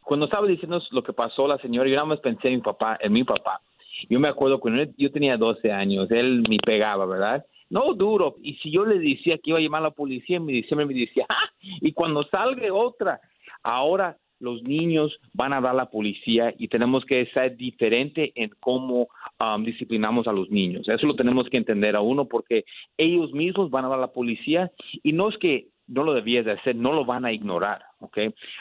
Cuando 0.01 0.25
estaba 0.25 0.47
diciendo 0.47 0.81
lo 0.91 1.03
que 1.03 1.13
pasó 1.13 1.47
la 1.47 1.59
señora, 1.59 1.87
yo 1.87 1.97
nada 1.97 2.07
más 2.07 2.21
pensé 2.21 2.49
en 2.49 2.55
mi 2.55 2.61
papá, 2.63 2.97
en 2.99 3.13
mi 3.13 3.25
papá. 3.25 3.61
Yo 4.09 4.19
me 4.19 4.29
acuerdo 4.29 4.59
cuando 4.59 4.91
yo 4.97 5.13
tenía 5.13 5.37
12 5.37 5.71
años, 5.71 6.11
él 6.11 6.43
me 6.49 6.57
pegaba, 6.65 7.05
¿verdad? 7.05 7.45
No 7.69 7.93
duro. 7.93 8.37
Y 8.43 8.55
si 8.55 8.73
yo 8.73 8.87
le 8.87 8.99
decía 8.99 9.37
que 9.37 9.51
iba 9.51 9.59
a 9.59 9.61
llamar 9.61 9.83
a 9.83 9.89
la 9.89 9.91
policía, 9.91 10.41
me 10.41 10.53
diciembre 10.53 10.87
me 10.87 10.95
decía, 10.95 11.27
¡ah! 11.29 11.51
Y 11.83 11.93
cuando 11.93 12.23
salga 12.31 12.73
otra, 12.73 13.21
ahora 13.63 14.17
los 14.41 14.63
niños 14.63 15.17
van 15.35 15.53
a 15.53 15.61
dar 15.61 15.73
a 15.73 15.77
la 15.77 15.91
policía 15.91 16.53
y 16.59 16.69
tenemos 16.69 17.05
que 17.05 17.27
ser 17.27 17.57
diferente 17.57 18.33
en 18.35 18.51
cómo 18.61 19.09
um, 19.39 19.63
disciplinamos 19.65 20.27
a 20.27 20.33
los 20.33 20.51
niños. 20.51 20.89
Eso 20.89 21.07
lo 21.07 21.15
tenemos 21.15 21.49
que 21.49 21.57
entender 21.59 21.95
a 21.95 22.01
uno 22.01 22.25
porque 22.25 22.65
ellos 22.97 23.33
mismos 23.33 23.71
van 23.71 23.85
a 23.85 23.89
dar 23.89 23.99
a 23.99 24.03
la 24.03 24.13
policía 24.13 24.71
y 25.03 25.13
no 25.13 25.29
es 25.29 25.37
que 25.39 25.67
no 25.87 26.05
lo 26.05 26.15
debías 26.15 26.45
de 26.45 26.53
hacer, 26.53 26.77
no 26.77 26.93
lo 26.93 27.05
van 27.05 27.25
a 27.25 27.33
ignorar, 27.33 27.83
¿ok? 27.99 28.19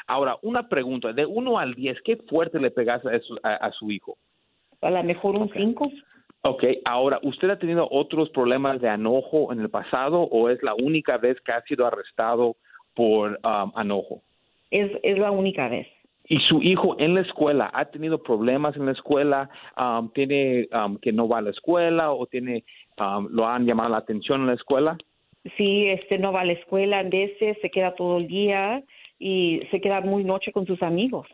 Ahora, 0.07 0.37
una 0.41 0.67
pregunta, 0.67 1.13
de 1.13 1.25
1 1.27 1.59
al 1.59 1.75
10, 1.75 2.01
¿qué 2.03 2.15
fuerte 2.27 2.59
le 2.59 2.71
pegas 2.71 3.05
a, 3.05 3.19
su- 3.19 3.37
a- 3.43 3.55
a 3.55 3.71
su 3.71 3.91
hijo? 3.91 4.17
A 4.81 4.89
lo 4.89 5.03
mejor 5.03 5.35
un 5.35 5.49
5. 5.53 5.91
Ok, 6.41 6.63
ahora, 6.85 7.19
¿usted 7.21 7.49
ha 7.51 7.59
tenido 7.59 7.87
otros 7.91 8.29
problemas 8.31 8.81
de 8.81 8.87
enojo 8.87 9.51
en 9.53 9.59
el 9.59 9.69
pasado 9.69 10.21
o 10.21 10.49
es 10.49 10.61
la 10.63 10.73
única 10.73 11.17
vez 11.17 11.39
que 11.41 11.51
ha 11.51 11.61
sido 11.63 11.85
arrestado 11.85 12.55
por 12.95 13.39
um, 13.43 13.71
enojo? 13.79 14.21
Es, 14.71 14.91
es 15.03 15.17
la 15.17 15.31
única 15.31 15.67
vez. 15.67 15.87
¿Y 16.31 16.37
su 16.41 16.61
hijo 16.61 16.95
en 16.99 17.15
la 17.15 17.21
escuela 17.21 17.71
ha 17.73 17.85
tenido 17.85 18.21
problemas 18.21 18.75
en 18.75 18.85
la 18.85 18.91
escuela? 18.91 19.49
Um, 19.75 20.11
¿Tiene 20.11 20.67
um, 20.71 20.97
que 20.97 21.11
no 21.11 21.27
va 21.27 21.39
a 21.39 21.41
la 21.41 21.49
escuela 21.49 22.11
o 22.11 22.27
tiene 22.27 22.63
um, 22.99 23.27
lo 23.31 23.47
han 23.47 23.65
llamado 23.65 23.89
la 23.89 23.97
atención 23.97 24.41
en 24.41 24.47
la 24.47 24.53
escuela? 24.53 24.95
Sí, 25.57 25.87
este 25.87 26.19
no 26.19 26.31
va 26.31 26.41
a 26.41 26.45
la 26.45 26.53
escuela, 26.53 27.01
en 27.01 27.09
veces 27.09 27.57
se 27.61 27.71
queda 27.71 27.95
todo 27.95 28.17
el 28.17 28.27
día 28.27 28.83
y 29.17 29.61
se 29.71 29.81
queda 29.81 30.01
muy 30.01 30.23
noche 30.23 30.51
con 30.51 30.67
sus 30.67 30.83
amigos. 30.83 31.27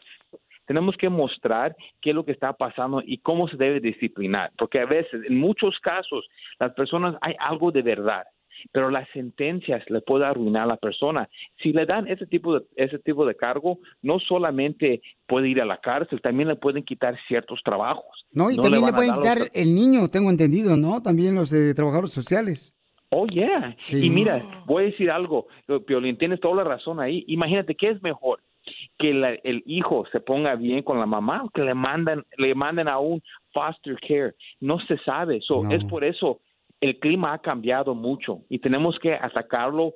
tenemos 0.65 0.95
que 0.97 1.09
mostrar 1.09 1.75
qué 2.01 2.11
es 2.11 2.15
lo 2.15 2.25
que 2.25 2.31
está 2.31 2.53
pasando 2.53 3.01
y 3.05 3.17
cómo 3.17 3.47
se 3.47 3.57
debe 3.57 3.79
disciplinar, 3.79 4.51
porque 4.57 4.79
a 4.79 4.85
veces, 4.85 5.23
en 5.27 5.37
muchos 5.37 5.79
casos, 5.79 6.27
las 6.59 6.73
personas 6.73 7.15
hay 7.21 7.35
algo 7.39 7.71
de 7.71 7.81
verdad, 7.81 8.23
pero 8.71 8.89
las 8.89 9.07
sentencias 9.11 9.83
le 9.89 10.01
pueden 10.01 10.27
arruinar 10.27 10.63
a 10.63 10.67
la 10.67 10.77
persona. 10.77 11.29
Si 11.61 11.71
le 11.73 11.85
dan 11.85 12.07
ese 12.07 12.25
tipo 12.25 12.59
de 12.59 12.65
ese 12.75 12.99
tipo 12.99 13.25
de 13.25 13.35
cargo, 13.35 13.79
no 14.01 14.19
solamente 14.19 15.01
puede 15.27 15.49
ir 15.49 15.61
a 15.61 15.65
la 15.65 15.77
cárcel, 15.77 16.21
también 16.21 16.47
le 16.49 16.55
pueden 16.55 16.83
quitar 16.83 17.17
ciertos 17.27 17.61
trabajos. 17.63 18.25
No, 18.31 18.51
y 18.51 18.55
No 18.55 18.63
también 18.63 18.85
le, 18.85 18.91
pueden 18.93 19.09
los 19.11 19.19
quitar 19.19 19.37
el 19.53 19.75
niño, 19.75 20.07
tengo 20.09 20.29
entendido, 20.29 20.77
¿no? 20.77 21.01
También 21.01 21.35
los 21.35 21.49
de 21.49 21.73
trabajadores 21.73 22.11
sociales. 22.11 22.73
Oh, 23.09 23.27
yeah. 23.27 23.75
Sí. 23.77 24.05
Y 24.05 24.09
mira, 24.09 24.41
voy 24.65 24.83
a 24.83 24.85
decir 24.87 25.09
algo, 25.09 25.47
Piolín, 25.87 26.17
tienes 26.17 26.39
toda 26.41 26.55
la 26.55 26.63
razón 26.63 26.99
ahí. 26.99 27.23
Imagínate, 27.27 27.75
¿qué 27.75 27.89
es 27.91 28.01
mejor? 28.03 28.39
Que 28.39 28.75
que 28.97 29.13
la- 29.13 29.35
el 29.43 29.61
hijo 29.67 30.05
se 30.11 30.19
ponga 30.21 30.55
bien 30.55 30.81
con 30.81 30.99
la 30.99 31.05
mamá 31.05 31.43
o 31.43 31.49
que 31.49 31.61
le 31.61 31.75
mandan 31.75 32.25
le 32.37 32.55
manden 32.55 32.87
a 32.87 32.97
un 32.97 33.21
foster 33.53 33.95
care 33.99 34.33
no 34.59 34.79
se 34.87 34.97
sabe 34.99 35.39
so, 35.41 35.69
es 35.69 35.83
por 35.83 36.03
eso 36.03 36.39
el 36.85 36.99
clima 36.99 37.33
ha 37.33 37.39
cambiado 37.39 37.93
mucho 37.95 38.41
y 38.49 38.59
tenemos 38.59 38.97
que 39.01 39.13
atacarlo 39.13 39.93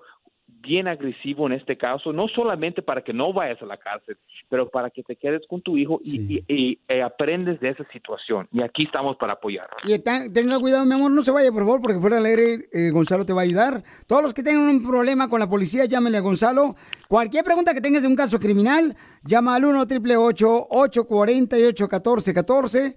bien 0.61 0.89
agresivo 0.89 1.45
en 1.45 1.53
este 1.53 1.77
caso, 1.77 2.11
no 2.11 2.27
solamente 2.27 2.81
para 2.81 3.01
que 3.01 3.13
no 3.13 3.31
vayas 3.31 3.61
a 3.61 3.65
la 3.65 3.77
cárcel, 3.77 4.17
pero 4.49 4.67
para 4.69 4.89
que 4.89 5.03
te 5.03 5.15
quedes 5.15 5.41
con 5.47 5.61
tu 5.61 5.77
hijo 5.77 5.99
y, 6.03 6.35
y- 6.35 6.43
y, 6.49 6.79
eh, 6.89 7.01
aprendes 7.01 7.61
de 7.61 7.69
esa 7.69 7.85
situación. 7.93 8.45
Y 8.51 8.61
aquí 8.61 8.83
estamos 8.83 9.15
para 9.15 9.33
apoyar. 9.33 9.69
Y 9.85 9.97
tenga 9.99 10.59
cuidado, 10.59 10.85
mi 10.85 10.95
amor, 10.95 11.11
no 11.11 11.21
se 11.21 11.31
vaya, 11.31 11.49
por 11.51 11.61
favor, 11.63 11.81
porque 11.81 11.99
fuera 11.99 12.17
del 12.17 12.25
aire, 12.25 12.67
eh, 12.73 12.89
Gonzalo 12.91 13.25
te 13.25 13.31
va 13.31 13.41
a 13.41 13.43
ayudar. 13.45 13.83
Todos 14.05 14.21
los 14.21 14.33
que 14.33 14.43
tengan 14.43 14.67
un 14.67 14.83
problema 14.83 15.29
con 15.29 15.39
la 15.39 15.47
policía, 15.47 15.85
llámenle 15.85 16.17
a 16.17 16.21
Gonzalo. 16.21 16.75
Cualquier 17.07 17.45
pregunta 17.45 17.73
que 17.73 17.79
tengas 17.81 18.01
de 18.01 18.09
un 18.09 18.15
caso 18.17 18.37
criminal, 18.37 18.95
llama 19.23 19.55
al 19.55 19.63
1 19.63 19.79
888 19.81 20.67
848 20.69 21.83
1414 21.85 22.95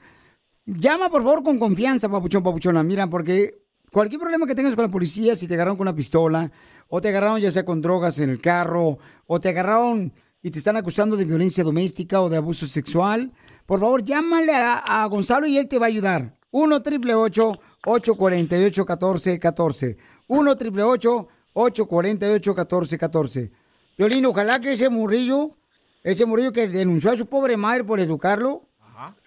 Llama, 0.65 1.09
por 1.11 1.23
favor, 1.23 1.43
con 1.43 1.59
confianza, 1.59 2.09
papuchón, 2.09 2.43
papuchona. 2.43 2.83
Mira, 2.85 3.09
porque 3.09 3.51
cualquier 3.93 4.21
problema 4.21 4.47
que 4.47 4.55
tengas 4.55 4.75
con 4.75 4.85
la 4.85 4.91
policía, 4.91 5.37
si 5.37 5.47
te 5.47 5.55
agarraron 5.55 5.77
con 5.77 5.87
una 5.87 5.95
pistola, 5.95 6.51
o 6.89 7.01
te 7.01 7.09
agarraron 7.11 7.39
ya 7.41 7.53
sea 7.53 7.65
con 7.65 7.81
drogas 7.81 8.19
en 8.19 8.31
el 8.31 8.41
carro, 8.41 8.99
o 9.27 9.39
te 9.39 9.51
agarraron 9.51 10.13
y 10.43 10.51
te 10.51 10.59
están 10.59 10.77
acusando 10.77 11.17
de 11.17 11.25
violencia 11.25 11.63
doméstica 11.63 12.21
o 12.21 12.29
de 12.29 12.39
abuso 12.39 12.67
sexual, 12.67 13.31
por 13.67 13.79
favor, 13.79 14.03
llámale 14.03 14.53
a, 14.55 15.03
a 15.03 15.07
Gonzalo 15.07 15.47
y 15.47 15.57
él 15.59 15.69
te 15.69 15.79
va 15.79 15.87
a 15.87 15.89
ayudar. 15.89 16.37
1 16.51 16.77
888 16.77 17.61
848 17.85 18.83
1414 18.83 19.97
1 20.29 20.51
888 20.51 21.29
848 21.55 22.55
1414 22.55 23.53
Violín, 23.97 24.27
ojalá 24.27 24.61
que 24.61 24.73
ese 24.73 24.91
murrillo, 24.91 25.57
ese 26.03 26.27
murrillo 26.27 26.53
que 26.53 26.69
denunció 26.69 27.11
a 27.11 27.17
su 27.17 27.27
pobre 27.27 27.57
madre 27.57 27.85
por 27.85 28.01
educarlo, 28.01 28.69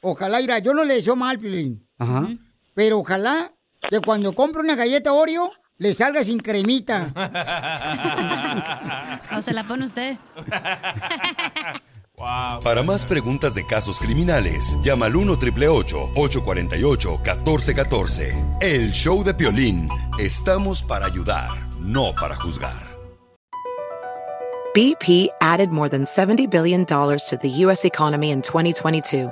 ojalá, 0.01 0.41
irá, 0.41 0.59
yo 0.59 0.73
no 0.73 0.83
le 0.83 0.95
deseo 0.95 1.15
mal, 1.15 1.39
Piolín. 1.39 1.87
Ajá. 1.97 2.27
Pero 2.73 2.99
ojalá 2.99 3.54
que 3.89 3.99
cuando 4.01 4.33
compre 4.33 4.61
una 4.61 4.75
galleta 4.75 5.13
Oreo, 5.13 5.51
le 5.77 5.93
salga 5.93 6.23
sin 6.23 6.39
cremita. 6.39 7.11
¿O 9.37 9.41
se 9.41 9.53
la 9.53 9.67
pone 9.67 9.85
usted? 9.85 10.17
Para 12.63 12.81
más 12.81 13.03
preguntas 13.05 13.53
de 13.55 13.65
casos 13.65 13.99
criminales, 13.99 14.77
llama 14.81 15.07
al 15.07 15.17
1 15.17 15.33
848 15.33 17.19
1414 17.25 18.43
El 18.61 18.91
show 18.93 19.21
de 19.23 19.33
Piolín. 19.33 19.89
Estamos 20.17 20.81
para 20.81 21.07
ayudar, 21.07 21.49
no 21.81 22.15
para 22.15 22.35
juzgar. 22.37 22.95
BP 24.73 25.29
added 25.41 25.69
more 25.71 25.89
than 25.89 26.05
$70 26.05 26.49
billion 26.49 26.85
to 26.85 27.37
the 27.41 27.49
U.S. 27.63 27.85
economy 27.85 28.31
in 28.31 28.41
2022. 28.41 29.31